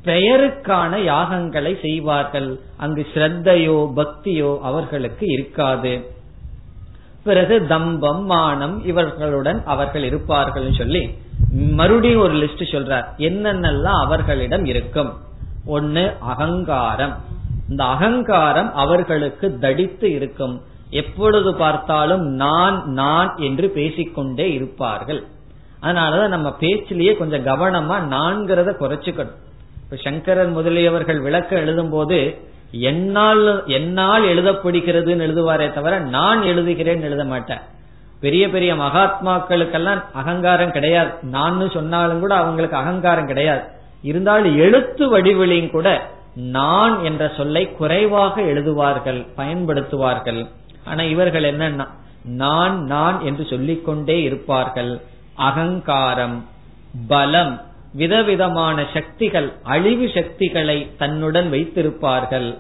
பெயருக்கான 0.04 0.92
யாகங்களை 1.12 1.80
செய்வார்கள். 1.80 2.48
அங்கு 2.78 3.06
ஸ்ரத்தையோ 3.14 3.78
பக்தியோ 3.98 4.58
அவர்களுக்கு 4.60 5.26
இருக்காது. 5.26 5.92
பிறகு 7.24 7.66
தம்பம் 7.66 8.24
மானம் 8.24 8.86
இவர்களுடன் 8.86 9.64
அவர்கள் 9.64 10.02
இருப்பார்கள் 10.02 10.72
சொல்லி 10.72 11.18
மறுபடியும் 11.52 12.20
ஒரு 12.20 12.34
லிஸ்ட் 12.34 12.62
சொல்றார். 12.70 13.04
என்னென்னலாம் 13.18 14.00
அவர்களிடம் 14.04 14.64
இருக்கும்? 14.64 15.12
ஒன்னு 15.66 16.12
அகங்காரம். 16.20 17.14
இந்த 17.68 17.84
அகங்காரம் 17.84 18.74
அவர்களுக்கு 18.74 19.58
தடித்து 19.58 20.10
இருக்கும். 20.12 20.62
எப்பொழுது 20.90 21.54
பார்த்தாலும் 21.54 22.22
நான் 22.22 22.82
நான் 22.86 23.36
என்று 23.36 23.70
பேசிக்கொண்டே 23.70 24.52
இருப்பார்கள். 24.52 25.24
அதனாலதான் 25.82 26.28
நம்ம 26.28 26.56
பேச்சிலேயே 26.60 27.16
கொஞ்சம் 27.16 27.46
கவனமா 27.46 27.96
நான்கிறத 28.14 28.70
குறைச்சுக்கணும். 28.80 29.38
இப்ப 29.84 29.96
சங்கரன் 29.96 30.56
முதலியவர்கள் 30.56 31.22
விளக்க 31.22 31.58
எழுதும் 31.58 31.90
போது 31.90 32.18
என்னால் 32.72 33.66
என்னால் 33.66 34.22
எழுதப்படுகிறதுன்னு 34.22 35.26
எழுதுவாரே 35.26 35.72
தவிர 35.72 35.98
நான் 35.98 36.42
எழுதுகிறேன்னு 36.42 37.00
எழுத 37.00 37.24
மாட்டேன். 37.24 37.58
பெரிய 38.20 38.50
பெரிய 38.50 38.74
மகாத்மாக்களுக்கெல்லாம் 38.74 40.02
அகங்காரம் 40.12 40.72
கிடையாது. 40.72 41.10
நான் 41.22 41.70
சொன்னாலும் 41.70 42.20
கூட 42.20 42.34
அவங்களுக்கு 42.34 42.76
அகங்காரம் 42.76 43.26
கிடையாது. 43.26 43.60
இருந்தாலும் 44.02 44.58
எழுத்து 44.58 45.18
வடிவிலையும் 45.18 45.70
கூட 45.70 46.10
நான் 46.34 47.04
என்ற 47.04 47.32
சொல்லை 47.36 47.72
குறைவாக 47.72 48.40
எழுதுவார்கள் 48.40 49.26
பயன்படுத்துவார்கள். 49.36 50.46
ஆனா 50.84 51.02
இவர்கள் 51.02 51.56
என்னன்னா 51.56 51.88
நான் 52.24 52.84
நான் 52.84 53.20
என்று 53.20 53.44
சொல்லிக்கொண்டே 53.44 54.22
இருப்பார்கள். 54.22 55.00
அகங்காரம் 55.34 56.46
பலம் 57.08 57.60
விதவிதமான 57.92 58.84
சக்திகள் 58.94 59.52
அழிவு 59.62 60.10
சக்திகளை 60.14 60.90
தன்னுடன் 60.98 61.52
வைத்திருப்பார்கள். 61.52 62.58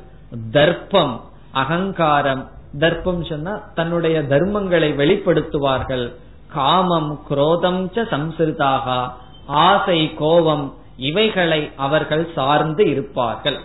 தர்ப்பம் 0.50 1.20
அகங்காரம். 1.52 2.50
தர்ப்பம் 2.78 3.24
சொன்னா 3.24 3.60
தன்னுடைய 3.74 4.22
தர்மங்களை 4.22 4.94
வெளிப்படுத்துவார்கள். 4.94 6.12
காமம் 6.48 7.22
குரோதம் 7.30 7.90
சம்சிருதாக 7.94 9.12
ஆசை 9.46 10.14
கோபம் 10.14 10.74
இவைகளை 10.96 11.70
அவர்கள் 11.76 12.28
சார்ந்து 12.34 12.90
இருப்பார்கள். 12.90 13.58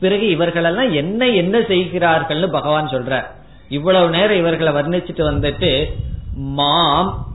பிறகு 0.00 0.28
இவர்களெல்லாம் 0.28 0.92
என்ன 0.92 1.28
என்ன 1.28 1.58
செய்கிறார்கள்னு 1.58 2.48
பகவான் 2.48 2.88
சொல்ற 2.88 3.24
இவ்வளவு 3.68 4.10
நேரம் 4.10 4.36
இவர்களை 4.36 4.72
வர்ணிச்சுட்டு 4.72 5.22
வந்துட்டு 5.22 5.86
மாம் 6.34 7.26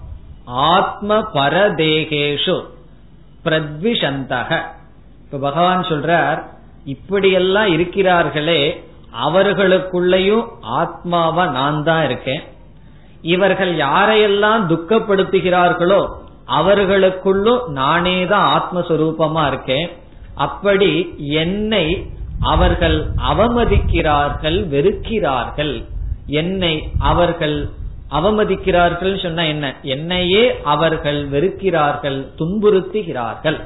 ஆத்ம 0.45 1.19
பரதேகேஷு. 1.33 2.63
பிரத்விஷந்தக. 3.45 4.49
இப்ப 5.23 5.37
பகவான் 5.37 5.81
சொல்றார் 5.81 6.39
இப்படியெல்லாம் 6.85 7.65
இருக்கிறார்களே 7.65 8.61
அவர்களுக்குள்ளேயும் 9.25 10.45
ஆத்மாவா 10.79 11.51
நான் 11.51 11.83
தான் 11.83 12.03
இருக்கேன். 12.03 12.43
இவர்கள் 13.21 13.71
யாரையெல்லாம் 13.75 14.63
துக்கப்படுத்துகிறார்களோ 14.71 16.01
அவர்களுக்குள்ளும் 16.59 17.67
நானே 17.67 18.25
தான் 18.25 18.45
ஆத்மஸ்வரூபமா 18.57 19.47
இருக்கேன். 19.47 19.89
அப்படி 20.35 20.91
என்னை 21.17 21.85
அவர்கள் 22.41 22.97
அவமதிக்கிறார்கள் 23.31 24.59
வெறுக்கிறார்கள். 24.73 25.83
என்னை 26.41 26.73
அவர்கள் 26.99 27.57
அவமதிக்கிறார்கள் 28.11 29.21
சொன்னா 29.23 29.43
என்ன? 29.43 29.75
என்னையே 29.81 30.43
அவர்கள் 30.63 31.29
வெறுக்கிறார்கள் 31.29 32.19
துன்புறுத்துகிறார்கள். 32.39 33.59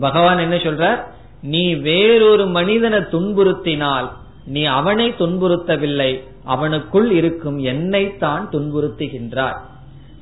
பகவான் 0.00 0.38
என்ன 0.38 0.56
சொல்ற 0.56 0.84
நீ 1.42 1.74
வேறொரு 1.74 2.46
மனிதனை 2.46 2.98
துன்புறுத்தினால் 2.98 4.08
நீ 4.46 4.62
அவனை 4.64 5.14
துன்புறுத்தவில்லை 5.18 6.10
அவனுக்குள் 6.54 7.10
இருக்கும் 7.10 7.58
என்னை 7.58 8.16
தான் 8.18 8.48
துன்புறுத்துகின்றார். 8.52 9.58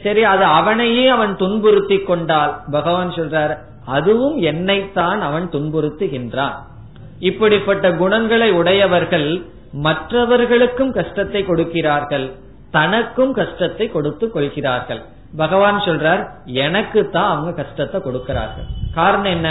சரி 0.02 0.22
அது 0.24 0.44
அவனையே 0.44 1.08
அவன் 1.08 1.36
துன்புறுத்தி 1.36 1.98
கொண்டால் 1.98 2.52
பகவான் 2.70 3.10
சொல்றார் 3.10 3.54
அதுவும் 3.84 4.36
என்னைத்தான் 4.40 5.20
அவன் 5.20 5.46
துன்புறுத்துகின்றான். 5.48 6.56
இப்படிப்பட்ட 7.18 7.92
குணங்களை 7.92 8.50
உடையவர்கள் 8.50 9.28
மற்றவர்களுக்கும் 9.72 10.92
கஷ்டத்தை 10.92 11.44
கொடுக்கிறார்கள். 11.44 12.26
தனக்கும் 12.70 13.32
கஷ்டத்தை 13.32 13.86
கொடுத்து 13.90 14.30
கொள்கிறார்கள். 14.30 15.02
பகவான் 15.36 15.78
சொல்றார் 15.86 16.22
எனக்கு 16.44 17.00
தான் 17.10 17.30
அவங்க 17.32 17.50
கஷ்டத்தை 17.62 17.98
கொடுக்கிறார்கள். 18.00 18.66
காரணம் 18.94 19.32
என்ன? 19.36 19.48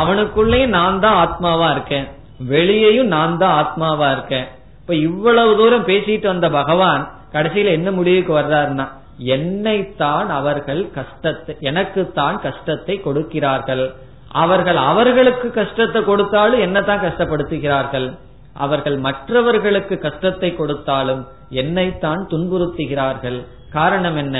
அவனுக்குள்ளேயும் 0.00 0.74
நான் 0.78 1.00
தான் 1.00 1.18
ஆத்மாவா 1.24 1.70
இருக்கேன். 1.70 2.06
வெளியேயும் 2.52 3.06
நான் 3.06 3.38
தான் 3.38 3.54
ஆத்மாவா 3.60 4.08
இருக்கேன். 4.12 4.46
இப்ப 4.80 4.94
இவ்வளவு 5.08 5.56
தூரம் 5.56 5.88
பேசிட்டு 5.90 6.26
வந்த 6.26 6.50
பகவான் 6.50 7.02
கடைசியில 7.32 7.72
என்ன 7.78 7.90
முடிவுக்கு 7.90 8.32
வர்றாருன்னா 8.38 8.86
என்னைத்தான் 9.36 10.28
அவர்கள் 10.28 10.82
கஷ்டத்தை 10.90 11.54
எனக்குத்தான் 11.60 12.36
கஷ்டத்தை 12.40 13.00
கொடுக்கிறார்கள். 13.06 13.84
அவர்கள் 14.42 14.76
அவர்களுக்கு 14.76 15.50
கஷ்டத்தை 15.50 16.00
கொடுத்தாலும் 16.02 16.62
என்னத்தான் 16.66 17.04
கஷ்டப்படுத்துகிறார்கள். 17.06 18.08
அவர்கள் 18.64 18.96
மற்றவர்களுக்கு 19.06 19.94
கஷ்டத்தை 20.06 20.50
கொடுத்தாலும் 20.56 21.22
என்னைத்தான் 21.62 22.22
துன்புறுத்துகிறார்கள். 22.30 23.38
காரணம் 23.76 24.18
என்ன? 24.22 24.36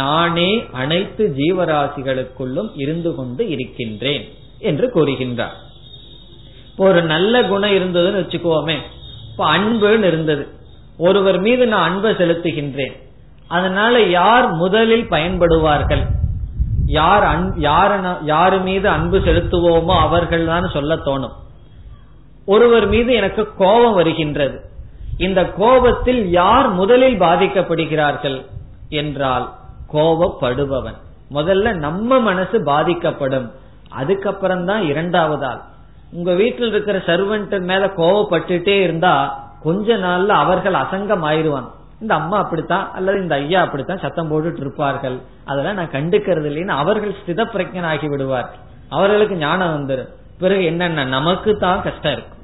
நானே 0.00 0.50
அனைத்து 0.82 1.24
ஜீவராசிகளுக்குள்ளும் 1.38 2.70
இருந்து 2.82 3.10
கொண்டு 3.14 3.42
இருக்கின்றேன் 3.54 4.24
என்று 4.70 4.86
கூறுகின்றார். 4.94 5.56
இப்போ 6.70 6.84
ஒரு 6.92 7.02
நல்ல 7.12 7.42
குணம் 7.50 7.76
இருந்ததுன்னு 7.78 8.22
வச்சுக்கோமே. 8.22 8.78
இப்ப 9.30 9.46
அன்புன்னு 9.56 10.08
இருந்தது. 10.12 10.44
ஒருவர் 11.06 11.40
மீது 11.46 11.64
நான் 11.72 11.88
அன்பை 11.90 12.12
செலுத்துகின்றேன். 12.20 12.94
அதனால 13.56 14.00
யார் 14.18 14.46
முதலில் 14.62 15.06
பயன்படுவார்கள்? 15.10 16.04
யார் 16.96 17.26
யாரு 18.30 18.58
மீது 18.68 18.86
அன்பு 18.96 19.18
செலுத்துவோமோ 19.26 19.94
அவர்கள் 20.06 20.44
தான் 20.52 20.74
சொல்ல 20.76 20.96
தோணும். 21.08 21.36
ஒருவர் 22.52 22.86
மீது 22.94 23.10
எனக்கு 23.20 23.42
கோபம் 23.62 23.96
வருகின்றது. 23.98 24.56
இந்த 25.26 25.40
கோபத்தில் 25.60 26.20
யார் 26.40 26.68
முதலில் 26.80 27.18
பாதிக்கப்படுகிறார்கள் 27.24 28.38
என்றால் 29.00 29.46
கோபப்படுபவன். 29.94 30.98
முதல்ல 31.36 31.72
நம்ம 31.86 32.20
மனசு 32.28 32.58
பாதிக்கப்படும். 32.70 33.48
அதுக்கப்புறம் 34.00 34.64
தான் 34.70 34.82
இரண்டாவது 34.92 35.44
ஆள் 35.50 35.60
உங்க 36.16 36.30
வீட்டில் 36.40 36.70
இருக்கிற 36.72 36.98
சர்வெண்ட் 37.08 37.54
மேல 37.70 37.84
கோவப்பட்டுட்டே 38.00 38.76
இருந்தா 38.84 39.14
கொஞ்ச 39.62 39.96
நாள்ல 40.04 40.36
அவர்கள் 40.44 40.76
அசங்கம் 40.82 41.24
ஆயிருவாங்க 41.30 41.70
இந்த 42.02 42.12
அம்மா 42.14 42.36
அப்படித்தான் 42.44 42.84
அல்லது 42.96 43.18
இந்த 43.24 43.34
ஐயா 43.42 43.60
அப்படித்தான் 43.66 44.02
சத்தம் 44.02 44.30
போட்டுட்டு 44.30 44.62
இருப்பார்கள். 44.64 45.16
அதெல்லாம் 45.50 45.78
நான் 45.80 45.94
கண்டுக்கிறது 45.96 46.48
இல்லைன்னு 46.50 46.74
அவர்கள் 46.82 47.14
ஸ்தித 47.20 47.46
பிரஜன் 47.54 47.88
ஆகி 47.92 48.08
விடுவார்கள். 48.08 48.62
அவர்களுக்கு 48.96 49.36
ஞானம் 49.36 49.74
வந்துடும் 49.76 50.12
பிறகு 50.42 50.64
என்னென்ன? 50.64 51.04
நமக்கு 51.16 51.50
தான் 51.64 51.82
கஷ்டம் 51.86 52.12
இருக்கும். 52.12 52.37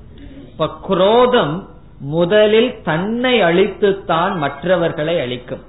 இப்ப 0.57 0.67
குரோதம் 0.89 1.69
முதலில் 2.01 2.83
தன்னை 2.83 3.43
அழித்துத்தான் 3.43 4.37
மற்றவர்களை 4.37 5.21
அழிக்கும். 5.21 5.63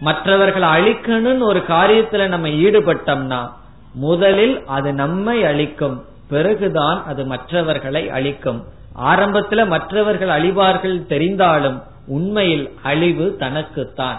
மற்றவர்களை 0.00 0.68
அழிக்கணும்னு 0.68 1.42
ஒரு 1.42 1.62
காரியத்துல 1.68 2.26
நம்ம 2.26 2.48
ஈடுபட்டோம்னா 2.48 3.50
முதலில் 3.94 4.64
அது 4.66 4.92
நம்மை 4.92 5.44
அழிக்கும். 5.44 6.02
பிறகுதான் 6.28 7.04
அது 7.04 7.24
மற்றவர்களை 7.24 8.10
அழிக்கும். 8.10 8.64
ஆரம்பத்துல 9.04 9.66
மற்றவர்கள் 9.66 10.28
அழிவார்கள் 10.28 10.98
தெரிந்தாலும் 10.98 11.82
உண்மையில் 12.06 12.70
அழிவு 12.82 13.36
தனக்குத்தான். 13.38 14.18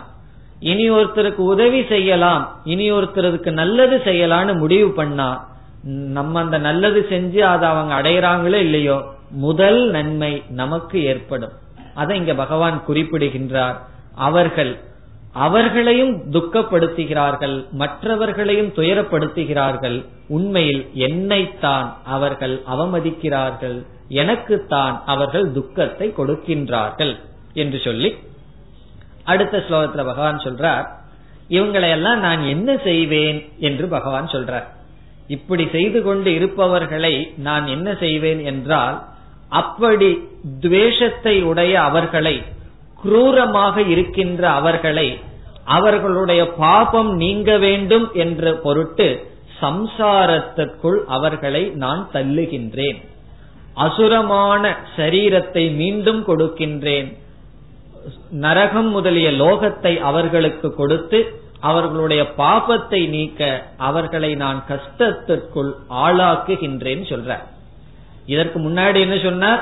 இனி 0.60 0.92
ஒருத்தருக்கு 0.92 1.36
உதவி 1.36 1.86
செய்யலாம் 1.86 2.56
இனி 2.64 2.92
ஒருத்தருக்கு 2.92 3.52
நல்லது 3.52 4.02
செய்யலாம்னு 4.06 4.58
முடிவு 4.58 4.90
பண்ணா 4.90 5.48
நம்ம 5.84 6.40
அந்த 6.40 6.58
நல்லது 6.58 7.08
செஞ்சு 7.10 7.40
அதை 7.40 7.70
அவங்க 7.70 8.02
அடையிறாங்களோ 8.02 8.54
இல்லையோ 8.54 9.20
முதல் 9.32 9.90
நன்மை 9.90 10.44
நமக்கு 10.50 11.04
ஏற்படும். 11.04 11.52
அதை 11.96 12.18
இங்க 12.18 12.34
பகவான் 12.34 12.86
குறிப்பிடுகின்றார். 12.86 13.82
அவர்கள் 14.16 14.80
அவர்களையும் 15.34 16.32
துக்கப்படுத்துகிறார்கள் 16.32 17.70
மற்றவர்களையும் 17.72 18.74
துயரப்படுத்துகிறார்கள். 18.74 20.06
உண்மையில் 20.28 20.90
என்னைத்தான் 20.94 21.98
அவர்கள் 22.06 22.62
அவமதிக்கிறார்கள். 22.72 23.86
எனக்குத்தான் 24.08 25.04
அவர்கள் 25.06 25.52
துக்கத்தை 25.52 26.14
கொடுக்கின்றார்கள் 26.18 27.16
என்று 27.54 27.80
சொல்லி 27.80 28.16
அடுத்த 29.24 29.58
ஸ்லோகத்துல 29.58 30.06
பகவான் 30.06 30.38
சொல்றார் 30.38 30.86
இவங்களையெல்லாம் 31.50 32.18
நான் 32.18 32.44
என்ன 32.44 32.78
செய்வேன்? 32.78 33.50
என்று 33.60 33.88
பகவான் 33.88 34.28
சொல்றார். 34.28 34.64
இப்படி 35.28 35.68
செய்து 35.72 36.02
கொண்டு 36.02 36.34
இருப்பவர்களை 36.34 37.34
நான் 37.38 37.68
என்ன 37.68 37.96
செய்வேன் 37.96 38.46
என்றால் 38.46 39.10
அப்படி 39.52 40.10
துவேஷத்தை 40.62 41.44
உடைய 41.44 41.74
அவர்களை 41.82 42.36
குரூரமாக 43.04 43.90
இருக்கின்ற 43.90 44.50
அவர்களை 44.50 45.20
அவர்களுடைய 45.66 46.42
பாபம் 46.58 47.12
நீங்க 47.16 47.58
வேண்டும் 47.58 48.08
என்ற 48.14 48.54
பொருட்டு 48.54 49.08
சம்சாரத்திற்குள் 49.62 51.00
அவர்களை 51.06 51.64
நான் 51.84 52.10
தள்ளுகின்றேன். 52.14 53.00
அசுரமான 53.74 54.64
சரீரத்தை 54.98 55.64
மீண்டும் 55.76 56.22
கொடுக்கின்றேன். 56.28 57.10
நரகம் 58.46 58.90
முதலிய 58.90 59.30
லோகத்தை 59.32 59.94
அவர்களுக்கு 60.00 60.68
கொடுத்து 60.76 61.20
அவர்களுடைய 61.60 62.22
பாபத்தை 62.38 63.02
நீக்க 63.10 63.42
அவர்களை 63.78 64.32
நான் 64.36 64.60
கஷ்டத்திற்குள் 64.70 65.72
ஆளாக்குகின்றேன் 66.06 67.04
சொல்ற 67.10 67.32
இதற்கு 68.32 68.58
முன்னாடி 68.60 69.00
என்ன 69.00 69.18
சொன்னார்? 69.24 69.62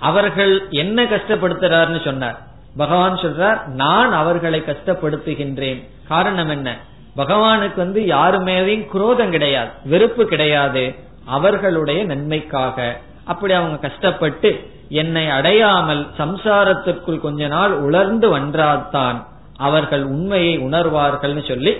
அவர்கள் 0.00 0.52
என்ன 0.70 1.04
கஷ்டப்படுத்துறாருன்னு 1.04 2.04
சொன்னார். 2.04 2.38
பகவான் 2.76 3.14
சொல்றார் 3.14 3.66
நான் 3.66 4.12
அவர்களை 4.12 4.60
கஷ்டப்படுத்துகின்றேன். 4.60 5.80
காரணம் 6.08 6.48
என்ன? 6.48 6.68
பகவானுக்கு 7.16 7.76
வந்து 7.76 8.06
யாரு 8.06 8.38
மேலேயும் 8.38 8.86
குரோதம் 8.86 9.30
கிடையாது 9.30 9.70
வெறுப்பு 9.84 10.24
கிடையாது. 10.26 10.94
அவர்களுடைய 11.24 12.04
நன்மைக்காக. 12.04 13.00
அப்படி 13.24 13.52
அவங்க 13.52 13.88
கஷ்டப்பட்டு 13.88 14.50
என்னை 14.88 15.30
அடையாமல் 15.30 16.06
சம்சாரத்திற்குள் 16.18 17.20
கொஞ்ச 17.20 17.46
நாள் 17.46 17.72
உலர்ந்து 17.72 18.38
வன்றாதான் 18.38 19.18
அவர்கள் 19.56 20.02
உண்மையை 20.02 20.58
உணர்வார்கள் 20.58 21.48
சொல்லி 21.48 21.74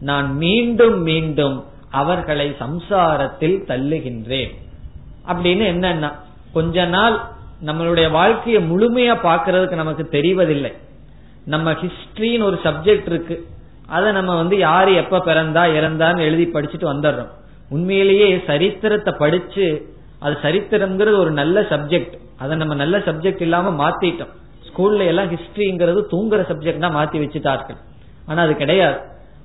நான் 0.00 0.36
மீண்டும் 0.36 0.98
மீண்டும் 1.02 1.64
அவர்களை 1.90 2.56
சம்சாரத்தில் 2.60 3.58
தள்ளுகின்றேன். 3.68 4.54
அப்படின்னு 5.30 5.64
என்னன்னா 5.72 6.10
கொஞ்ச 6.52 6.84
நாள் 6.94 7.16
நம்மளுடைய 7.68 8.06
வாழ்க்கையை 8.10 8.60
முழுமையா 8.70 9.14
பாக்குறதுக்கு 9.28 9.80
நமக்கு 9.82 10.04
தெரிவதில்லை. 10.12 10.70
நம்ம 11.52 11.72
ஹிஸ்டரின்னு 11.82 12.48
ஒரு 12.50 12.58
சப்ஜெக்ட் 12.64 13.08
இருக்கு. 13.12 13.36
அதை 13.96 14.08
நம்ம 14.12 14.32
வந்து 14.36 14.56
யாரு 14.58 14.92
எப்ப 15.02 15.22
பிறந்தா 15.28 15.62
இறந்தான்னு 15.78 16.26
எழுதி 16.28 16.46
படிச்சுட்டு 16.54 16.86
வந்துடுறோம். 16.92 17.30
உண்மையிலேயே 17.70 18.26
சரித்திரத்தை 18.46 19.12
படிச்சு 19.18 19.66
அது 20.24 20.34
சரித்திரம்ங்கிறது 20.42 21.16
ஒரு 21.16 21.32
நல்ல 21.40 21.60
சப்ஜெக்ட் 21.72 22.14
அதை 22.38 22.54
நம்ம 22.56 22.74
நல்ல 22.74 22.96
சப்ஜெக்ட் 22.98 23.44
இல்லாம 23.46 23.72
மாத்திட்டோம். 23.82 24.32
ஸ்கூல்ல 24.68 25.06
எல்லாம் 25.12 25.30
ஹிஸ்டரிங்கிறது 25.34 26.00
தூங்குற 26.12 26.40
சப்ஜெக்ட் 26.50 26.84
தான் 26.84 26.96
மாத்தி 26.98 27.18
வச்சுட்டார்கள். 27.22 27.78
ஆனா 28.26 28.40
அது 28.42 28.54
கிடையாது. 28.56 28.98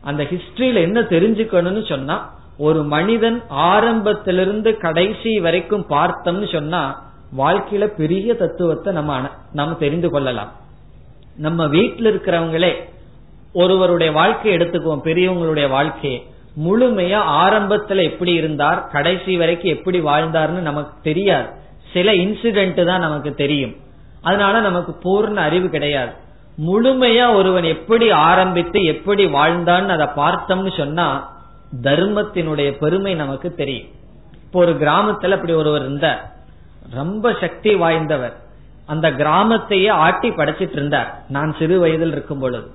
அந்த 0.04 0.24
ஹிஸ்டரியில 0.24 0.82
என்ன 0.88 1.00
தெரிஞ்சுக்கணும்னு 1.14 1.84
சொன்னா 1.90 2.16
ஒரு 2.58 2.84
மனிதன் 2.84 3.44
ஆரம்பத்திலிருந்து 3.50 4.78
கடைசி 4.78 5.40
வரைக்கும் 5.40 5.86
பார்த்தோம்னு 5.90 6.52
சொன்னா 6.52 7.04
வாழ்க்கையில 7.38 7.86
பெரிய 7.86 8.36
தத்துவத்தை 8.36 8.94
நம்ம 8.94 9.30
நம்ம 9.54 9.74
தெரிந்து 9.74 10.10
கொள்ளலாம். 10.10 10.52
நம்ம 11.38 11.68
வீட்டில் 11.68 12.18
இருக்கிறவங்களே 12.18 12.74
ஒருவருடைய 13.54 14.12
வாழ்க்கையை 14.12 14.60
எடுத்துக்குவோம் 14.60 15.04
பெரியவங்களுடைய 15.04 15.70
வாழ்க்கையை. 15.70 16.28
முழுமையா 16.66 17.22
ஆரம்பத்துல 17.44 18.04
எப்படி 18.04 18.34
இருந்தார் 18.34 18.88
கடைசி 18.88 19.38
வரைக்கும் 19.38 19.72
எப்படி 19.72 20.00
வாழ்ந்தார்னு 20.00 20.62
நமக்கு 20.70 20.94
தெரியாது. 21.02 21.48
சில 21.94 22.12
இன்சிடென்ட் 22.12 22.86
தான் 22.86 23.00
நமக்கு 23.00 23.34
தெரியும். 23.34 23.76
அதனால 24.22 24.60
நமக்கு 24.60 24.96
பூர்ண 25.04 25.36
அறிவு 25.36 25.70
கிடையாது. 25.70 26.12
முழுமையா 26.66 27.34
ஒருவன் 27.36 27.64
எப்படி 27.64 28.12
ஆரம்பித்து 28.12 28.84
எப்படி 28.84 29.26
வாழ்ந்தான்னு 29.26 29.88
அதை 29.88 30.08
பார்த்தோம்னு 30.24 30.78
சொன்னா 30.78 31.34
தர்மத்தினுடைய 31.82 32.78
பெருமை 32.80 33.14
நமக்கு 33.14 33.54
தெரியும். 33.54 33.88
இப்போ 34.44 34.60
ஒரு 34.60 34.74
கிராமத்துல 34.74 35.32
அப்படி 35.32 35.54
ஒருவர் 35.54 35.82
இருந்தார். 35.82 36.32
ரொம்ப 36.92 37.36
சக்தி 37.40 37.76
வாய்ந்தவர். 37.76 38.34
அந்த 38.86 39.12
கிராமத்தையே 39.12 39.90
ஆட்டி 39.90 40.30
படைச்சிட்டு 40.30 40.72
இருந்தார். 40.72 41.24
நான் 41.30 41.56
சிறு 41.60 41.80
வயதில் 41.80 42.12
இருக்கும் 42.12 42.40
பொழுது. 42.40 42.72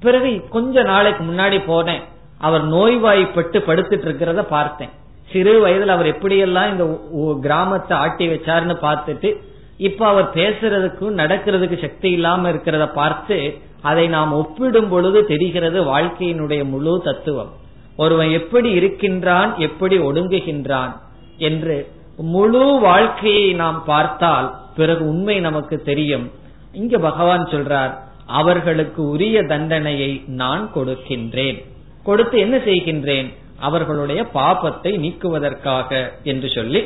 பிறகு 0.00 0.48
கொஞ்ச 0.50 0.82
நாளைக்கு 0.82 1.24
முன்னாடி 1.24 1.58
போனேன். 1.70 2.02
அவர் 2.38 2.64
நோய்வாய்ப்பட்டு 2.66 3.58
படுத்துட்டு 3.58 4.06
இருக்கிறத 4.08 4.42
பார்த்தேன். 4.42 4.88
சிறு 5.32 5.60
வயதில் 5.60 5.88
அவர் 5.88 6.06
எப்படியெல்லாம் 6.06 6.70
இந்த 6.70 6.98
கிராமத்தை 7.40 7.96
ஆட்டி 7.96 8.28
வச்சாருன்னு 8.28 8.76
பார்த்துட்டு 8.82 9.36
இப்ப 9.76 10.06
அவர் 10.06 10.34
பேசுறதுக்கும் 10.34 11.18
நடக்கிறதுக்கு 11.20 11.80
சக்தி 11.80 12.10
இல்லாம 12.10 12.50
இருக்கிறத 12.50 12.92
பார்த்து 12.92 13.58
அதை 13.82 14.08
நாம் 14.08 14.34
ஒப்பிடும் 14.34 14.88
பொழுது 14.88 15.26
தெரிகிறது 15.26 15.82
வாழ்க்கையினுடைய 15.82 16.64
முழு 16.64 17.00
தத்துவம். 17.04 17.52
ஒருவன் 17.96 18.30
எப்படி 18.30 18.70
இருக்கின்றான் 18.70 19.50
எப்படி 19.58 19.98
ஒடுங்குகின்றான் 19.98 20.92
என்று 21.38 21.76
முழு 22.16 22.64
வாழ்க்கையை 22.80 23.52
நாம் 23.52 23.84
பார்த்தால் 23.84 24.48
பிறகு 24.76 25.08
உண்மை 25.08 25.40
நமக்கு 25.40 25.82
தெரியும். 25.82 26.30
இங்க 26.72 26.98
பகவான் 26.98 27.44
சொல்றார் 27.44 27.92
அவர்களுக்கு 28.26 29.00
உரிய 29.08 29.42
தண்டனையை 29.42 30.22
நான் 30.26 30.70
கொடுக்கின்றேன். 30.74 31.58
கொடுத்து 32.04 32.38
என்ன 32.38 32.56
செய்கின்றேன்? 32.56 33.28
அவர்களுடைய 33.58 34.26
பாபத்தை 34.34 34.92
நீக்குவதற்காக 35.04 36.10
என்று 36.22 36.48
சொல்லி 36.48 36.82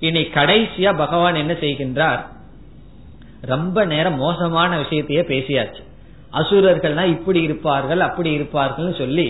இனி 0.00 0.20
கடைசியா 0.20 0.96
பகவான் 0.96 1.34
என்ன 1.34 1.52
செய்கின்றார்? 1.52 2.22
ரொம்ப 3.40 3.84
நேரம் 3.84 4.16
மோசமான 4.16 4.80
விஷயத்தையே 4.80 5.22
பேசியாச்சு. 5.32 5.82
அசுரர்கள்னா 6.32 7.04
இப்படி 7.06 7.42
இருப்பார்கள் 7.42 8.00
அப்படி 8.00 8.30
இருப்பார்கள் 8.32 8.98
சொல்லி 8.98 9.28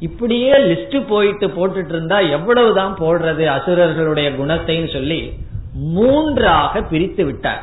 இப்படியே 0.00 0.52
லிஸ்ட் 0.52 1.06
போயிட்டு 1.08 1.46
போட்டுட்டு 1.46 1.88
இருந்தா 1.88 2.18
எவ்வளவுதான் 2.18 2.94
போடுறது 2.98 3.44
அசுரர்களுடைய 3.56 4.28
குணத்தைன்னு 4.36 4.92
சொல்லி 4.92 5.32
மூன்றாக 5.72 6.82
பிரித்து 6.82 7.24
விட்டார். 7.24 7.62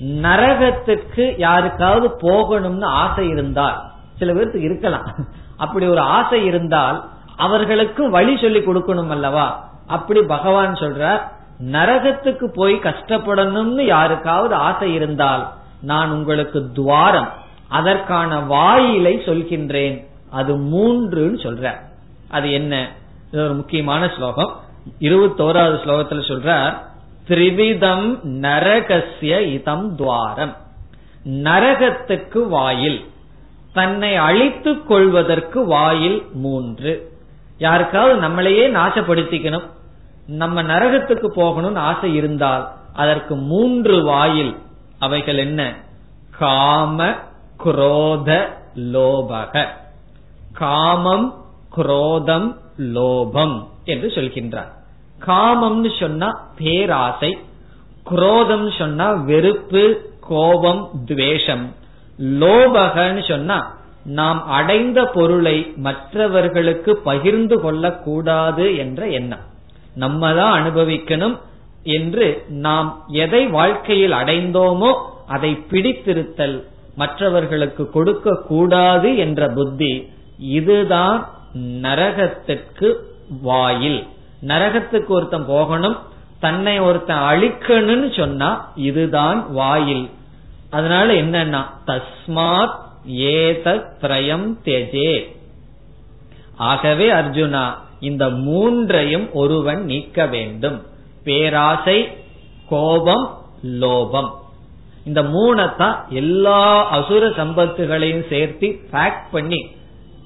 நரகத்துக்கு 0.00 1.34
யாருக்காவது 1.38 2.08
போகணும்னு 2.22 2.84
ஆசை 2.84 3.28
இருந்தால் 3.28 3.78
சில 4.18 4.32
பேருக்கு 4.32 4.60
இருக்கலாம். 4.60 5.06
அப்படி 5.56 5.86
ஒரு 5.86 6.00
ஆசை 6.00 6.44
இருந்தால் 6.44 7.04
அவர்களுக்கும் 7.36 8.10
வழி 8.10 8.36
சொல்லி 8.36 8.58
கொடுக்கணும் 8.58 9.08
அல்லவா? 9.08 9.72
அப்படி 9.86 10.22
பகவான் 10.22 10.74
சொல்றார் 10.74 11.20
நரகத்துக்கு 11.72 12.46
போய் 12.54 12.74
கஷ்டப்படணும்னு 12.74 13.84
யாருக்காவது 13.86 14.54
ஆசை 14.54 14.94
இருந்தால் 14.94 15.52
நான் 15.82 16.10
உங்களுக்கு 16.10 16.72
துவாரம் 16.72 17.28
அதற்கான 17.68 18.40
வாயிலை 18.40 19.22
சொல்கின்றேன். 19.26 20.08
அது 20.30 20.58
மூன்றுன்னு 20.58 21.42
சொல்ற. 21.42 21.74
அது 22.28 22.52
என்ன? 22.52 22.88
இது 23.32 23.44
ஒரு 23.44 23.54
முக்கியமான 23.54 24.10
ஸ்லோகம். 24.16 24.60
இருபத்தோராவது 25.00 25.76
ஸ்லோகத்துல 25.76 26.20
சொல்ற 26.28 26.76
திரிவிதம் 27.28 28.18
நரகசிய 28.24 29.40
இதம் 29.40 29.96
துவாரம். 29.96 30.56
நரகத்துக்கு 31.24 32.48
வாயில் 32.48 33.04
தன்னை 33.72 34.16
அழித்துக் 34.16 34.88
கொள்வதற்கு 34.88 35.66
வாயில் 35.66 36.22
மூன்று. 36.32 37.12
யாருக்காவது 37.58 38.20
நம்மளையே 38.20 38.70
நாசப்படுத்திக்கணும். 38.70 39.66
நம்ம 40.26 40.62
நரகத்துக்கு 40.62 41.26
போகணும்னு 41.36 41.78
ஆசை 41.78 42.14
இருந்தால் 42.14 42.72
அதற்கு 42.94 43.36
மூன்று 43.36 44.04
வாயில். 44.04 44.56
அவைகள் 44.98 45.36
என்ன? 45.36 45.74
காம 46.38 47.14
குரோத 47.64 48.48
லோபக. 48.74 49.66
காமம் 50.60 51.26
குரோதம் 51.76 52.48
லோபம் 52.94 53.56
என்று 53.84 54.08
சொல்கின்றார். 54.16 54.70
காமம்னு 55.26 55.90
சொன்னா 56.00 56.28
பேராசை 56.58 57.32
குரோதம் 58.10 58.68
சொன்னா 58.78 59.08
வெறுப்பு 59.30 59.82
கோபம் 60.30 60.82
துவேஷம். 61.06 61.66
லோபகன்னு 62.40 63.22
சொன்னா 63.28 63.58
நாம் 64.18 64.40
அடைந்த 64.58 64.98
பொருளை 65.14 65.56
மற்றவர்களுக்கு 65.86 66.90
பகிர்ந்து 67.08 67.56
கொள்ளக்கூடாது 67.60 68.66
என்ற 68.76 69.00
எண்ணம். 69.18 69.44
நம்ம 69.94 70.32
தான் 70.38 70.54
அனுபவிக்கணும் 70.58 71.36
என்று 71.96 72.26
நாம் 72.66 72.88
எதை 73.24 73.42
வாழ்க்கையில் 73.56 74.14
அடைந்தோமோ 74.20 74.90
அதை 75.34 75.50
பிடித்திருத்தல் 75.70 76.56
மற்றவர்களுக்கு 76.94 77.84
கொடுக்க 77.90 78.34
கூடாது 78.48 79.10
என்ற 79.24 79.48
புத்தி 79.58 79.92
இதுதான் 80.40 81.30
நரகத்துக்கு 81.58 82.94
வாயில். 83.42 84.06
நரகத்துக்கு 84.46 85.06
ஒருத்தன் 85.06 85.46
போகணும் 85.46 85.96
தன்னை 86.40 86.78
ஒருத்தன் 86.78 87.16
அழிக்கணும்னு 87.16 88.16
சொன்னா 88.16 88.72
இதுதான் 88.74 89.52
வாயில். 89.52 90.10
அதனால 90.70 91.12
என்னன்னா 91.12 91.64
தஸ்மாத் 91.86 92.74
ஏத 93.06 93.94
திரயம் 94.00 94.54
தெஜே. 94.64 95.36
ஆகவே 96.56 97.12
அர்ஜுனா 97.12 97.74
இந்த 98.00 98.28
மூன்றையும் 98.28 99.32
ஒருவன் 99.32 99.84
நீக்க 99.84 100.26
வேண்டும். 100.26 100.82
பேராசை 101.24 102.08
கோபம் 102.68 103.38
லோபம். 103.66 104.30
இந்த 105.04 105.22
மூணத்தான் 105.22 106.08
எல்லா 106.08 106.88
அசுர 106.88 107.28
சம்பத்துகளையும் 107.28 108.28
சேர்த்து 108.28 108.80
பேக் 108.90 109.30
பண்ணி 109.32 109.78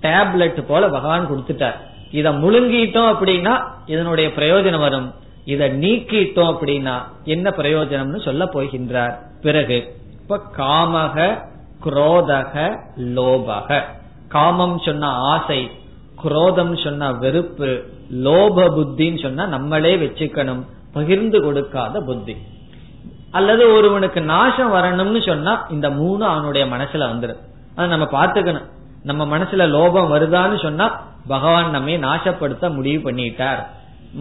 டேப்லெட் 0.04 0.60
போல 0.70 0.88
பகவான் 0.88 1.28
கொடுத்துட்டார். 1.30 1.76
இத 2.10 2.30
முழுங்கிட்டோம் 2.32 3.10
அப்படின்னா 3.12 3.54
இதனுடைய 3.86 4.28
பிரயோஜனம் 4.36 4.84
வரும். 4.86 5.08
இத 5.44 5.68
நீக்கிட்டோம் 5.82 6.52
அப்படின்னா 6.54 6.94
என்ன 7.24 7.50
பிரயோஜனம்னு 7.56 8.20
சொல்ல 8.24 8.44
போகின்றார். 8.44 9.14
பிறகு 9.42 9.78
இப்ப 10.20 10.40
காமக 10.56 11.16
குரோதக 11.84 12.54
லோபக. 13.16 13.80
காமம் 14.28 14.78
சொன்ன 14.84 15.06
ஆசை 15.06 15.70
குரோதம் 16.22 16.76
சொன்ன 16.84 17.10
வெறுப்பு 17.12 17.68
லோப 18.26 18.66
புத்தின்னு 18.76 19.22
சொன்னா 19.22 19.44
நம்மளே 19.46 19.92
வச்சுக்கணும் 19.96 20.62
பகிர்ந்து 20.92 21.38
கொடுக்காத 21.42 22.00
புத்தி. 22.00 22.36
அல்லது 23.30 23.64
ஒருவனுக்கு 23.72 24.20
நாசம் 24.32 24.72
வரணும்னு 24.74 25.20
சொன்னா 25.26 25.52
இந்த 25.70 25.90
மூணு 25.90 26.24
அவனுடைய 26.24 26.64
மனசுல 26.66 27.06
வந்துடும் 27.12 27.42
அதை 27.76 27.86
நம்ம 27.94 28.06
பார்த்துக்கணும். 28.18 28.68
நம்ம 29.04 29.22
மனசுல 29.32 29.64
லோபம் 29.76 30.10
வருதான்னு 30.14 30.62
சொன்னா 30.62 30.86
பகவான் 31.28 31.70
நம்மை 31.70 31.94
நாசப்படுத்த 31.98 32.74
முடிவு 32.74 33.00
பண்ணிட்டார். 33.10 33.60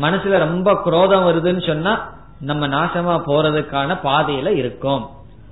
மனசுல 0.01 0.37
ரொம்ப 0.47 0.69
குரோதம் 0.75 1.25
வருதுன்னு 1.27 1.63
சொன்னா 1.67 1.93
நம்ம 2.39 2.67
நாசமா 2.67 3.15
போறதுக்கான 3.27 3.97
பாதையில 4.03 4.47
இருக்கோம். 4.55 5.03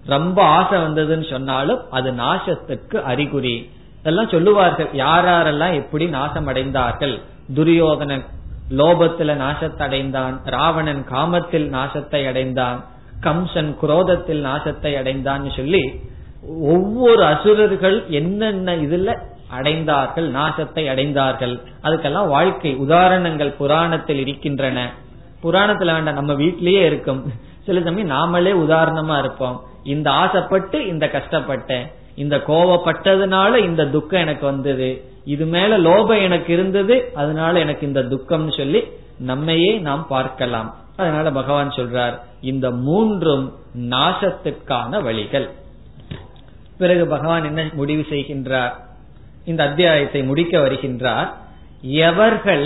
ரொம்ப 0.06 0.44
ஆசை 0.44 0.78
வந்ததுன்னு 0.82 1.26
சொன்னாலும் 1.32 1.82
அது 1.92 2.12
நாசத்துக்கு 2.12 2.98
அறிகுறி. 3.02 3.56
இதெல்லாம் 4.00 4.30
சொல்லுவார்கள் 4.30 4.90
யாரெல்லாம் 4.94 5.74
எப்படி 5.74 6.06
நாசம் 6.18 6.48
அடைந்தார்கள் 6.48 7.16
துரியோதனன் 7.54 8.24
லோபத்துல 8.80 9.32
நாசத்தை 9.44 9.82
அடைந்தான் 9.82 10.36
ராவணன் 10.46 11.04
காமத்தில் 11.12 11.68
நாசத்தை 11.76 12.22
அடைந்தான் 12.28 12.80
கம்சன் 13.24 13.72
குரோதத்தில் 13.76 14.42
நாசத்தை 14.46 14.92
அடைந்தான்னு 15.02 15.52
சொல்லி 15.56 15.84
ஒவ்வொரு 16.48 17.26
அசுரர்கள் 17.26 18.04
என்னென்ன 18.08 18.76
இதுல 18.76 19.18
அடைந்தார்கள் 19.60 20.28
நாசத்தை 20.32 20.84
அடைந்தார்கள் 20.90 21.60
அதுக்கெல்லாம் 21.84 22.28
வாழ்க்கை 22.28 22.76
உதாரணங்கள் 22.76 23.52
புராணத்தில் 23.52 24.20
இருக்கின்றன. 24.20 24.92
புராணத்துல 25.44 25.94
வேண்டாம் 25.94 26.14
நம்ம 26.14 26.34
வீட்டிலேயே 26.34 26.86
இருக்கும். 26.86 27.32
சில 27.66 27.82
சமயம் 27.82 28.10
நாமளே 28.10 28.72
உதாரணமா 28.72 29.20
இருப்போம். 29.20 29.62
இந்த 29.84 30.12
ஆசைப்பட்டு 30.12 30.88
இந்த 30.88 31.06
கஷ்டப்பட்டேன். 31.06 31.92
இந்த 32.16 32.38
கோவப்பட்டதுனால 32.38 33.56
இந்த 33.56 33.86
துக்கம் 33.86 34.20
எனக்கு 34.20 34.46
வந்தது. 34.46 35.02
இது 35.26 35.46
மேல 35.46 35.78
லோபம் 35.78 36.22
எனக்கு 36.22 36.54
இருந்தது 36.54 37.12
அதனால 37.16 37.60
எனக்கு 37.60 37.88
இந்த 37.88 38.02
துக்கம்னு 38.02 38.58
சொல்லி 38.58 38.84
நம்மையே 39.20 39.78
நாம் 39.78 40.08
பார்க்கலாம். 40.08 40.76
அதனால 40.98 41.32
பகவான் 41.32 41.70
சொல்றார் 41.70 42.20
இந்த 42.42 42.72
மூன்றும் 42.72 43.54
நாசத்துக்கான 43.78 45.04
வழிகள். 45.04 45.50
பிறகு 46.82 47.04
பகவான் 47.14 47.46
என்ன 47.50 47.62
முடிவு 47.80 48.04
செய்கின்றார்? 48.10 48.74
இந்த 49.50 49.62
அத்தியாயத்தை 49.68 50.22
முடிக்க 50.30 50.54
வருகின்றார். 50.60 51.30
எவர்கள் 52.08 52.66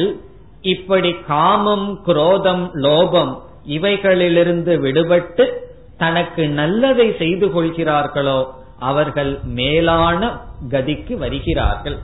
இப்படி 0.73 1.11
காமம் 1.27 1.87
குரோதம் 2.07 2.65
லோபம் 2.85 3.33
இவைகளிலிருந்து 3.75 4.73
விடுபட்டு 4.85 5.45
தனக்கு 5.97 6.43
நல்லதை 6.59 7.07
செய்து 7.21 7.47
கொள்கிறார்களோ 7.51 8.39
அவர்கள் 8.89 9.31
மேலான 9.59 10.21
கதிக்கு 10.73 11.13
வருகிறார்கள். 11.23 11.97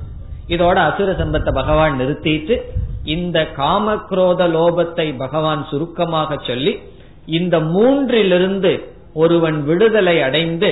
இதோட 0.53 0.77
அசுர 0.89 1.09
சம்பத்தை 1.21 1.51
பகவான் 1.53 1.97
நிறுத்திட்டு 1.99 2.55
இந்த 3.15 3.37
காம 3.59 3.95
குரோத 4.09 4.41
லோபத்தை 4.55 5.07
பகவான் 5.17 5.61
சுருக்கமாக 5.71 6.37
சொல்லி 6.49 6.73
இந்த 7.37 7.55
மூன்றிலிருந்து 7.75 8.71
ஒருவன் 9.13 9.57
விடுதலை 9.69 10.15
அடைந்து 10.27 10.69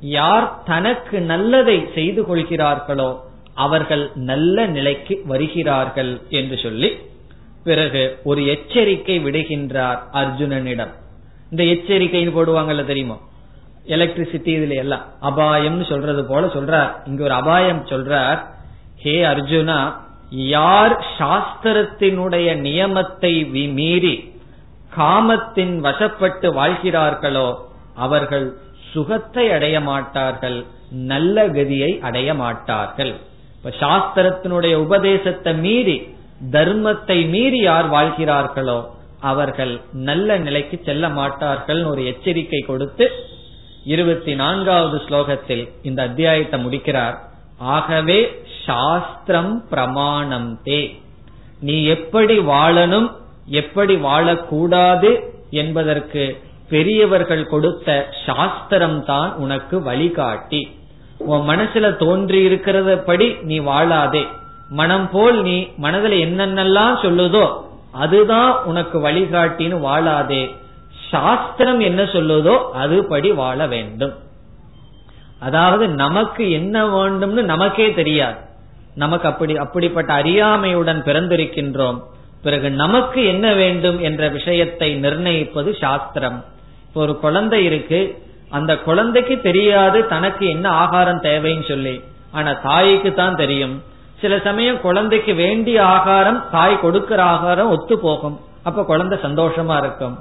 யார் 0.00 0.62
தனக்கு 0.64 1.20
நல்லதை 1.20 1.88
செய்து 1.94 2.26
கொள்கிறார்களோ 2.26 3.20
அவர்கள் 3.54 4.10
நல்ல 4.14 4.66
நிலைக்கு 4.66 5.22
வருகிறார்கள் 5.24 6.20
என்று 6.28 6.58
சொல்லி 6.58 6.96
பிறகு 7.64 8.18
ஒரு 8.24 8.46
எச்சரிக்கை 8.46 9.24
விடுகின்றார் 9.24 9.98
அர்ஜுனனிடம். 10.12 10.92
இந்த 11.50 11.62
எச்சரிக்கைன்னு 11.64 12.36
போடுவாங்கல்ல 12.36 12.84
தெரியுமா? 12.84 13.16
எலக்ட்ரிசிட்டி 13.86 14.52
இதுல 14.58 14.74
எல்லாம். 14.74 15.04
அபாயம்னு 15.22 15.88
சொல்றது 15.88 16.24
போல 16.24 16.46
சொல்றார். 16.46 16.90
இங்க 17.06 17.24
ஒரு 17.24 17.32
அபாயம் 17.32 17.86
சொல்றார். 17.86 18.38
ஹே 18.96 19.22
அர்ஜுனா 19.22 19.94
யார் 20.30 21.04
சாஸ்திரத்தினுடைய 21.18 22.48
நியமத்தை 22.56 23.50
மீறி 23.72 24.32
காமத்தின் 24.90 25.84
வசப்பட்டு 25.84 26.54
வாழ்கிறார்களோ 26.54 27.54
அவர்கள் 27.94 28.56
சுகத்தை 28.92 29.44
அடைய 29.56 29.76
மாட்டார்கள் 29.80 30.58
நல்ல 30.90 31.46
கதியை 31.48 31.90
அடைய 32.08 32.34
மாட்டார்கள். 32.34 33.12
இப்ப 33.56 33.72
சாஸ்திரத்தினுடைய 33.80 34.74
உபதேசத்தை 34.74 35.52
மீறி 35.54 35.96
தர்மத்தை 36.52 37.18
மீறி 37.28 37.60
யார் 37.60 37.88
வாழ்கிறார்களோ 37.90 38.78
அவர்கள் 39.20 39.72
நல்ல 40.08 40.38
நிலைக்கு 40.38 40.76
செல்ல 40.84 41.08
மாட்டார்கள் 41.08 41.80
ஒரு 41.84 42.02
எச்சரிக்கை 42.06 42.60
கொடுத்து 42.60 43.06
இருபத்தி 43.84 44.32
நான்காவது 44.34 44.98
ஸ்லோகத்தில் 45.08 45.64
இந்த 45.82 46.02
அத்தியாயத்தை 46.02 46.58
முடிக்கிறார். 46.60 47.16
ஆகவே 47.58 48.18
சாஸ்திரம் 48.66 49.52
பிரமாணம் 49.68 50.50
தே. 50.64 50.80
நீ 51.60 51.76
எப்படி 51.84 52.38
வாழணும் 52.38 53.08
எப்படி 53.60 53.94
வாழக்கூடாது 53.94 55.10
என்பதற்கு 55.50 56.24
பெரியவர்கள் 56.70 57.44
கொடுத்த 57.52 57.88
சாஸ்திரம் 58.26 58.98
தான் 59.04 59.30
உனக்கு 59.44 59.76
வழிகாட்டி. 59.88 60.62
உன் 61.32 61.44
மனசுல 61.48 61.86
தோன்றி 61.96 62.38
இருக்கிறத 62.48 62.90
படி 63.08 63.28
நீ 63.50 63.56
வாழாதே. 63.70 64.24
மனம் 64.78 65.08
போல் 65.10 65.38
நீ 65.42 65.56
மனதுல 65.82 66.18
என்னென்னலாம் 66.26 66.96
சொல்லுதோ 67.04 67.44
அதுதான் 68.02 68.52
உனக்கு 68.64 68.96
வழிகாட்டின்னு 69.06 69.78
வாழாதே. 69.88 70.42
சாஸ்திரம் 71.10 71.80
என்ன 71.80 72.02
சொல்லுதோ 72.16 72.54
அதுபடி 72.82 73.30
வாழ 73.34 73.66
வேண்டும். 73.66 74.14
அதாவது 75.40 75.84
நமக்கு 76.02 76.44
என்ன 76.50 76.76
வேண்டும்னு 76.86 77.42
நமக்கே 77.52 77.88
தெரியாது. 77.92 78.38
நமக்கு 78.94 79.26
அப்படி 79.28 79.54
அப்படிப்பட்ட 79.56 80.10
அறியாமையுடன் 80.20 81.00
பிறந்திருக்கின்றோம். 81.08 81.98
பிறகு 82.42 82.68
நமக்கு 82.82 83.20
என்ன 83.24 83.46
வேண்டும் 83.54 83.98
என்ற 84.08 84.22
விஷயத்தை 84.28 84.88
நிர்ணயிப்பது 85.04 85.70
சாஸ்திரம். 85.82 86.38
இப்போ 86.90 87.00
ஒரு 87.00 87.14
குழந்தை 87.24 87.58
இருக்கு 87.64 87.98
அந்த 88.56 88.72
குழந்தைக்கு 88.86 89.34
தெரியாது 89.40 89.98
தனக்கு 90.12 90.44
என்ன 90.54 90.66
ஆகாரம் 90.82 91.20
தேவைன்னு 91.26 91.64
சொல்லி. 91.68 91.92
ஆனா 92.38 92.52
தாய்க்கு 92.64 93.10
தான் 93.20 93.36
தெரியும். 93.36 93.74
சில 94.20 94.32
சமயம் 94.46 94.80
குழந்தைக்கு 94.86 95.32
வேண்டிய 95.34 95.78
ஆகாரம் 95.96 96.40
தாய் 96.54 96.74
கொடுக்கிற 96.84 97.20
ஆகாரம் 97.34 97.70
ஒத்து 97.74 97.96
போகும். 97.98 98.34
அப்ப 98.68 98.84
குழந்தை 98.84 99.18
சந்தோஷமா 99.26 99.76
இருக்கும். 99.82 100.16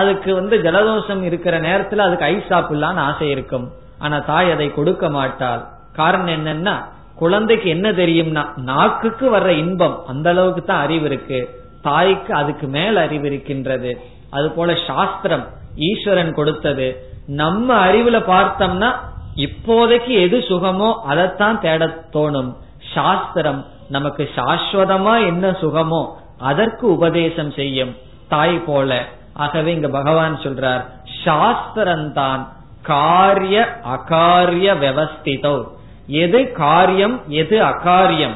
அதுக்கு 0.00 0.34
வந்து 0.34 0.58
ஜலதோஷம் 0.66 1.22
இருக்கிற 1.22 1.54
நேரத்துல 1.60 2.04
அதுக்கு 2.08 2.28
ஐஸ் 2.32 2.50
சாப்பிடலான்னு 2.52 3.02
ஆசை 3.08 3.28
இருக்கும். 3.28 3.66
ஆனா 3.98 4.18
தாய் 4.18 4.52
அதை 4.56 4.68
கொடுக்க 4.74 5.10
மாட்டாள். 5.16 5.64
காரணம் 6.00 6.34
என்னன்னா 6.36 6.76
குழந்தைக்கு 7.22 7.70
என்ன 7.76 7.88
தெரியும்னா 8.02 8.44
நாக்குக்கு 8.70 9.26
வர்ற 9.36 9.50
இன்பம் 9.64 9.96
அந்த 10.06 10.28
அளவுக்கு 10.30 10.64
தான் 10.64 10.84
அறிவு 10.84 11.08
இருக்கு. 11.12 11.40
தாய்க்கு 11.88 12.34
அதுக்கு 12.42 12.68
மேல் 12.78 13.02
அறிவு 13.06 13.26
இருக்கின்றது. 13.32 13.92
அது 14.30 14.50
போல 14.50 14.78
சாஸ்திரம் 14.86 15.44
ஈஸ்வரன் 15.76 16.32
கொடுத்தது. 16.32 17.06
நம்ம 17.26 17.86
அறிவுல 17.86 18.16
பார்த்தோம்னா 18.28 18.94
இப்போதைக்கு 19.36 20.20
எது 20.20 20.44
சுகமோ 20.48 21.00
அதைத்தான் 21.04 21.60
தேட 21.60 22.06
தோணும். 22.12 22.54
சாஸ்திரம் 22.94 23.66
நமக்கு 23.88 24.30
சாஸ்வதமா 24.36 25.26
என்ன 25.26 25.56
சுகமோ 25.60 26.18
அதற்கு 26.38 26.92
உபதேசம் 26.92 27.50
செய்யும். 27.50 27.96
தாய் 28.28 28.58
போல. 28.58 29.04
ஆகவே 29.34 29.72
இங்க 29.72 29.88
பகவான் 29.88 30.38
சொல்றார் 30.38 30.84
சாஸ்திரம்தான் 31.24 32.46
காரிய 32.82 33.76
அகாரிய 33.84 34.74
விவஸ்திதோ 34.78 35.64
எது 36.06 36.52
காரியம் 36.52 37.22
எது 37.28 37.62
அகாரியம்? 37.62 38.34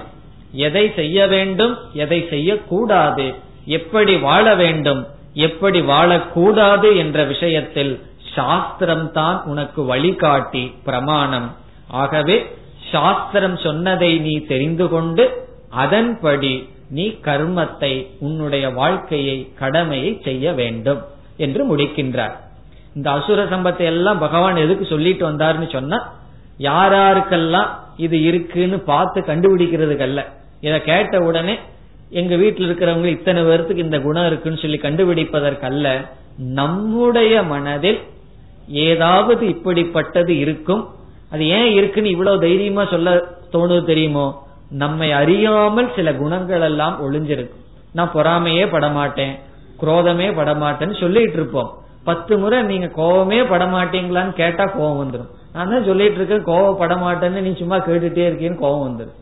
எதை 0.52 0.92
செய்ய 0.96 1.26
வேண்டும் 1.26 1.78
எதை 1.92 2.26
செய்யக்கூடாது 2.30 3.34
எப்படி 3.64 4.16
வாழ 4.16 4.54
வேண்டும்? 4.54 5.06
எப்படி 5.36 5.80
வாழக்கூடாது 5.80 6.88
என்ற 6.96 7.18
விஷயத்தில் 7.24 7.92
சாஸ்திரம் 8.34 9.12
தான் 9.12 9.38
உனக்கு 9.44 9.80
வழிகாட்டி 9.84 10.64
பிரமாணம். 10.84 11.48
ஆகவே 12.02 12.36
சாஸ்திரம் 12.92 13.56
சொன்னதை 13.56 14.10
நீ 14.18 14.34
தெரிந்து 14.52 14.88
கொண்டு 14.88 15.24
அதன்படி 15.82 16.54
நீ 16.90 17.06
கர்மத்தை 17.28 17.92
உன்னுடைய 18.18 18.64
வாழ்க்கையை 18.72 19.38
கடமையை 19.60 20.10
செய்ய 20.24 20.52
வேண்டும் 20.52 21.00
என்று 21.36 21.62
முடிக்கின்றார். 21.70 22.34
இந்த 22.94 23.08
அசுர 23.10 23.40
சம்பத்தை 23.44 23.86
எல்லாம் 23.92 24.18
பகவான் 24.18 24.56
எதுக்கு 24.56 24.84
சொல்லிட்டு 24.86 25.24
வந்தார்னு 25.30 25.68
சொன்னா 25.72 25.98
யாராருக்கெல்லாம் 26.58 27.70
இது 27.96 28.16
இருக்குன்னு 28.22 28.78
பார்த்து 28.92 29.20
கண்டுபிடிக்கிறதுக்கல்ல 29.20 30.22
இத 30.60 30.74
கேட்ட 30.80 31.18
உடனே 31.20 31.54
எங்க 32.10 32.36
வீட்டில் 32.36 32.66
இருக்கிறவங்க 32.68 33.04
இத்தனை 33.04 33.42
பேர்த்துக்கு 33.42 33.86
இந்த 33.86 34.00
குணம் 34.00 34.26
இருக்குன்னு 34.26 34.58
சொல்லி 34.58 34.78
கண்டுபிடிப்பதற்கல்ல 34.78 35.88
நம்முடைய 36.38 37.42
மனதில் 37.42 38.00
ஏதாவது 38.68 39.46
இப்படிப்பட்டது 39.46 40.28
இருக்கும். 40.28 40.88
அது 41.30 41.48
ஏன் 41.48 41.72
இருக்குன்னு 41.72 42.10
இவ்வளவு 42.10 42.40
தைரியமா 42.40 42.84
சொல்ல 42.84 43.24
தோணுது 43.52 43.84
தெரியுமோ? 43.84 44.26
நம்மை 44.70 45.12
அறியாமல் 45.12 45.92
சில 45.96 46.14
குணங்கள் 46.14 46.60
எல்லாம் 46.60 46.96
ஒளிஞ்சிருக்கும். 47.06 47.64
நான் 47.92 48.12
பொறாமையே 48.14 48.64
படமாட்டேன் 48.66 49.34
குரோதமே 49.80 50.28
படமாட்டேன்னு 50.30 51.00
சொல்லிட்டு 51.00 51.32
இருப்போம். 51.32 51.70
பத்து 52.04 52.38
முறை 52.38 52.62
நீங்க 52.62 52.86
கோவமே 52.86 53.38
படமாட்டீங்களான்னு 53.52 54.32
கேட்டா 54.32 54.64
கோவம் 54.64 55.00
வந்துடும் 55.02 55.30
நான் 55.52 55.70
தான் 55.70 55.84
சொல்லிட்டு 55.84 56.14
இருக்கேன் 56.14 56.44
கோவப்படமாட்டேன்னு 56.44 57.40
நீ 57.40 57.52
சும்மா 57.52 57.76
கேட்டுட்டே 57.76 58.26
இருக்கேன்னு 58.30 58.62
கோவம் 58.64 58.86
வந்துடும் 58.88 59.16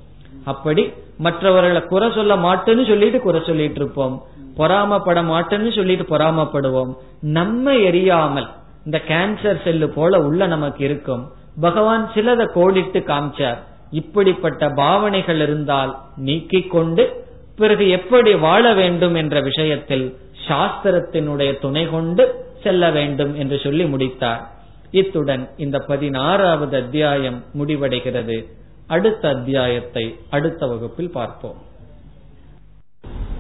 அப்படி 0.44 0.92
மற்றவர்களை 1.18 1.80
குறை 1.80 2.10
சொல்ல 2.14 2.36
மாட்டேன்னு 2.36 2.86
சொல்லிட்டு 2.86 3.20
குறை 3.20 3.42
சொல்லிட்டு 3.46 3.80
இருப்போம். 3.80 4.22
பொறாமப்பட 4.56 5.20
மாட்டேன்னு 5.24 5.74
சொல்லிட்டு 5.74 6.16
பொறாமப்படுவோம். 6.16 6.92
நம்ம 7.20 7.72
எரியாமல் 7.72 8.48
இந்த 8.84 9.00
கேன்சர் 9.08 9.62
செல்லு 9.64 9.88
போல 9.88 10.22
உள்ள 10.22 10.46
நமக்கு 10.46 10.84
இருக்கும். 10.84 11.30
பகவான் 11.60 12.10
சிலதை 12.14 12.46
கோடிட்டு 12.54 13.00
காமிச்சார். 13.00 13.58
இப்படிப்பட்ட 13.90 14.68
பாவனைகள் 14.68 15.40
இருந்தால் 15.40 15.98
நீக்கிக் 16.16 16.70
கொண்டு 16.70 17.22
பிறகு 17.56 17.88
எப்படி 17.88 18.34
வாழ 18.34 18.74
வேண்டும் 18.74 19.14
என்ற 19.14 19.40
விஷயத்தில் 19.40 20.16
சாஸ்திரத்தினுடைய 20.48 21.60
துணை 21.60 21.90
கொண்டு 21.90 22.44
செல்ல 22.62 22.90
வேண்டும் 22.90 23.36
என்று 23.36 23.58
சொல்லி 23.58 23.84
முடித்தார். 23.84 24.50
இத்துடன் 24.90 25.48
இந்த 25.56 25.78
பதினாறாவது 25.78 26.76
அத்தியாயம் 26.76 27.42
முடிவடைகிறது. 27.58 28.46
அடுத்த 28.88 29.28
அத்தியாயத்தை 29.28 30.18
அடுத்த 30.30 30.66
வகுப்பில் 30.66 31.10
பார்ப்போம் 31.10 31.72